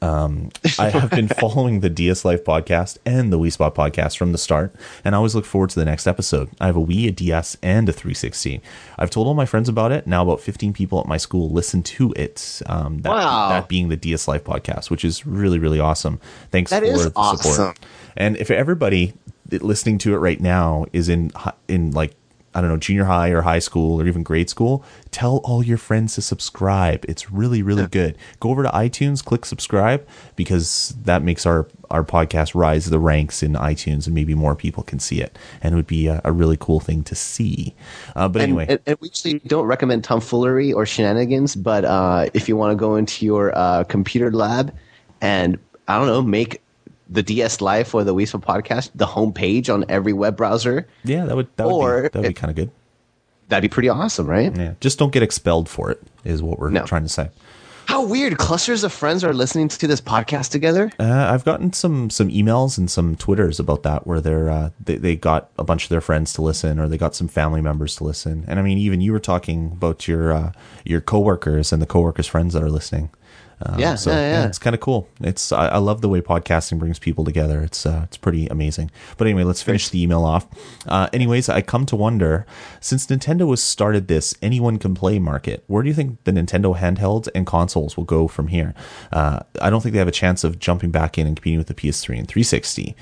Um, 0.00 0.50
I 0.78 0.88
have 0.88 1.10
been 1.10 1.28
following 1.40 1.80
the 1.80 1.90
DS 1.90 2.24
Life 2.24 2.42
podcast 2.44 2.96
and 3.04 3.30
the 3.30 3.38
Wii 3.38 3.52
Spot 3.52 3.74
podcast 3.74 4.16
from 4.16 4.32
the 4.32 4.38
start, 4.38 4.74
and 5.04 5.14
I 5.14 5.18
always 5.18 5.34
look 5.34 5.44
forward 5.44 5.68
to 5.70 5.78
the 5.78 5.84
next 5.84 6.06
episode. 6.06 6.48
I 6.58 6.66
have 6.66 6.76
a 6.76 6.80
Wii, 6.80 7.08
a 7.08 7.10
DS, 7.10 7.58
and 7.62 7.86
a 7.88 7.92
360. 7.92 8.62
I've 8.98 9.10
told 9.10 9.26
all 9.26 9.34
my 9.34 9.44
friends 9.44 9.68
about 9.68 9.92
it. 9.92 10.06
Now, 10.06 10.22
about 10.22 10.40
15 10.40 10.72
people 10.72 11.00
at 11.00 11.06
my 11.06 11.18
school 11.18 11.50
listen 11.50 11.82
to 11.82 12.12
it. 12.16 12.62
Um, 12.64 13.02
that, 13.02 13.10
Wow. 13.12 13.48
that 13.50 13.68
being 13.68 13.88
the 13.90 13.96
DS 13.96 14.26
Life 14.26 14.44
podcast, 14.44 14.88
which 14.90 15.04
is 15.04 15.26
really, 15.26 15.58
really 15.58 15.80
awesome. 15.80 16.18
Thanks 16.50 16.70
That 16.70 16.82
for 16.82 16.88
is 16.88 17.04
the 17.04 17.12
awesome. 17.14 17.52
support. 17.52 17.78
And 18.16 18.36
if 18.38 18.50
everybody 18.50 19.12
listening 19.50 19.98
to 19.98 20.14
it 20.14 20.18
right 20.18 20.40
now 20.40 20.86
is 20.92 21.08
in 21.08 21.32
in 21.68 21.92
like 21.92 22.14
I 22.56 22.60
don't 22.60 22.70
know 22.70 22.76
junior 22.76 23.04
high 23.04 23.30
or 23.30 23.42
high 23.42 23.58
school 23.58 24.00
or 24.00 24.06
even 24.06 24.22
grade 24.22 24.48
school, 24.48 24.84
tell 25.10 25.38
all 25.38 25.62
your 25.62 25.76
friends 25.76 26.14
to 26.14 26.22
subscribe. 26.22 27.04
It's 27.08 27.30
really 27.30 27.62
really 27.62 27.86
good. 27.86 28.16
Go 28.38 28.50
over 28.50 28.62
to 28.62 28.68
iTunes, 28.70 29.24
click 29.24 29.44
subscribe 29.44 30.06
because 30.36 30.94
that 31.02 31.22
makes 31.22 31.46
our 31.46 31.66
our 31.90 32.04
podcast 32.04 32.54
rise 32.54 32.86
the 32.86 32.98
ranks 32.98 33.42
in 33.42 33.54
iTunes 33.54 34.06
and 34.06 34.14
maybe 34.14 34.34
more 34.34 34.54
people 34.54 34.82
can 34.82 34.98
see 34.98 35.20
it 35.20 35.36
and 35.62 35.74
it 35.74 35.76
would 35.76 35.86
be 35.86 36.06
a, 36.06 36.20
a 36.24 36.32
really 36.32 36.56
cool 36.58 36.80
thing 36.80 37.02
to 37.04 37.14
see. 37.14 37.74
Uh, 38.14 38.28
but 38.28 38.42
And, 38.42 38.50
anyway, 38.50 38.66
and, 38.68 38.80
and 38.86 38.98
we 39.00 39.08
usually 39.08 39.40
don't 39.40 39.66
recommend 39.66 40.04
tomfoolery 40.04 40.72
or 40.72 40.86
shenanigans, 40.86 41.56
but 41.56 41.84
uh, 41.84 42.28
if 42.34 42.48
you 42.48 42.56
want 42.56 42.70
to 42.70 42.76
go 42.76 42.96
into 42.96 43.26
your 43.26 43.56
uh, 43.56 43.84
computer 43.84 44.30
lab 44.30 44.74
and 45.20 45.58
I 45.86 45.98
don't 45.98 46.06
know, 46.06 46.22
make 46.22 46.62
the 47.08 47.22
DS 47.22 47.60
Life 47.60 47.94
or 47.94 48.04
the 48.04 48.26
Spot 48.26 48.42
podcast 48.42 48.90
the 48.94 49.06
homepage 49.06 49.72
on 49.72 49.84
every 49.88 50.12
web 50.12 50.36
browser, 50.36 50.86
yeah, 51.04 51.24
that 51.26 51.36
would 51.36 51.48
that 51.56 51.66
would 51.66 51.72
or 51.74 52.02
be, 52.02 52.08
that 52.08 52.14
would 52.20 52.28
be 52.28 52.34
kind 52.34 52.50
of 52.50 52.56
good. 52.56 52.70
that'd 53.48 53.68
be 53.68 53.72
pretty 53.72 53.88
awesome, 53.88 54.26
right? 54.26 54.56
Yeah, 54.56 54.74
just 54.80 54.98
don't 54.98 55.12
get 55.12 55.22
expelled 55.22 55.68
for 55.68 55.90
it 55.90 56.02
is 56.24 56.42
what 56.42 56.58
we're 56.58 56.70
No. 56.70 56.84
trying 56.84 57.02
to 57.02 57.08
say. 57.08 57.28
How 57.86 58.02
weird! 58.02 58.38
Clusters 58.38 58.82
of 58.82 58.94
friends 58.94 59.22
are 59.24 59.34
listening 59.34 59.68
to 59.68 59.86
this 59.86 60.00
podcast 60.00 60.48
together. 60.50 60.90
Uh, 60.98 61.04
I've 61.30 61.44
gotten 61.44 61.74
some 61.74 62.08
some 62.08 62.30
emails 62.30 62.78
and 62.78 62.90
some 62.90 63.14
twitters 63.14 63.60
about 63.60 63.82
that 63.82 64.06
where 64.06 64.22
they're 64.22 64.48
uh, 64.48 64.70
they 64.82 64.96
they 64.96 65.16
got 65.16 65.50
a 65.58 65.64
bunch 65.64 65.82
of 65.84 65.90
their 65.90 66.00
friends 66.00 66.32
to 66.32 66.42
listen 66.42 66.78
or 66.78 66.88
they 66.88 66.96
got 66.96 67.14
some 67.14 67.28
family 67.28 67.60
members 67.60 67.94
to 67.96 68.04
listen. 68.04 68.46
And 68.48 68.58
I 68.58 68.62
mean, 68.62 68.78
even 68.78 69.02
you 69.02 69.12
were 69.12 69.20
talking 69.20 69.66
about 69.72 70.08
your 70.08 70.32
uh, 70.32 70.52
your 70.86 71.02
coworkers 71.02 71.74
and 71.74 71.82
the 71.82 71.86
coworkers' 71.86 72.26
friends 72.26 72.54
that 72.54 72.62
are 72.62 72.70
listening. 72.70 73.10
Um, 73.64 73.78
Yeah, 73.78 73.94
so 73.94 74.10
yeah, 74.10 74.20
yeah. 74.42 74.46
it's 74.46 74.58
kind 74.58 74.74
of 74.74 74.80
cool. 74.80 75.08
It's 75.20 75.52
I, 75.52 75.68
I 75.68 75.78
love 75.78 76.00
the 76.00 76.08
way 76.08 76.20
podcasting 76.20 76.78
brings 76.78 76.98
people 76.98 77.24
together. 77.24 77.62
It's 77.62 77.86
uh, 77.86 78.02
it's 78.04 78.16
pretty 78.16 78.46
amazing. 78.48 78.90
But 79.16 79.26
anyway, 79.26 79.44
let's 79.44 79.62
finish 79.62 79.88
the 79.88 80.02
email 80.02 80.24
off. 80.24 80.46
Uh, 80.86 81.08
anyways, 81.12 81.48
I 81.48 81.62
come 81.62 81.86
to 81.86 81.96
wonder 81.96 82.46
since 82.80 83.06
Nintendo 83.06 83.48
has 83.50 83.62
started 83.62 84.08
this 84.08 84.34
anyone 84.42 84.78
can 84.78 84.94
play 84.94 85.18
market, 85.18 85.64
where 85.66 85.82
do 85.82 85.88
you 85.88 85.94
think 85.94 86.22
the 86.24 86.32
Nintendo 86.32 86.76
handhelds 86.76 87.28
and 87.34 87.46
consoles 87.46 87.96
will 87.96 88.04
go 88.04 88.28
from 88.28 88.48
here? 88.48 88.74
Uh, 89.12 89.40
I 89.60 89.70
don't 89.70 89.80
think 89.80 89.92
they 89.92 89.98
have 89.98 90.08
a 90.08 90.12
chance 90.12 90.44
of 90.44 90.58
jumping 90.58 90.90
back 90.90 91.18
in 91.18 91.26
and 91.26 91.36
competing 91.36 91.58
with 91.58 91.68
the 91.68 91.74
PS3 91.74 92.18
and 92.18 92.28
360. 92.28 92.94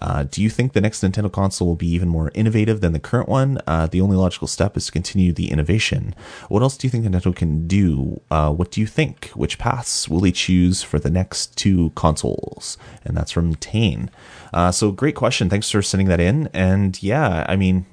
Uh, 0.00 0.24
do 0.24 0.42
you 0.42 0.50
think 0.50 0.72
the 0.72 0.80
next 0.80 1.02
Nintendo 1.02 1.30
console 1.30 1.68
will 1.68 1.76
be 1.76 1.88
even 1.88 2.08
more 2.08 2.30
innovative 2.34 2.80
than 2.80 2.92
the 2.92 2.98
current 2.98 3.28
one? 3.28 3.60
Uh, 3.66 3.86
the 3.86 4.00
only 4.00 4.16
logical 4.16 4.48
step 4.48 4.76
is 4.76 4.86
to 4.86 4.92
continue 4.92 5.32
the 5.32 5.50
innovation. 5.50 6.14
What 6.48 6.62
else 6.62 6.76
do 6.76 6.86
you 6.86 6.90
think 6.90 7.04
Nintendo 7.04 7.34
can 7.34 7.66
do? 7.66 8.20
Uh, 8.30 8.52
what 8.52 8.70
do 8.70 8.80
you 8.80 8.86
think? 8.86 9.26
Which 9.34 9.58
paths 9.58 10.08
will 10.08 10.20
they 10.20 10.32
choose 10.32 10.82
for 10.82 10.98
the 10.98 11.10
next 11.10 11.56
two 11.56 11.90
consoles? 11.94 12.78
And 13.04 13.16
that's 13.16 13.30
from 13.30 13.54
Tane. 13.56 14.10
Uh, 14.52 14.72
so 14.72 14.90
great 14.90 15.14
question. 15.14 15.48
Thanks 15.48 15.70
for 15.70 15.82
sending 15.82 16.08
that 16.08 16.20
in. 16.20 16.48
And 16.52 17.00
yeah, 17.02 17.44
I 17.48 17.56
mean, 17.56 17.86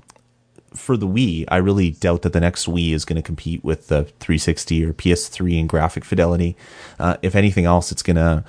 for 0.74 0.97
the 0.97 1.08
Wii, 1.08 1.45
I 1.47 1.58
really 1.58 1.91
doubt 1.91 2.22
that 2.22 2.34
the 2.34 2.39
next 2.39 2.66
Wii 2.66 2.93
is 2.93 3.05
going 3.05 3.16
to 3.16 3.22
compete 3.22 3.64
with 3.64 3.88
the 3.88 4.03
360 4.20 4.86
or 4.86 4.93
PS3 4.93 5.60
in 5.60 5.68
graphic 5.68 6.05
fidelity. 6.05 6.55
Uh, 6.99 7.18
if 7.22 7.36
anything 7.36 7.66
else, 7.66 7.91
it's 7.91 8.03
going 8.03 8.16
to 8.16 8.43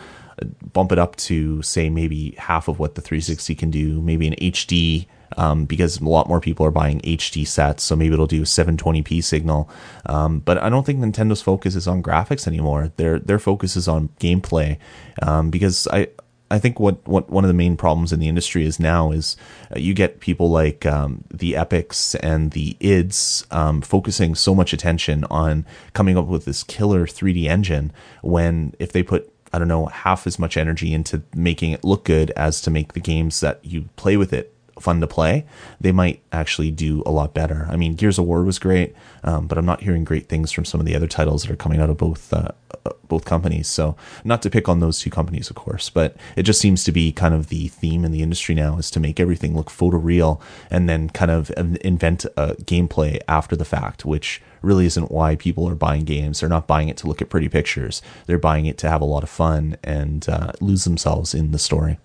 bump 0.72 0.92
it 0.92 0.98
up 0.98 1.16
to 1.16 1.62
say 1.62 1.90
maybe 1.90 2.34
half 2.38 2.68
of 2.68 2.78
what 2.78 2.94
the 2.94 3.00
360 3.00 3.54
can 3.54 3.70
do, 3.70 4.00
maybe 4.00 4.26
an 4.26 4.34
HD. 4.34 5.06
Um, 5.36 5.66
because 5.66 6.00
a 6.00 6.08
lot 6.08 6.26
more 6.26 6.40
people 6.40 6.64
are 6.64 6.70
buying 6.70 7.00
HD 7.02 7.46
sets, 7.46 7.82
so 7.84 7.94
maybe 7.94 8.14
it'll 8.14 8.26
do 8.26 8.42
720p 8.42 9.22
signal. 9.22 9.68
Um, 10.06 10.40
but 10.40 10.56
I 10.56 10.70
don't 10.70 10.86
think 10.86 11.00
Nintendo's 11.00 11.42
focus 11.42 11.76
is 11.76 11.86
on 11.86 12.02
graphics 12.02 12.46
anymore. 12.46 12.92
Their 12.96 13.18
their 13.18 13.38
focus 13.38 13.76
is 13.76 13.86
on 13.86 14.08
gameplay. 14.20 14.78
Um, 15.20 15.50
because 15.50 15.86
I 15.88 16.08
I 16.50 16.58
think 16.58 16.80
what, 16.80 17.06
what 17.06 17.28
one 17.28 17.44
of 17.44 17.48
the 17.48 17.54
main 17.54 17.76
problems 17.76 18.12
in 18.12 18.20
the 18.20 18.28
industry 18.28 18.64
is 18.64 18.80
now 18.80 19.10
is 19.10 19.36
uh, 19.74 19.78
you 19.78 19.92
get 19.92 20.20
people 20.20 20.50
like 20.50 20.86
um, 20.86 21.24
the 21.32 21.56
Epics 21.56 22.14
and 22.16 22.52
the 22.52 22.76
IDs 22.80 23.44
um, 23.50 23.82
focusing 23.82 24.34
so 24.34 24.54
much 24.54 24.72
attention 24.72 25.24
on 25.24 25.66
coming 25.92 26.16
up 26.16 26.26
with 26.26 26.46
this 26.46 26.62
killer 26.62 27.06
3D 27.06 27.46
engine 27.46 27.92
when 28.22 28.74
if 28.78 28.92
they 28.92 29.02
put 29.02 29.32
I 29.52 29.58
don't 29.58 29.68
know 29.68 29.86
half 29.86 30.26
as 30.26 30.38
much 30.38 30.56
energy 30.56 30.92
into 30.92 31.22
making 31.34 31.72
it 31.72 31.84
look 31.84 32.04
good 32.04 32.30
as 32.32 32.60
to 32.62 32.70
make 32.70 32.92
the 32.92 33.00
games 33.00 33.40
that 33.40 33.60
you 33.62 33.88
play 33.96 34.16
with 34.16 34.32
it 34.32 34.54
fun 34.80 35.00
to 35.00 35.06
play, 35.06 35.44
they 35.80 35.92
might 35.92 36.22
actually 36.32 36.70
do 36.70 37.02
a 37.04 37.10
lot 37.10 37.34
better. 37.34 37.66
I 37.70 37.76
mean, 37.76 37.94
Gears 37.94 38.18
of 38.18 38.26
War 38.26 38.42
was 38.44 38.58
great, 38.58 38.94
um, 39.24 39.46
but 39.46 39.58
I'm 39.58 39.66
not 39.66 39.82
hearing 39.82 40.04
great 40.04 40.28
things 40.28 40.52
from 40.52 40.64
some 40.64 40.80
of 40.80 40.86
the 40.86 40.94
other 40.94 41.06
titles 41.06 41.42
that 41.42 41.50
are 41.50 41.56
coming 41.56 41.80
out 41.80 41.90
of 41.90 41.96
both 41.96 42.32
uh, 42.32 42.48
uh, 42.84 42.90
both 43.06 43.24
companies. 43.24 43.68
So, 43.68 43.96
not 44.24 44.42
to 44.42 44.50
pick 44.50 44.68
on 44.68 44.80
those 44.80 45.00
two 45.00 45.10
companies, 45.10 45.50
of 45.50 45.56
course, 45.56 45.90
but 45.90 46.16
it 46.36 46.42
just 46.42 46.60
seems 46.60 46.84
to 46.84 46.92
be 46.92 47.12
kind 47.12 47.34
of 47.34 47.48
the 47.48 47.68
theme 47.68 48.04
in 48.04 48.12
the 48.12 48.22
industry 48.22 48.54
now 48.54 48.78
is 48.78 48.90
to 48.92 49.00
make 49.00 49.20
everything 49.20 49.56
look 49.56 49.68
photoreal 49.68 50.40
and 50.70 50.88
then 50.88 51.10
kind 51.10 51.30
of 51.30 51.50
invent 51.56 52.24
a 52.36 52.54
gameplay 52.56 53.20
after 53.28 53.56
the 53.56 53.64
fact, 53.64 54.04
which 54.04 54.42
really 54.62 54.86
isn't 54.86 55.10
why 55.10 55.36
people 55.36 55.68
are 55.68 55.74
buying 55.74 56.04
games. 56.04 56.40
They're 56.40 56.48
not 56.48 56.66
buying 56.66 56.88
it 56.88 56.96
to 56.98 57.06
look 57.06 57.22
at 57.22 57.30
pretty 57.30 57.48
pictures. 57.48 58.02
They're 58.26 58.38
buying 58.38 58.66
it 58.66 58.78
to 58.78 58.88
have 58.88 59.00
a 59.00 59.06
lot 59.06 59.22
of 59.22 59.30
fun 59.30 59.76
and 59.82 60.28
uh, 60.28 60.52
lose 60.60 60.84
themselves 60.84 61.34
in 61.34 61.52
the 61.52 61.58
story. 61.58 61.98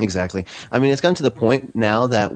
Exactly. 0.00 0.46
I 0.70 0.78
mean, 0.78 0.92
it's 0.92 1.00
gotten 1.00 1.16
to 1.16 1.22
the 1.22 1.30
point 1.30 1.74
now 1.74 2.06
that 2.06 2.32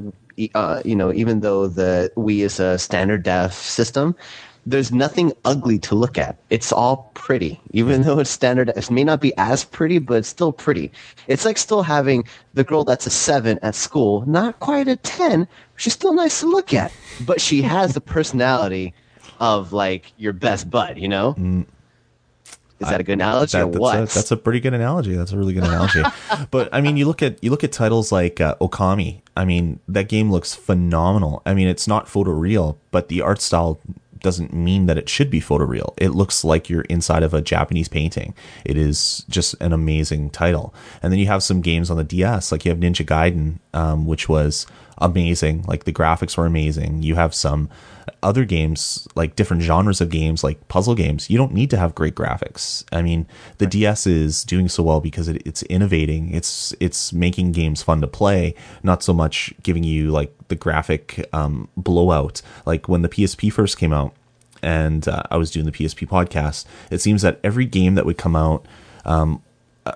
uh, 0.54 0.82
you 0.84 0.96
know, 0.96 1.12
even 1.12 1.40
though 1.40 1.66
the 1.66 2.10
Wii 2.16 2.40
is 2.40 2.58
a 2.58 2.78
standard 2.78 3.22
def 3.22 3.52
system, 3.52 4.16
there's 4.64 4.92
nothing 4.92 5.32
ugly 5.44 5.78
to 5.80 5.94
look 5.94 6.16
at. 6.16 6.36
It's 6.48 6.72
all 6.72 7.10
pretty, 7.14 7.60
even 7.72 8.02
though 8.02 8.20
it's 8.20 8.30
standard. 8.30 8.68
It 8.70 8.90
may 8.90 9.04
not 9.04 9.20
be 9.20 9.32
as 9.36 9.64
pretty, 9.64 9.98
but 9.98 10.18
it's 10.18 10.28
still 10.28 10.52
pretty. 10.52 10.92
It's 11.26 11.44
like 11.44 11.58
still 11.58 11.82
having 11.82 12.24
the 12.54 12.64
girl 12.64 12.84
that's 12.84 13.06
a 13.06 13.10
seven 13.10 13.58
at 13.62 13.74
school, 13.74 14.24
not 14.26 14.60
quite 14.60 14.88
a 14.88 14.96
ten. 14.96 15.48
She's 15.76 15.94
still 15.94 16.14
nice 16.14 16.40
to 16.40 16.46
look 16.46 16.72
at, 16.72 16.92
but 17.26 17.40
she 17.40 17.62
has 17.62 17.94
the 17.94 18.00
personality 18.00 18.94
of 19.42 19.72
like 19.72 20.12
your 20.16 20.32
best 20.32 20.70
bud. 20.70 20.96
You 20.96 21.08
know. 21.08 21.34
Mm. 21.34 21.66
Is 22.80 22.88
that 22.88 23.00
a 23.00 23.04
good 23.04 23.12
analogy 23.12 23.58
that, 23.58 23.64
or 23.64 23.68
what? 23.68 23.94
A, 23.96 24.00
that's 24.00 24.32
a 24.32 24.36
pretty 24.36 24.58
good 24.58 24.74
analogy. 24.74 25.14
That's 25.14 25.30
a 25.30 25.36
really 25.36 25.52
good 25.52 25.62
analogy. 25.62 26.02
but 26.50 26.68
I 26.72 26.80
mean, 26.80 26.96
you 26.96 27.06
look 27.06 27.22
at 27.22 27.42
you 27.42 27.50
look 27.50 27.62
at 27.62 27.70
titles 27.70 28.10
like 28.10 28.40
uh, 28.40 28.56
Okami. 28.60 29.20
I 29.36 29.44
mean, 29.44 29.78
that 29.86 30.08
game 30.08 30.32
looks 30.32 30.54
phenomenal. 30.54 31.42
I 31.46 31.54
mean, 31.54 31.68
it's 31.68 31.86
not 31.86 32.06
photoreal, 32.06 32.78
but 32.90 33.08
the 33.08 33.22
art 33.22 33.40
style 33.40 33.80
doesn't 34.18 34.52
mean 34.52 34.86
that 34.86 34.98
it 34.98 35.08
should 35.08 35.30
be 35.30 35.40
photoreal. 35.40 35.94
It 35.96 36.10
looks 36.10 36.44
like 36.44 36.68
you're 36.68 36.82
inside 36.82 37.22
of 37.22 37.34
a 37.34 37.40
Japanese 37.40 37.88
painting. 37.88 38.34
It 38.64 38.76
is 38.76 39.24
just 39.28 39.54
an 39.60 39.72
amazing 39.72 40.30
title. 40.30 40.74
And 41.02 41.12
then 41.12 41.20
you 41.20 41.26
have 41.26 41.42
some 41.42 41.60
games 41.60 41.90
on 41.90 41.96
the 41.96 42.04
DS, 42.04 42.50
like 42.50 42.64
you 42.64 42.70
have 42.70 42.78
Ninja 42.78 43.04
Gaiden, 43.06 43.58
um, 43.74 44.06
which 44.06 44.28
was 44.28 44.66
amazing. 44.98 45.62
Like 45.62 45.84
the 45.84 45.92
graphics 45.92 46.36
were 46.36 46.46
amazing. 46.46 47.02
You 47.02 47.14
have 47.16 47.34
some 47.34 47.68
other 48.22 48.44
games, 48.44 49.06
like 49.14 49.36
different 49.36 49.62
genres 49.62 50.00
of 50.00 50.10
games, 50.10 50.42
like 50.42 50.66
puzzle 50.68 50.94
games. 50.94 51.30
You 51.30 51.38
don't 51.38 51.52
need 51.52 51.70
to 51.70 51.76
have 51.76 51.94
great 51.94 52.14
graphics. 52.14 52.84
I 52.92 53.02
mean, 53.02 53.26
the 53.58 53.66
DS 53.66 54.06
is 54.06 54.44
doing 54.44 54.68
so 54.68 54.82
well 54.82 55.00
because 55.00 55.28
it, 55.28 55.42
it's 55.44 55.62
innovating. 55.64 56.32
It's 56.32 56.74
it's 56.80 57.12
making 57.12 57.52
games 57.52 57.82
fun 57.82 58.00
to 58.00 58.06
play, 58.06 58.54
not 58.82 59.02
so 59.02 59.12
much 59.12 59.52
giving 59.62 59.84
you 59.84 60.10
like 60.10 60.34
the 60.48 60.56
graphic 60.56 61.28
um, 61.32 61.68
blowout. 61.76 62.42
Like 62.66 62.88
when 62.88 63.02
the 63.02 63.08
PSP 63.08 63.52
first 63.52 63.78
came 63.78 63.92
out, 63.92 64.14
and 64.62 65.08
uh, 65.08 65.22
I 65.30 65.36
was 65.36 65.50
doing 65.50 65.66
the 65.66 65.72
PSP 65.72 66.08
podcast. 66.08 66.64
It 66.90 67.00
seems 67.00 67.22
that 67.22 67.40
every 67.42 67.66
game 67.66 67.96
that 67.96 68.06
would 68.06 68.18
come 68.18 68.36
out 68.36 68.66
um, 69.04 69.42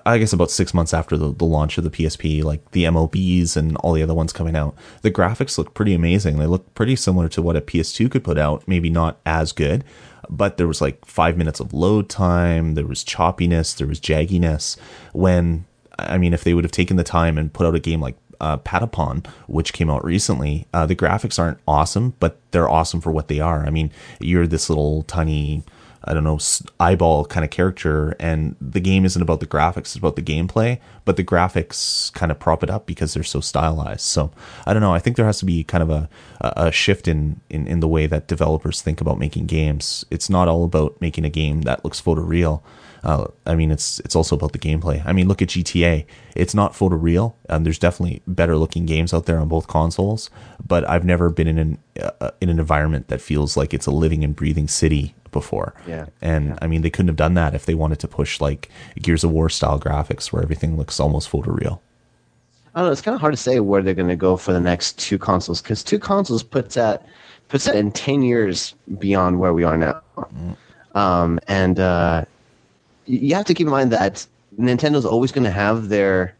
I 0.05 0.17
guess 0.17 0.33
about 0.33 0.51
six 0.51 0.73
months 0.73 0.93
after 0.93 1.15
the, 1.15 1.33
the 1.33 1.45
launch 1.45 1.77
of 1.77 1.85
the 1.85 1.89
PSP, 1.89 2.43
like 2.43 2.71
the 2.71 2.83
MLBs 2.83 3.55
and 3.55 3.77
all 3.77 3.93
the 3.93 4.03
other 4.03 4.13
ones 4.13 4.33
coming 4.33 4.55
out, 4.55 4.75
the 5.01 5.11
graphics 5.11 5.57
look 5.57 5.73
pretty 5.73 5.93
amazing. 5.93 6.37
They 6.37 6.45
look 6.45 6.73
pretty 6.75 6.97
similar 6.97 7.29
to 7.29 7.41
what 7.41 7.55
a 7.55 7.61
PS2 7.61 8.11
could 8.11 8.23
put 8.23 8.37
out, 8.37 8.67
maybe 8.67 8.89
not 8.89 9.19
as 9.25 9.53
good, 9.53 9.85
but 10.29 10.57
there 10.57 10.67
was 10.67 10.81
like 10.81 11.05
five 11.05 11.37
minutes 11.37 11.61
of 11.61 11.73
load 11.73 12.09
time, 12.09 12.73
there 12.73 12.85
was 12.85 13.05
choppiness, 13.05 13.77
there 13.77 13.87
was 13.87 14.01
jagginess. 14.01 14.77
When, 15.13 15.65
I 15.97 16.17
mean, 16.17 16.33
if 16.33 16.43
they 16.43 16.53
would 16.53 16.65
have 16.65 16.71
taken 16.71 16.97
the 16.97 17.03
time 17.05 17.37
and 17.37 17.53
put 17.53 17.65
out 17.65 17.75
a 17.75 17.79
game 17.79 18.01
like 18.01 18.17
uh, 18.41 18.57
Patapon, 18.57 19.25
which 19.47 19.71
came 19.71 19.89
out 19.89 20.03
recently, 20.03 20.67
uh, 20.73 20.85
the 20.85 20.97
graphics 20.97 21.39
aren't 21.39 21.59
awesome, 21.65 22.13
but 22.19 22.39
they're 22.51 22.69
awesome 22.69 22.99
for 22.99 23.11
what 23.11 23.29
they 23.29 23.39
are. 23.39 23.65
I 23.65 23.69
mean, 23.69 23.91
you're 24.19 24.47
this 24.47 24.69
little 24.69 25.03
tiny 25.03 25.63
I 26.03 26.13
don't 26.13 26.23
know, 26.23 26.39
eyeball 26.79 27.25
kind 27.25 27.43
of 27.43 27.49
character. 27.49 28.15
And 28.19 28.55
the 28.61 28.79
game 28.79 29.05
isn't 29.05 29.21
about 29.21 29.39
the 29.39 29.47
graphics, 29.47 29.77
it's 29.77 29.95
about 29.95 30.15
the 30.15 30.21
gameplay, 30.21 30.79
but 31.05 31.17
the 31.17 31.23
graphics 31.23 32.13
kind 32.13 32.31
of 32.31 32.39
prop 32.39 32.63
it 32.63 32.69
up 32.69 32.85
because 32.85 33.13
they're 33.13 33.23
so 33.23 33.39
stylized. 33.39 34.01
So 34.01 34.31
I 34.65 34.73
don't 34.73 34.81
know. 34.81 34.93
I 34.93 34.99
think 34.99 35.15
there 35.15 35.25
has 35.25 35.39
to 35.39 35.45
be 35.45 35.63
kind 35.63 35.83
of 35.83 35.89
a, 35.89 36.09
a 36.41 36.71
shift 36.71 37.07
in, 37.07 37.41
in, 37.49 37.67
in 37.67 37.79
the 37.79 37.87
way 37.87 38.07
that 38.07 38.27
developers 38.27 38.81
think 38.81 39.01
about 39.01 39.19
making 39.19 39.47
games. 39.47 40.05
It's 40.09 40.29
not 40.29 40.47
all 40.47 40.63
about 40.63 40.99
making 41.01 41.25
a 41.25 41.29
game 41.29 41.61
that 41.63 41.83
looks 41.83 42.01
photoreal. 42.01 42.61
Uh, 43.03 43.27
I 43.45 43.55
mean, 43.55 43.71
it's 43.71 43.99
it's 44.01 44.15
also 44.15 44.35
about 44.35 44.53
the 44.53 44.59
gameplay. 44.59 45.01
I 45.05 45.13
mean, 45.13 45.27
look 45.27 45.41
at 45.41 45.49
GTA. 45.49 46.05
It's 46.35 46.53
not 46.53 46.73
photoreal, 46.73 47.35
and 47.47 47.65
there's 47.65 47.79
definitely 47.79 48.21
better 48.27 48.57
looking 48.57 48.85
games 48.85 49.13
out 49.13 49.27
there 49.27 49.39
on 49.39 49.47
both 49.47 49.67
consoles. 49.67 50.29
But 50.65 50.87
I've 50.89 51.05
never 51.05 51.29
been 51.29 51.47
in 51.47 51.57
an 51.57 51.77
uh, 52.19 52.31
in 52.41 52.49
an 52.49 52.59
environment 52.59 53.07
that 53.07 53.21
feels 53.21 53.55
like 53.55 53.73
it's 53.73 53.85
a 53.85 53.91
living 53.91 54.23
and 54.23 54.35
breathing 54.35 54.67
city 54.67 55.15
before. 55.41 55.73
Yeah. 55.85 56.05
And 56.21 56.43
yeah. 56.49 56.57
I 56.61 56.67
mean, 56.67 56.81
they 56.81 56.89
couldn't 56.89 57.09
have 57.13 57.15
done 57.25 57.35
that 57.35 57.53
if 57.53 57.65
they 57.65 57.75
wanted 57.75 57.99
to 57.99 58.07
push 58.07 58.41
like 58.41 58.69
Gears 59.01 59.23
of 59.23 59.31
War 59.31 59.49
style 59.49 59.79
graphics 59.79 60.31
where 60.31 60.41
everything 60.41 60.77
looks 60.77 60.99
almost 60.99 61.29
photoreal. 61.29 61.79
I 62.73 62.79
don't 62.79 62.87
know. 62.87 62.91
It's 62.91 63.01
kind 63.01 63.15
of 63.15 63.21
hard 63.21 63.33
to 63.33 63.43
say 63.47 63.59
where 63.59 63.81
they're 63.81 64.01
going 64.01 64.15
to 64.17 64.23
go 64.29 64.37
for 64.37 64.53
the 64.53 64.59
next 64.59 64.99
two 64.99 65.17
consoles 65.17 65.61
because 65.61 65.83
two 65.83 65.99
consoles 65.99 66.43
puts 66.43 66.75
that 66.75 67.05
puts 67.47 67.65
that 67.65 67.75
in 67.75 67.91
ten 67.91 68.21
years 68.21 68.75
beyond 68.99 69.39
where 69.39 69.53
we 69.53 69.63
are 69.63 69.77
now. 69.77 70.01
Mm. 70.17 70.55
Um, 70.95 71.39
and 71.47 71.79
uh, 71.79 72.25
you 73.05 73.33
have 73.35 73.45
to 73.45 73.53
keep 73.53 73.67
in 73.67 73.71
mind 73.71 73.91
that 73.91 74.25
Nintendo's 74.59 75.05
always 75.05 75.31
going 75.31 75.45
to 75.45 75.51
have 75.65 75.89
their 75.89 76.36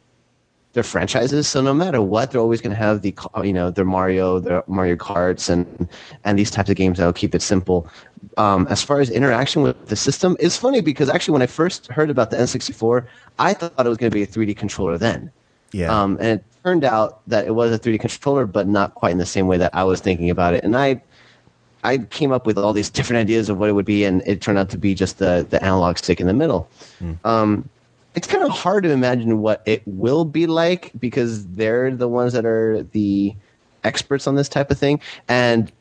their 0.73 0.83
franchises. 0.83 1.47
So 1.47 1.61
no 1.61 1.73
matter 1.73 2.01
what, 2.01 2.31
they're 2.31 2.41
always 2.41 2.61
going 2.61 2.71
to 2.71 2.77
have 2.77 3.01
the 3.01 3.15
you 3.43 3.53
know 3.53 3.71
their 3.71 3.85
Mario, 3.85 4.39
their 4.39 4.63
Mario 4.67 4.95
Karts, 4.95 5.49
and 5.49 5.89
and 6.23 6.37
these 6.37 6.51
types 6.51 6.69
of 6.69 6.75
games 6.75 6.97
that'll 6.97 7.13
keep 7.13 7.33
it 7.33 7.41
simple. 7.41 7.87
Um, 8.37 8.67
as 8.69 8.83
far 8.83 8.99
as 8.99 9.09
interaction 9.09 9.61
with 9.61 9.87
the 9.87 9.95
system, 9.95 10.37
it's 10.39 10.57
funny 10.57 10.81
because 10.81 11.09
actually 11.09 11.33
when 11.33 11.41
I 11.41 11.47
first 11.47 11.87
heard 11.87 12.09
about 12.09 12.29
the 12.29 12.37
N64, 12.37 13.05
I 13.39 13.53
thought 13.53 13.73
it 13.77 13.89
was 13.89 13.97
going 13.97 14.11
to 14.11 14.15
be 14.15 14.23
a 14.23 14.27
3D 14.27 14.55
controller 14.55 14.97
then. 14.97 15.31
Yeah. 15.71 15.89
Um, 15.89 16.17
and 16.19 16.39
it 16.39 16.45
turned 16.63 16.83
out 16.83 17.21
that 17.27 17.45
it 17.45 17.55
was 17.55 17.71
a 17.71 17.79
3D 17.79 17.99
controller, 17.99 18.45
but 18.45 18.67
not 18.67 18.95
quite 18.95 19.11
in 19.11 19.17
the 19.17 19.25
same 19.25 19.47
way 19.47 19.57
that 19.57 19.73
I 19.73 19.83
was 19.83 19.99
thinking 19.99 20.29
about 20.29 20.53
it. 20.53 20.63
And 20.63 20.75
I 20.75 21.01
I 21.83 21.99
came 21.99 22.31
up 22.31 22.45
with 22.45 22.57
all 22.57 22.73
these 22.73 22.89
different 22.89 23.19
ideas 23.19 23.49
of 23.49 23.57
what 23.57 23.69
it 23.69 23.73
would 23.73 23.85
be, 23.85 24.03
and 24.03 24.21
it 24.25 24.41
turned 24.41 24.57
out 24.57 24.69
to 24.71 24.77
be 24.77 24.93
just 24.93 25.19
the 25.19 25.45
the 25.49 25.63
analog 25.63 25.97
stick 25.97 26.19
in 26.19 26.27
the 26.27 26.33
middle. 26.33 26.69
Mm. 27.01 27.25
Um, 27.25 27.69
it's 28.17 28.25
kind 28.25 28.43
of 28.43 28.49
hard 28.49 28.83
to 28.83 28.89
imagine 28.89 29.43
what 29.43 29.61
it 29.67 29.83
will 29.85 30.25
be 30.25 30.47
like 30.47 30.91
because 30.97 31.45
they're 31.49 31.95
the 31.95 32.07
ones 32.07 32.33
that 32.33 32.47
are 32.47 32.81
the 32.91 33.35
experts 33.83 34.25
on 34.25 34.33
this 34.33 34.49
type 34.49 34.71
of 34.71 34.79
thing, 34.79 34.99
and 35.27 35.71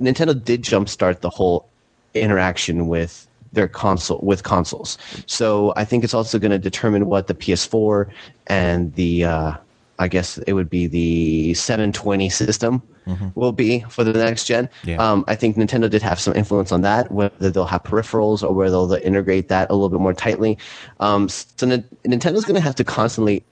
Nintendo 0.00 0.34
did 0.44 0.64
jumpstart 0.64 1.20
the 1.20 1.30
whole 1.30 1.68
interaction 2.14 2.88
with 2.88 3.28
their 3.52 3.68
console 3.68 4.18
with 4.24 4.42
consoles. 4.42 4.98
So 5.26 5.72
I 5.76 5.84
think 5.84 6.02
it's 6.02 6.14
also 6.14 6.36
going 6.40 6.50
to 6.50 6.58
determine 6.58 7.06
what 7.06 7.28
the 7.28 7.34
PS4 7.34 8.10
and 8.48 8.92
the 8.96 9.24
uh, 9.24 9.54
I 9.98 10.08
guess 10.08 10.38
it 10.38 10.54
would 10.54 10.70
be 10.70 10.86
the 10.86 11.54
720 11.54 12.28
system 12.30 12.82
mm-hmm. 13.06 13.28
will 13.34 13.52
be 13.52 13.80
for 13.88 14.04
the 14.04 14.12
next 14.12 14.46
gen. 14.46 14.68
Yeah. 14.84 14.96
Um, 14.96 15.24
I 15.28 15.34
think 15.34 15.56
Nintendo 15.56 15.88
did 15.88 16.02
have 16.02 16.20
some 16.20 16.34
influence 16.34 16.72
on 16.72 16.82
that, 16.82 17.10
whether 17.10 17.50
they'll 17.50 17.66
have 17.66 17.82
peripherals 17.82 18.42
or 18.42 18.52
whether 18.52 18.70
they'll 18.70 18.92
integrate 18.94 19.48
that 19.48 19.70
a 19.70 19.74
little 19.74 19.88
bit 19.88 20.00
more 20.00 20.14
tightly. 20.14 20.58
Um, 21.00 21.28
so 21.28 21.68
N- 21.68 21.88
Nintendo's 22.04 22.44
going 22.44 22.54
to 22.54 22.60
have 22.60 22.74
to 22.76 22.84
constantly 22.84 23.44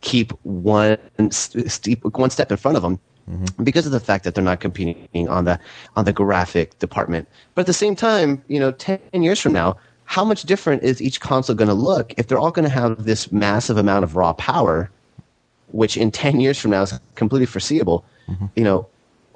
keep 0.00 0.32
one 0.42 0.98
steep, 1.30 2.04
one 2.04 2.30
step 2.30 2.50
in 2.50 2.56
front 2.56 2.76
of 2.76 2.82
them. 2.82 2.98
Mm-hmm. 3.28 3.64
Because 3.64 3.86
of 3.86 3.92
the 3.92 4.00
fact 4.00 4.24
that 4.24 4.34
they're 4.34 4.44
not 4.44 4.60
competing 4.60 5.28
on 5.30 5.46
the 5.46 5.58
on 5.96 6.04
the 6.04 6.12
graphic 6.12 6.78
department, 6.78 7.26
but 7.54 7.62
at 7.62 7.66
the 7.66 7.72
same 7.72 7.96
time, 7.96 8.44
you 8.48 8.60
know, 8.60 8.70
ten 8.70 9.00
years 9.14 9.40
from 9.40 9.54
now, 9.54 9.78
how 10.04 10.26
much 10.26 10.42
different 10.42 10.82
is 10.82 11.00
each 11.00 11.20
console 11.20 11.56
going 11.56 11.68
to 11.68 11.74
look 11.74 12.12
if 12.18 12.26
they're 12.26 12.38
all 12.38 12.50
going 12.50 12.68
to 12.68 12.70
have 12.70 13.04
this 13.04 13.32
massive 13.32 13.78
amount 13.78 14.04
of 14.04 14.14
raw 14.14 14.34
power 14.34 14.90
which 15.68 15.96
in 15.96 16.10
10 16.10 16.40
years 16.40 16.58
from 16.58 16.70
now 16.70 16.82
is 16.82 16.98
completely 17.14 17.46
foreseeable, 17.46 18.04
mm-hmm. 18.28 18.46
you 18.56 18.64
know, 18.64 18.86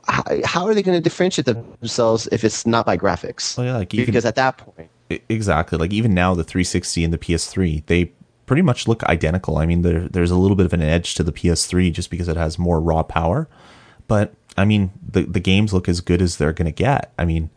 how, 0.07 0.23
how, 0.45 0.67
are 0.67 0.75
they 0.75 0.83
going 0.83 0.97
to 0.97 1.03
differentiate 1.03 1.47
themselves 1.47 2.29
if 2.33 2.43
it's 2.43 2.67
not 2.67 2.87
by 2.87 2.97
graphics? 2.97 3.57
Well, 3.59 3.67
yeah, 3.67 3.77
like 3.77 3.91
because 3.91 4.25
at 4.25 4.37
that 4.37 4.57
point, 4.57 4.91
exactly. 5.29 5.79
Like 5.79 5.93
even 5.93 6.15
now, 6.15 6.35
the 6.35 6.45
360 6.45 7.05
and 7.05 7.13
the 7.13 7.19
PS3, 7.19 7.85
they 7.87 8.13
pretty 8.47 8.63
much 8.63 8.89
look 8.89 9.05
identical. 9.05 9.59
I 9.59 9.67
mean, 9.67 9.83
there, 9.83 10.09
there's 10.09 10.31
a 10.31 10.37
little 10.37 10.57
bit 10.57 10.65
of 10.65 10.73
an 10.73 10.81
edge 10.81 11.15
to 11.17 11.23
the 11.23 11.33
PS3 11.33 11.93
just 11.93 12.11
because 12.11 12.29
it 12.29 12.37
has 12.37 12.59
more 12.59 12.81
raw 12.81 13.03
power, 13.03 13.49
but 14.07 14.33
I 14.57 14.65
mean, 14.65 14.91
the 15.07 15.23
the 15.23 15.41
games 15.41 15.73
look 15.73 15.89
as 15.89 16.01
good 16.01 16.21
as 16.21 16.37
they're 16.37 16.53
going 16.53 16.67
to 16.67 16.73
get. 16.73 17.13
I 17.19 17.25
mean, 17.25 17.51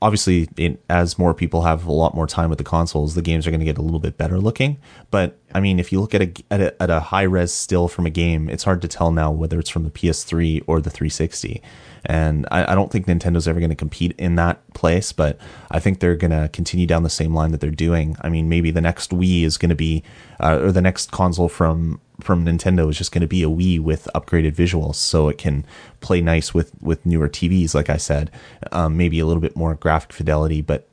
obviously 0.00 0.48
as 0.88 1.18
more 1.18 1.34
people 1.34 1.62
have 1.62 1.86
a 1.86 1.92
lot 1.92 2.14
more 2.14 2.26
time 2.26 2.48
with 2.48 2.58
the 2.58 2.64
consoles 2.64 3.14
the 3.14 3.22
games 3.22 3.46
are 3.46 3.50
going 3.50 3.60
to 3.60 3.66
get 3.66 3.78
a 3.78 3.82
little 3.82 4.00
bit 4.00 4.16
better 4.16 4.38
looking. 4.38 4.78
But 5.10 5.38
i 5.54 5.60
mean 5.60 5.78
if 5.78 5.92
you 5.92 6.00
look 6.00 6.14
at 6.14 6.22
a, 6.22 6.32
at 6.50 6.60
a, 6.60 6.82
at 6.82 6.90
a 6.90 7.00
high 7.00 7.22
res 7.22 7.52
still 7.52 7.88
from 7.88 8.06
a 8.06 8.10
game 8.10 8.48
it's 8.48 8.64
hard 8.64 8.82
to 8.82 8.88
tell 8.88 9.12
now 9.12 9.30
whether 9.30 9.58
it's 9.58 9.70
from 9.70 9.84
the 9.84 9.90
ps3 9.90 10.64
or 10.66 10.80
the 10.80 10.90
360 10.90 11.62
And 12.04 12.46
I, 12.50 12.72
I 12.72 12.74
don't 12.74 12.90
think 12.90 13.06
Nintendo's 13.06 13.46
ever 13.46 13.60
going 13.60 13.70
to 13.70 13.76
compete 13.76 14.14
in 14.18 14.34
that 14.36 14.60
place, 14.74 15.12
but 15.12 15.38
I 15.70 15.78
think 15.78 16.00
they're 16.00 16.16
going 16.16 16.30
to 16.30 16.48
continue 16.52 16.86
down 16.86 17.02
the 17.02 17.10
same 17.10 17.34
line 17.34 17.52
that 17.52 17.60
they're 17.60 17.70
doing. 17.70 18.16
I 18.20 18.28
mean, 18.28 18.48
maybe 18.48 18.70
the 18.70 18.80
next 18.80 19.10
Wii 19.10 19.44
is 19.44 19.56
going 19.56 19.70
to 19.70 19.76
be, 19.76 20.02
uh, 20.40 20.58
or 20.60 20.72
the 20.72 20.80
next 20.80 21.10
console 21.10 21.48
from 21.48 22.00
from 22.20 22.44
Nintendo 22.44 22.88
is 22.88 22.96
just 22.96 23.10
going 23.10 23.22
to 23.22 23.26
be 23.26 23.42
a 23.42 23.48
Wii 23.48 23.80
with 23.80 24.08
upgraded 24.14 24.54
visuals, 24.54 24.94
so 24.94 25.28
it 25.28 25.38
can 25.38 25.64
play 26.00 26.20
nice 26.20 26.54
with 26.54 26.72
with 26.80 27.04
newer 27.04 27.28
TVs. 27.28 27.74
Like 27.74 27.90
I 27.90 27.96
said, 27.96 28.30
um, 28.70 28.96
maybe 28.96 29.18
a 29.18 29.26
little 29.26 29.40
bit 29.40 29.56
more 29.56 29.74
graphic 29.74 30.12
fidelity, 30.12 30.60
but 30.60 30.88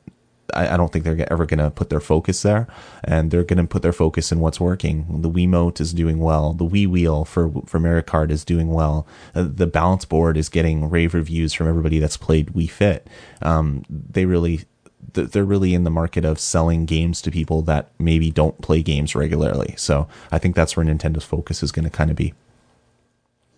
I, 0.54 0.74
I 0.74 0.76
don't 0.76 0.92
think 0.92 1.04
they're 1.04 1.32
ever 1.32 1.46
going 1.46 1.58
to 1.58 1.70
put 1.70 1.90
their 1.90 2.00
focus 2.00 2.42
there, 2.42 2.66
and 3.04 3.30
they're 3.30 3.44
going 3.44 3.58
to 3.58 3.66
put 3.66 3.82
their 3.82 3.92
focus 3.92 4.32
in 4.32 4.40
what's 4.40 4.60
working. 4.60 5.22
The 5.22 5.30
Wiimote 5.30 5.80
is 5.80 5.92
doing 5.92 6.18
well. 6.18 6.52
The 6.52 6.66
Wii 6.66 6.86
Wheel 6.86 7.24
for 7.24 7.50
for 7.66 7.78
Mario 7.78 8.02
Kart 8.02 8.30
is 8.30 8.44
doing 8.44 8.68
well. 8.68 9.06
Uh, 9.34 9.46
the 9.48 9.66
balance 9.66 10.04
board 10.04 10.36
is 10.36 10.48
getting 10.48 10.88
rave 10.90 11.14
reviews 11.14 11.52
from 11.52 11.68
everybody 11.68 11.98
that's 11.98 12.16
played 12.16 12.48
Wii 12.48 12.70
Fit. 12.70 13.06
Um, 13.42 13.84
they 13.88 14.26
really 14.26 14.64
they're 15.12 15.44
really 15.44 15.74
in 15.74 15.84
the 15.84 15.90
market 15.90 16.24
of 16.24 16.38
selling 16.38 16.84
games 16.84 17.22
to 17.22 17.30
people 17.30 17.62
that 17.62 17.90
maybe 17.98 18.30
don't 18.30 18.60
play 18.60 18.82
games 18.82 19.14
regularly. 19.14 19.74
So 19.76 20.08
I 20.30 20.38
think 20.38 20.54
that's 20.54 20.76
where 20.76 20.86
Nintendo's 20.86 21.24
focus 21.24 21.62
is 21.62 21.72
going 21.72 21.84
to 21.84 21.90
kind 21.90 22.10
of 22.10 22.16
be. 22.16 22.34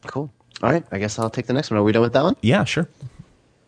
Cool. 0.06 0.30
All 0.62 0.70
right. 0.70 0.84
I 0.92 0.98
guess 0.98 1.18
I'll 1.18 1.30
take 1.30 1.46
the 1.46 1.52
next 1.52 1.70
one. 1.70 1.78
Are 1.78 1.82
we 1.82 1.92
done 1.92 2.02
with 2.02 2.12
that 2.12 2.22
one? 2.22 2.36
Yeah, 2.40 2.64
sure. 2.64 2.88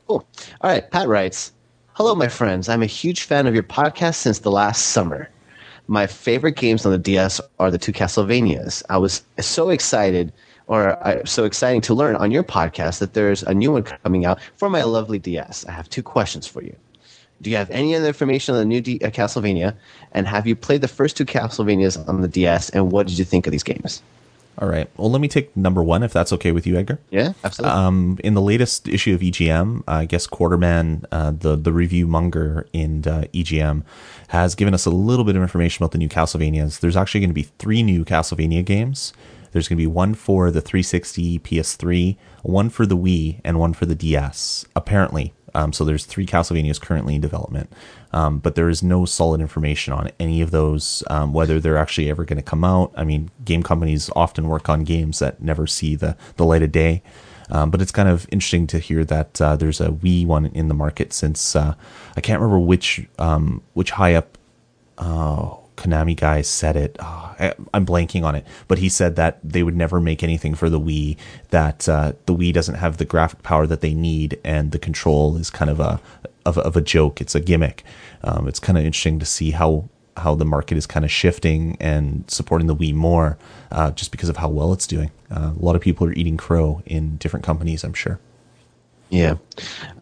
Cool. 0.07 0.27
All 0.61 0.71
right. 0.71 0.89
Pat 0.91 1.09
writes 1.09 1.53
Hello, 1.97 2.17
my 2.17 2.27
friends. 2.27 2.69
I'm 2.69 2.83
a 2.83 2.87
huge 2.87 3.23
fan 3.23 3.47
of 3.47 3.55
your 3.55 3.63
podcast 3.63 4.17
since 4.17 4.41
the 4.41 4.51
last 4.51 4.87
summer. 4.87 5.31
My 5.87 6.09
favorite 6.09 6.57
games 6.57 6.85
on 6.85 6.91
the 6.91 6.99
DS 6.99 7.41
are 7.61 7.71
the 7.71 7.79
two 7.79 7.93
Castlevanias. 7.93 8.83
I 8.91 8.99
was 8.99 9.23
so 9.39 9.69
excited, 9.69 10.33
or 10.67 11.01
uh, 11.07 11.25
so 11.25 11.45
exciting 11.45 11.83
to 11.83 11.95
learn 11.95 12.17
on 12.17 12.33
your 12.33 12.43
podcast 12.43 12.99
that 12.99 13.15
there's 13.15 13.45
a 13.45 13.55
new 13.55 13.71
one 13.71 13.85
coming 13.85 14.25
out 14.25 14.41
for 14.57 14.69
my 14.69 14.83
lovely 14.83 15.21
DS. 15.21 15.67
I 15.67 15.71
have 15.71 15.89
two 15.89 16.03
questions 16.03 16.49
for 16.49 16.65
you. 16.65 16.75
Do 17.43 17.49
you 17.49 17.57
have 17.57 17.71
any 17.71 17.95
other 17.95 18.09
information 18.09 18.57
on 18.57 18.61
the 18.61 18.67
new 18.67 18.81
D- 18.81 18.99
uh, 19.01 19.11
Castlevania? 19.11 19.77
And 20.11 20.27
have 20.27 20.49
you 20.49 20.57
played 20.57 20.81
the 20.81 20.89
first 20.89 21.17
two 21.17 21.25
Castlevanias 21.25 22.09
on 22.09 22.23
the 22.23 22.29
DS? 22.29 22.71
And 22.71 22.91
what 22.91 23.07
did 23.07 23.21
you 23.21 23.25
think 23.25 23.47
of 23.47 23.53
these 23.53 23.63
games? 23.63 24.03
All 24.59 24.69
right. 24.69 24.89
Well, 24.97 25.11
let 25.11 25.21
me 25.21 25.29
take 25.29 25.57
number 25.57 25.83
one 25.83 26.03
if 26.03 26.13
that's 26.13 26.33
okay 26.35 26.53
with 26.53 26.67
you, 26.67 26.77
Edgar. 26.77 27.01
Yeah, 27.11 27.33
absolutely. 27.43 27.77
Um, 27.77 28.19
in 28.23 28.35
the 28.35 28.41
latest 28.41 28.87
issue 28.87 29.15
of 29.15 29.21
EGM, 29.21 29.83
I 29.89 30.05
guess 30.05 30.27
Quartermann, 30.27 31.05
uh, 31.11 31.33
the 31.33 31.57
the 31.57 31.73
review 31.73 32.07
monger 32.07 32.67
in 32.73 33.07
uh, 33.07 33.25
EGM, 33.33 33.83
has 34.29 34.55
given 34.55 34.73
us 34.73 34.87
a 34.87 34.91
little 34.91 35.25
bit 35.25 35.35
of 35.37 35.43
information 35.43 35.83
about 35.83 35.93
the 35.93 35.99
new 35.99 36.09
Castlevanias. 36.09 36.81
There's 36.81 36.97
actually 36.97 37.21
going 37.21 37.31
to 37.31 37.35
be 37.35 37.49
three 37.59 37.83
new 37.83 38.05
Castlevania 38.05 38.65
games. 38.65 39.13
There's 39.53 39.69
going 39.69 39.77
to 39.77 39.83
be 39.83 39.87
one 39.87 40.15
for 40.15 40.51
the 40.51 40.61
360 40.61 41.39
PS3, 41.39 42.17
one 42.43 42.69
for 42.71 42.87
the 42.87 42.97
Wii, 42.97 43.41
and 43.45 43.59
one 43.59 43.73
for 43.73 43.87
the 43.87 43.95
DS. 43.95 44.67
Apparently, 44.75 45.33
um, 45.55 45.73
so 45.73 45.85
there's 45.85 46.05
three 46.05 46.27
Castlevanias 46.27 46.81
currently 46.81 47.15
in 47.15 47.21
development, 47.21 47.73
um, 48.15 48.39
but 48.39 48.55
there 48.55 48.69
is 48.69 48.81
no 48.81 49.05
solid 49.05 49.41
information 49.41 49.93
on 49.93 50.09
any 50.21 50.41
of 50.41 50.53
those, 50.53 51.03
um, 51.11 51.33
whether 51.33 51.59
they're 51.59 51.77
actually 51.77 52.09
ever 52.09 52.25
going 52.25 52.37
to 52.37 52.45
come 52.45 52.63
out. 52.63 52.93
I 52.97 53.03
mean, 53.03 53.29
game 53.45 53.65
companies 53.65 54.09
often 54.15 54.47
work 54.47 54.69
on 54.69 54.85
games 54.85 55.19
that 55.19 55.43
never 55.43 55.67
see 55.67 55.97
the, 55.97 56.17
the 56.37 56.45
light 56.45 56.63
of 56.63 56.71
day. 56.71 57.03
Um, 57.51 57.73
but 57.73 57.83
it's 57.83 57.91
kind 57.91 58.09
of 58.09 58.27
interesting 58.31 58.69
to 58.69 58.79
hear 58.79 59.05
that 59.05 59.41
uh, 59.41 59.57
there's 59.57 59.81
a 59.81 59.89
Wii 59.89 60.27
one 60.27 60.47
in 60.47 60.69
the 60.69 60.75
market 60.75 61.13
since 61.13 61.57
uh, 61.57 61.75
I 62.17 62.21
can't 62.21 62.41
remember 62.41 62.65
which 62.65 63.07
um, 63.19 63.63
which 63.75 63.91
high 63.91 64.15
up 64.15 64.39
uh, 64.97 65.57
Konami 65.77 66.17
guy 66.17 66.43
said 66.43 66.77
it. 66.77 66.97
Oh, 67.01 67.35
I, 67.39 67.55
am 67.73 67.85
blanking 67.85 68.25
on 68.25 68.35
it, 68.35 68.47
but 68.69 68.79
he 68.79 68.89
said 68.89 69.17
that 69.17 69.39
they 69.43 69.63
would 69.63 69.77
never 69.77 70.01
make 70.01 70.23
anything 70.23 70.55
for 70.55 70.71
the 70.71 70.81
Wii. 70.81 71.17
That 71.51 71.89
uh, 71.89 72.13
the 72.27 72.35
Wii 72.35 72.53
doesn't 72.53 72.77
have 72.77 72.99
the 72.99 73.05
graphic 73.05 73.43
power 73.43 73.67
that 73.67 73.81
they 73.81 73.95
need, 73.95 74.39
and 74.45 74.71
the 74.73 74.79
control 74.79 75.37
is 75.37 75.51
kind 75.51 75.71
of 75.71 75.81
a 75.81 76.01
of, 76.47 76.59
of 76.59 76.77
a 76.77 76.81
joke. 76.81 77.21
It's 77.21 77.35
a 77.35 77.41
gimmick. 77.41 77.85
Um, 78.23 78.47
it's 78.49 78.61
kind 78.61 78.79
of 78.79 78.85
interesting 78.85 79.19
to 79.19 79.27
see 79.27 79.51
how 79.51 79.89
how 80.17 80.35
the 80.35 80.45
market 80.45 80.79
is 80.79 80.87
kind 80.87 81.05
of 81.05 81.11
shifting 81.11 81.77
and 81.81 82.25
supporting 82.31 82.69
the 82.69 82.77
Wii 82.77 82.95
more, 82.95 83.37
uh, 83.73 83.91
just 83.91 84.11
because 84.13 84.29
of 84.29 84.37
how 84.37 84.49
well 84.49 84.73
it's 84.73 84.87
doing. 84.87 85.11
Uh, 85.31 85.53
a 85.59 85.65
lot 85.65 85.75
of 85.75 85.83
people 85.83 86.07
are 86.07 86.13
eating 86.13 86.37
crow 86.37 86.83
in 86.87 87.17
different 87.17 87.45
companies. 87.45 87.83
I'm 87.83 87.95
sure. 87.95 88.21
Yeah. 89.11 89.37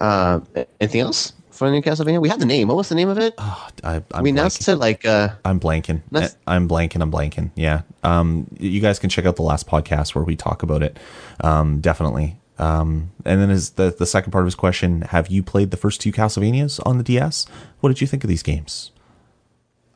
Uh, 0.00 0.40
anything 0.80 1.00
else? 1.00 1.32
New 1.70 1.82
Castlevania? 1.82 2.20
We 2.20 2.28
had 2.28 2.40
the 2.40 2.46
name. 2.46 2.68
What 2.68 2.76
was 2.76 2.88
the 2.88 2.94
name 2.94 3.08
of 3.08 3.18
it? 3.18 3.34
Oh, 3.38 3.68
I, 3.84 4.02
I'm 4.12 4.22
we 4.22 4.30
announced 4.30 4.62
blanking. 4.62 4.72
it 4.72 4.76
like. 4.76 5.04
Uh, 5.04 5.28
I'm 5.44 5.60
blanking. 5.60 6.02
Let's- 6.10 6.36
I'm 6.46 6.68
blanking. 6.68 7.00
I'm 7.02 7.10
blanking. 7.12 7.50
Yeah. 7.54 7.82
Um, 8.02 8.46
you 8.58 8.80
guys 8.80 8.98
can 8.98 9.10
check 9.10 9.24
out 9.26 9.36
the 9.36 9.42
last 9.42 9.66
podcast 9.66 10.14
where 10.14 10.24
we 10.24 10.36
talk 10.36 10.62
about 10.62 10.82
it. 10.82 10.98
Um, 11.40 11.80
definitely. 11.80 12.36
Um, 12.58 13.10
and 13.24 13.40
then 13.40 13.50
is 13.50 13.70
the 13.70 13.94
the 13.98 14.06
second 14.06 14.30
part 14.32 14.42
of 14.42 14.46
his 14.46 14.54
question: 14.54 15.02
Have 15.02 15.28
you 15.28 15.42
played 15.42 15.70
the 15.70 15.76
first 15.76 16.00
two 16.00 16.12
Castlevanias 16.12 16.80
on 16.86 16.98
the 16.98 17.04
DS? 17.04 17.46
What 17.80 17.88
did 17.88 18.00
you 18.00 18.06
think 18.06 18.24
of 18.24 18.28
these 18.28 18.42
games? 18.42 18.90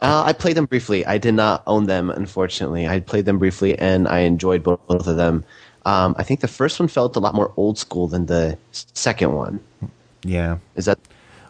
uh, 0.03 0.25
I 0.27 0.33
played 0.33 0.57
them 0.57 0.67
briefly. 0.67 1.07
I 1.07 1.17
did 1.19 1.35
not 1.35 1.63
own 1.67 1.85
them, 1.87 2.11
unfortunately. 2.11 2.87
I 2.87 3.01
played 3.01 3.25
them 3.25 3.39
briefly, 3.39 3.79
and 3.79 4.07
I 4.09 4.21
enjoyed 4.21 4.63
both, 4.63 4.85
both 4.87 5.07
of 5.07 5.17
them. 5.17 5.45
Um, 5.87 6.15
I 6.19 6.23
think 6.23 6.41
the 6.41 6.49
first 6.49 6.79
one 6.81 6.89
felt 6.89 7.15
a 7.17 7.21
lot 7.21 7.35
more 7.35 7.53
old 7.57 7.79
school 7.79 8.09
than 8.09 8.27
the 8.27 8.59
second 8.73 9.33
one. 9.33 9.61
Yeah. 10.25 10.59
Is 10.75 10.85
that 10.87 10.99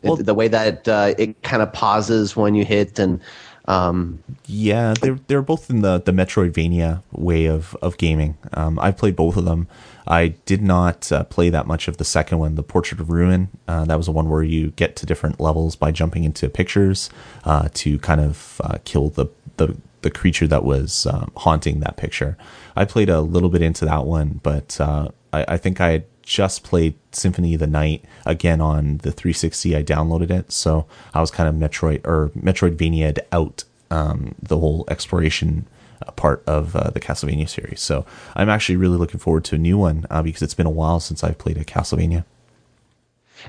Well- 0.09 0.16
the 0.16 0.34
way 0.34 0.48
that 0.48 0.88
uh, 0.88 1.14
it 1.18 1.42
kind 1.42 1.62
of 1.62 1.72
pauses 1.72 2.36
when 2.36 2.54
you 2.54 2.64
hit 2.64 2.98
and 2.98 3.20
um, 3.68 4.22
Yeah, 4.46 4.94
they're 5.00 5.18
they're 5.26 5.42
both 5.42 5.70
in 5.70 5.82
the 5.82 5.98
the 5.98 6.12
Metroidvania 6.12 7.02
way 7.12 7.46
of 7.46 7.76
of 7.82 7.98
gaming. 7.98 8.36
Um, 8.52 8.78
I 8.78 8.92
played 8.92 9.16
both 9.16 9.36
of 9.36 9.44
them. 9.44 9.66
I 10.07 10.28
did 10.46 10.62
not 10.62 11.11
uh, 11.11 11.24
play 11.24 11.50
that 11.50 11.66
much 11.66 11.88
of 11.88 11.96
the 11.96 12.04
second 12.04 12.38
one, 12.38 12.54
the 12.54 12.62
Portrait 12.62 13.00
of 13.00 13.11
Ruin. 13.11 13.48
Uh, 13.66 13.84
that 13.86 13.96
was 13.96 14.07
the 14.07 14.12
one 14.12 14.30
where 14.30 14.44
you 14.44 14.70
get 14.70 14.94
to 14.96 15.07
different 15.07 15.40
levels 15.40 15.74
by 15.74 15.90
jumping 15.90 16.22
into 16.22 16.48
pictures 16.48 17.11
uh, 17.44 17.68
to 17.74 17.98
kind 17.98 18.20
of 18.20 18.61
uh, 18.62 18.78
kill 18.84 19.11
the 19.11 19.26
the 19.57 19.76
the 20.02 20.11
creature 20.11 20.46
that 20.46 20.62
was 20.62 21.07
um, 21.07 21.32
haunting 21.36 21.80
that 21.80 21.96
picture. 21.96 22.36
I 22.76 22.84
played 22.84 23.09
a 23.09 23.20
little 23.20 23.48
bit 23.48 23.62
into 23.62 23.84
that 23.86 24.04
one, 24.04 24.38
but 24.44 24.80
uh, 24.80 25.09
I, 25.32 25.44
I 25.48 25.57
think 25.57 25.80
I 25.80 25.90
had 25.90 26.04
just 26.26 26.62
played 26.64 26.94
Symphony 27.12 27.54
of 27.54 27.60
the 27.60 27.66
Night 27.66 28.04
again 28.26 28.60
on 28.60 28.98
the 28.98 29.12
360. 29.12 29.74
I 29.76 29.82
downloaded 29.82 30.30
it, 30.30 30.52
so 30.52 30.84
I 31.14 31.20
was 31.20 31.30
kind 31.30 31.48
of 31.48 31.54
Metroid 31.54 32.04
or 32.06 32.30
Metroidvania 32.36 33.18
out 33.32 33.64
um, 33.90 34.34
the 34.42 34.58
whole 34.58 34.84
exploration 34.88 35.66
uh, 36.06 36.10
part 36.10 36.42
of 36.46 36.74
uh, 36.76 36.90
the 36.90 37.00
Castlevania 37.00 37.48
series. 37.48 37.80
So 37.80 38.04
I'm 38.34 38.50
actually 38.50 38.76
really 38.76 38.98
looking 38.98 39.20
forward 39.20 39.44
to 39.46 39.54
a 39.54 39.58
new 39.58 39.78
one 39.78 40.04
uh, 40.10 40.20
because 40.22 40.42
it's 40.42 40.52
been 40.54 40.66
a 40.66 40.70
while 40.70 40.98
since 41.00 41.22
I've 41.22 41.38
played 41.38 41.56
a 41.58 41.64
Castlevania. 41.64 42.24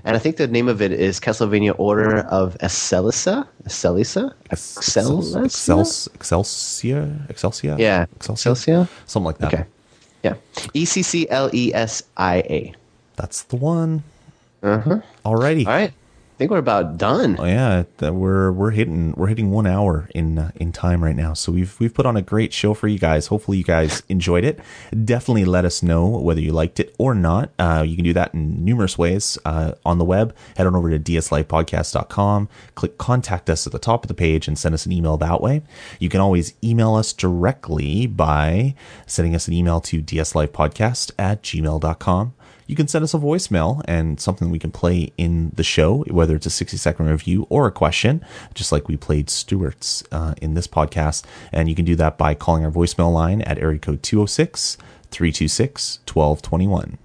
and 0.06 0.16
I 0.16 0.20
think 0.20 0.38
the 0.38 0.48
name 0.48 0.68
of 0.68 0.80
it 0.80 0.92
is 0.92 1.20
Castlevania 1.20 1.74
Order 1.80 2.20
of 2.30 2.56
Excelsa. 2.60 3.48
Excelsa. 3.66 4.34
Excelsa. 4.52 5.46
Excels, 5.46 6.08
Excelsior, 6.14 7.26
Excelsior, 7.28 7.76
Yeah. 7.80 8.06
Excelsior? 8.18 8.88
something 9.08 9.26
like 9.26 9.40
that. 9.40 9.54
Okay. 9.54 9.66
Yeah. 10.28 10.68
E 10.74 10.86
C 10.86 11.02
C 11.02 11.28
L 11.30 11.50
E 11.54 11.74
S 11.74 12.04
I 12.18 12.38
A. 12.38 12.74
That's 13.16 13.44
the 13.44 13.56
one. 13.56 14.04
Uh 14.62 14.80
huh. 14.80 15.00
Alrighty. 15.26 15.66
All 15.66 15.74
right. 15.74 15.94
Think 16.38 16.52
we're 16.52 16.58
about 16.60 16.98
done. 16.98 17.36
Oh 17.40 17.46
yeah, 17.46 17.84
we're 18.00 18.52
we're 18.52 18.70
hitting 18.70 19.14
we're 19.18 19.26
hitting 19.26 19.50
one 19.50 19.66
hour 19.66 20.08
in 20.14 20.38
uh, 20.38 20.52
in 20.56 20.72
time 20.72 21.04
right 21.04 21.16
now. 21.16 21.34
So 21.34 21.52
we've 21.52 21.76
we've 21.80 21.94
put 21.94 22.06
on 22.06 22.16
a 22.16 22.22
great 22.22 22.54
show 22.54 22.76
for 22.76 22.88
you 22.88 23.00
guys. 23.00 23.26
Hopefully 23.26 23.58
you 23.58 23.64
guys 23.64 24.04
enjoyed 24.08 24.44
it. 24.44 24.60
Definitely 25.04 25.46
let 25.46 25.66
us 25.66 25.82
know 25.82 26.06
whether 26.06 26.40
you 26.40 26.52
liked 26.52 26.80
it 26.80 26.94
or 27.00 27.16
not. 27.16 27.50
Uh, 27.58 27.84
you 27.88 27.96
can 27.96 28.06
do 28.06 28.14
that 28.14 28.36
in 28.36 28.64
numerous 28.64 29.00
ways 29.00 29.40
uh, 29.46 29.72
on 29.84 29.98
the 29.98 30.06
web. 30.06 30.36
Head 30.58 30.68
on 30.68 30.76
over 30.76 30.92
to 30.92 31.00
dslifepodcast.com. 31.00 32.50
Click 32.76 33.00
contact 33.00 33.50
us 33.50 33.66
at 33.66 33.74
the 33.74 33.80
top 33.80 34.04
of 34.04 34.08
the 34.08 34.14
page 34.14 34.48
and 34.48 34.60
send 34.60 34.76
us 34.76 34.86
an 34.86 34.92
email 34.92 35.18
that 35.18 35.42
way. 35.42 35.64
You 36.00 36.10
can 36.10 36.22
always 36.22 36.54
email 36.64 36.94
us 36.94 37.14
directly 37.14 38.06
by 38.06 38.76
sending 39.08 39.34
us 39.34 39.48
an 39.48 39.56
email 39.56 39.82
to 39.82 40.04
dslifepodcast 40.04 41.14
at 41.18 41.42
gmail.com 41.42 42.34
you 42.68 42.76
can 42.76 42.88
send 42.88 43.04
us 43.04 43.14
a 43.14 43.18
voicemail 43.18 43.82
and 43.86 44.20
something 44.20 44.50
we 44.50 44.60
can 44.60 44.72
play 44.72 45.12
in 45.18 45.52
the 45.56 45.64
show, 45.64 46.04
whether 46.10 46.36
it's 46.36 46.46
a 46.46 46.52
60 46.52 46.78
second 46.78 47.08
review 47.08 47.48
or 47.50 47.66
a 47.66 47.72
question, 47.72 48.24
just 48.54 48.72
like 48.72 48.88
we 48.88 48.98
played 48.98 49.30
Stewart's 49.30 50.04
uh, 50.12 50.36
in 50.42 50.54
this 50.54 50.68
podcast. 50.68 51.24
And 51.52 51.70
you 51.70 51.76
can 51.76 51.86
do 51.86 51.96
that 51.96 52.18
by 52.18 52.36
calling 52.36 52.66
our 52.66 52.72
voicemail 52.72 53.12
line 53.12 53.42
at 53.42 53.58
area 53.58 53.80
code 53.80 54.04
206 54.04 54.78
326 55.12 56.00
1221. 56.06 56.98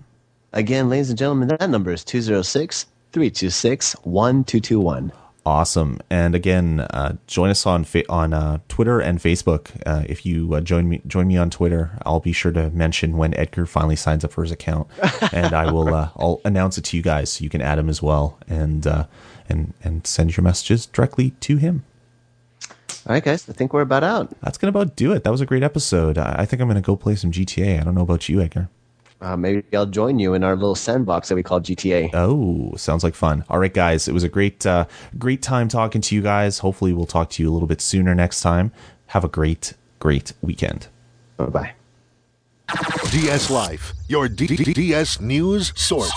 Again, 0.52 0.90
ladies 0.90 1.08
and 1.08 1.18
gentlemen, 1.18 1.48
that 1.48 1.70
number 1.70 1.92
is 1.92 2.04
206 2.04 2.86
326 3.12 3.94
1221. 4.02 5.12
Awesome. 5.44 5.98
And 6.08 6.36
again, 6.36 6.80
uh, 6.80 7.16
join 7.26 7.50
us 7.50 7.66
on 7.66 7.82
fa- 7.82 8.08
on 8.08 8.32
uh, 8.32 8.58
Twitter 8.68 9.00
and 9.00 9.18
Facebook. 9.18 9.70
Uh, 9.84 10.04
if 10.06 10.24
you 10.24 10.54
uh, 10.54 10.60
join 10.60 10.88
me 10.88 11.02
join 11.08 11.26
me 11.26 11.36
on 11.36 11.50
Twitter, 11.50 11.98
I'll 12.06 12.20
be 12.20 12.32
sure 12.32 12.52
to 12.52 12.70
mention 12.70 13.16
when 13.16 13.34
Edgar 13.34 13.66
finally 13.66 13.96
signs 13.96 14.24
up 14.24 14.30
for 14.30 14.42
his 14.42 14.52
account, 14.52 14.86
and 15.32 15.52
I 15.52 15.72
will 15.72 15.92
uh, 15.92 16.10
I'll 16.16 16.40
announce 16.44 16.78
it 16.78 16.84
to 16.84 16.96
you 16.96 17.02
guys 17.02 17.32
so 17.32 17.42
you 17.42 17.50
can 17.50 17.60
add 17.60 17.78
him 17.78 17.88
as 17.88 18.00
well, 18.00 18.38
and 18.46 18.86
uh, 18.86 19.06
and 19.48 19.74
and 19.82 20.06
send 20.06 20.36
your 20.36 20.44
messages 20.44 20.86
directly 20.86 21.30
to 21.40 21.56
him. 21.56 21.84
All 23.04 23.14
right, 23.14 23.24
guys, 23.24 23.48
I 23.48 23.52
think 23.52 23.72
we're 23.72 23.80
about 23.80 24.04
out. 24.04 24.32
That's 24.42 24.58
gonna 24.58 24.68
about 24.68 24.94
do 24.94 25.10
it. 25.10 25.24
That 25.24 25.30
was 25.30 25.40
a 25.40 25.46
great 25.46 25.64
episode. 25.64 26.18
I, 26.18 26.36
I 26.38 26.46
think 26.46 26.62
I'm 26.62 26.68
gonna 26.68 26.80
go 26.80 26.94
play 26.94 27.16
some 27.16 27.32
GTA. 27.32 27.80
I 27.80 27.84
don't 27.84 27.96
know 27.96 28.02
about 28.02 28.28
you, 28.28 28.40
Edgar. 28.40 28.68
Uh, 29.22 29.36
maybe 29.36 29.62
I'll 29.72 29.86
join 29.86 30.18
you 30.18 30.34
in 30.34 30.42
our 30.42 30.56
little 30.56 30.74
sandbox 30.74 31.28
that 31.28 31.36
we 31.36 31.44
call 31.44 31.60
GTA. 31.60 32.10
Oh, 32.12 32.74
sounds 32.76 33.04
like 33.04 33.14
fun. 33.14 33.44
All 33.48 33.60
right, 33.60 33.72
guys. 33.72 34.08
It 34.08 34.12
was 34.12 34.24
a 34.24 34.28
great, 34.28 34.66
uh, 34.66 34.86
great 35.16 35.42
time 35.42 35.68
talking 35.68 36.00
to 36.00 36.14
you 36.16 36.22
guys. 36.22 36.58
Hopefully, 36.58 36.92
we'll 36.92 37.06
talk 37.06 37.30
to 37.30 37.42
you 37.42 37.48
a 37.48 37.52
little 37.52 37.68
bit 37.68 37.80
sooner 37.80 38.14
next 38.16 38.40
time. 38.40 38.72
Have 39.06 39.22
a 39.24 39.28
great, 39.28 39.74
great 40.00 40.32
weekend. 40.42 40.88
Bye 41.36 41.46
bye. 41.46 41.72
DS 43.10 43.50
Life, 43.50 43.92
your 44.08 44.28
D- 44.28 44.46
D- 44.48 44.72
DS 44.72 45.20
news 45.20 45.72
source. 45.76 46.10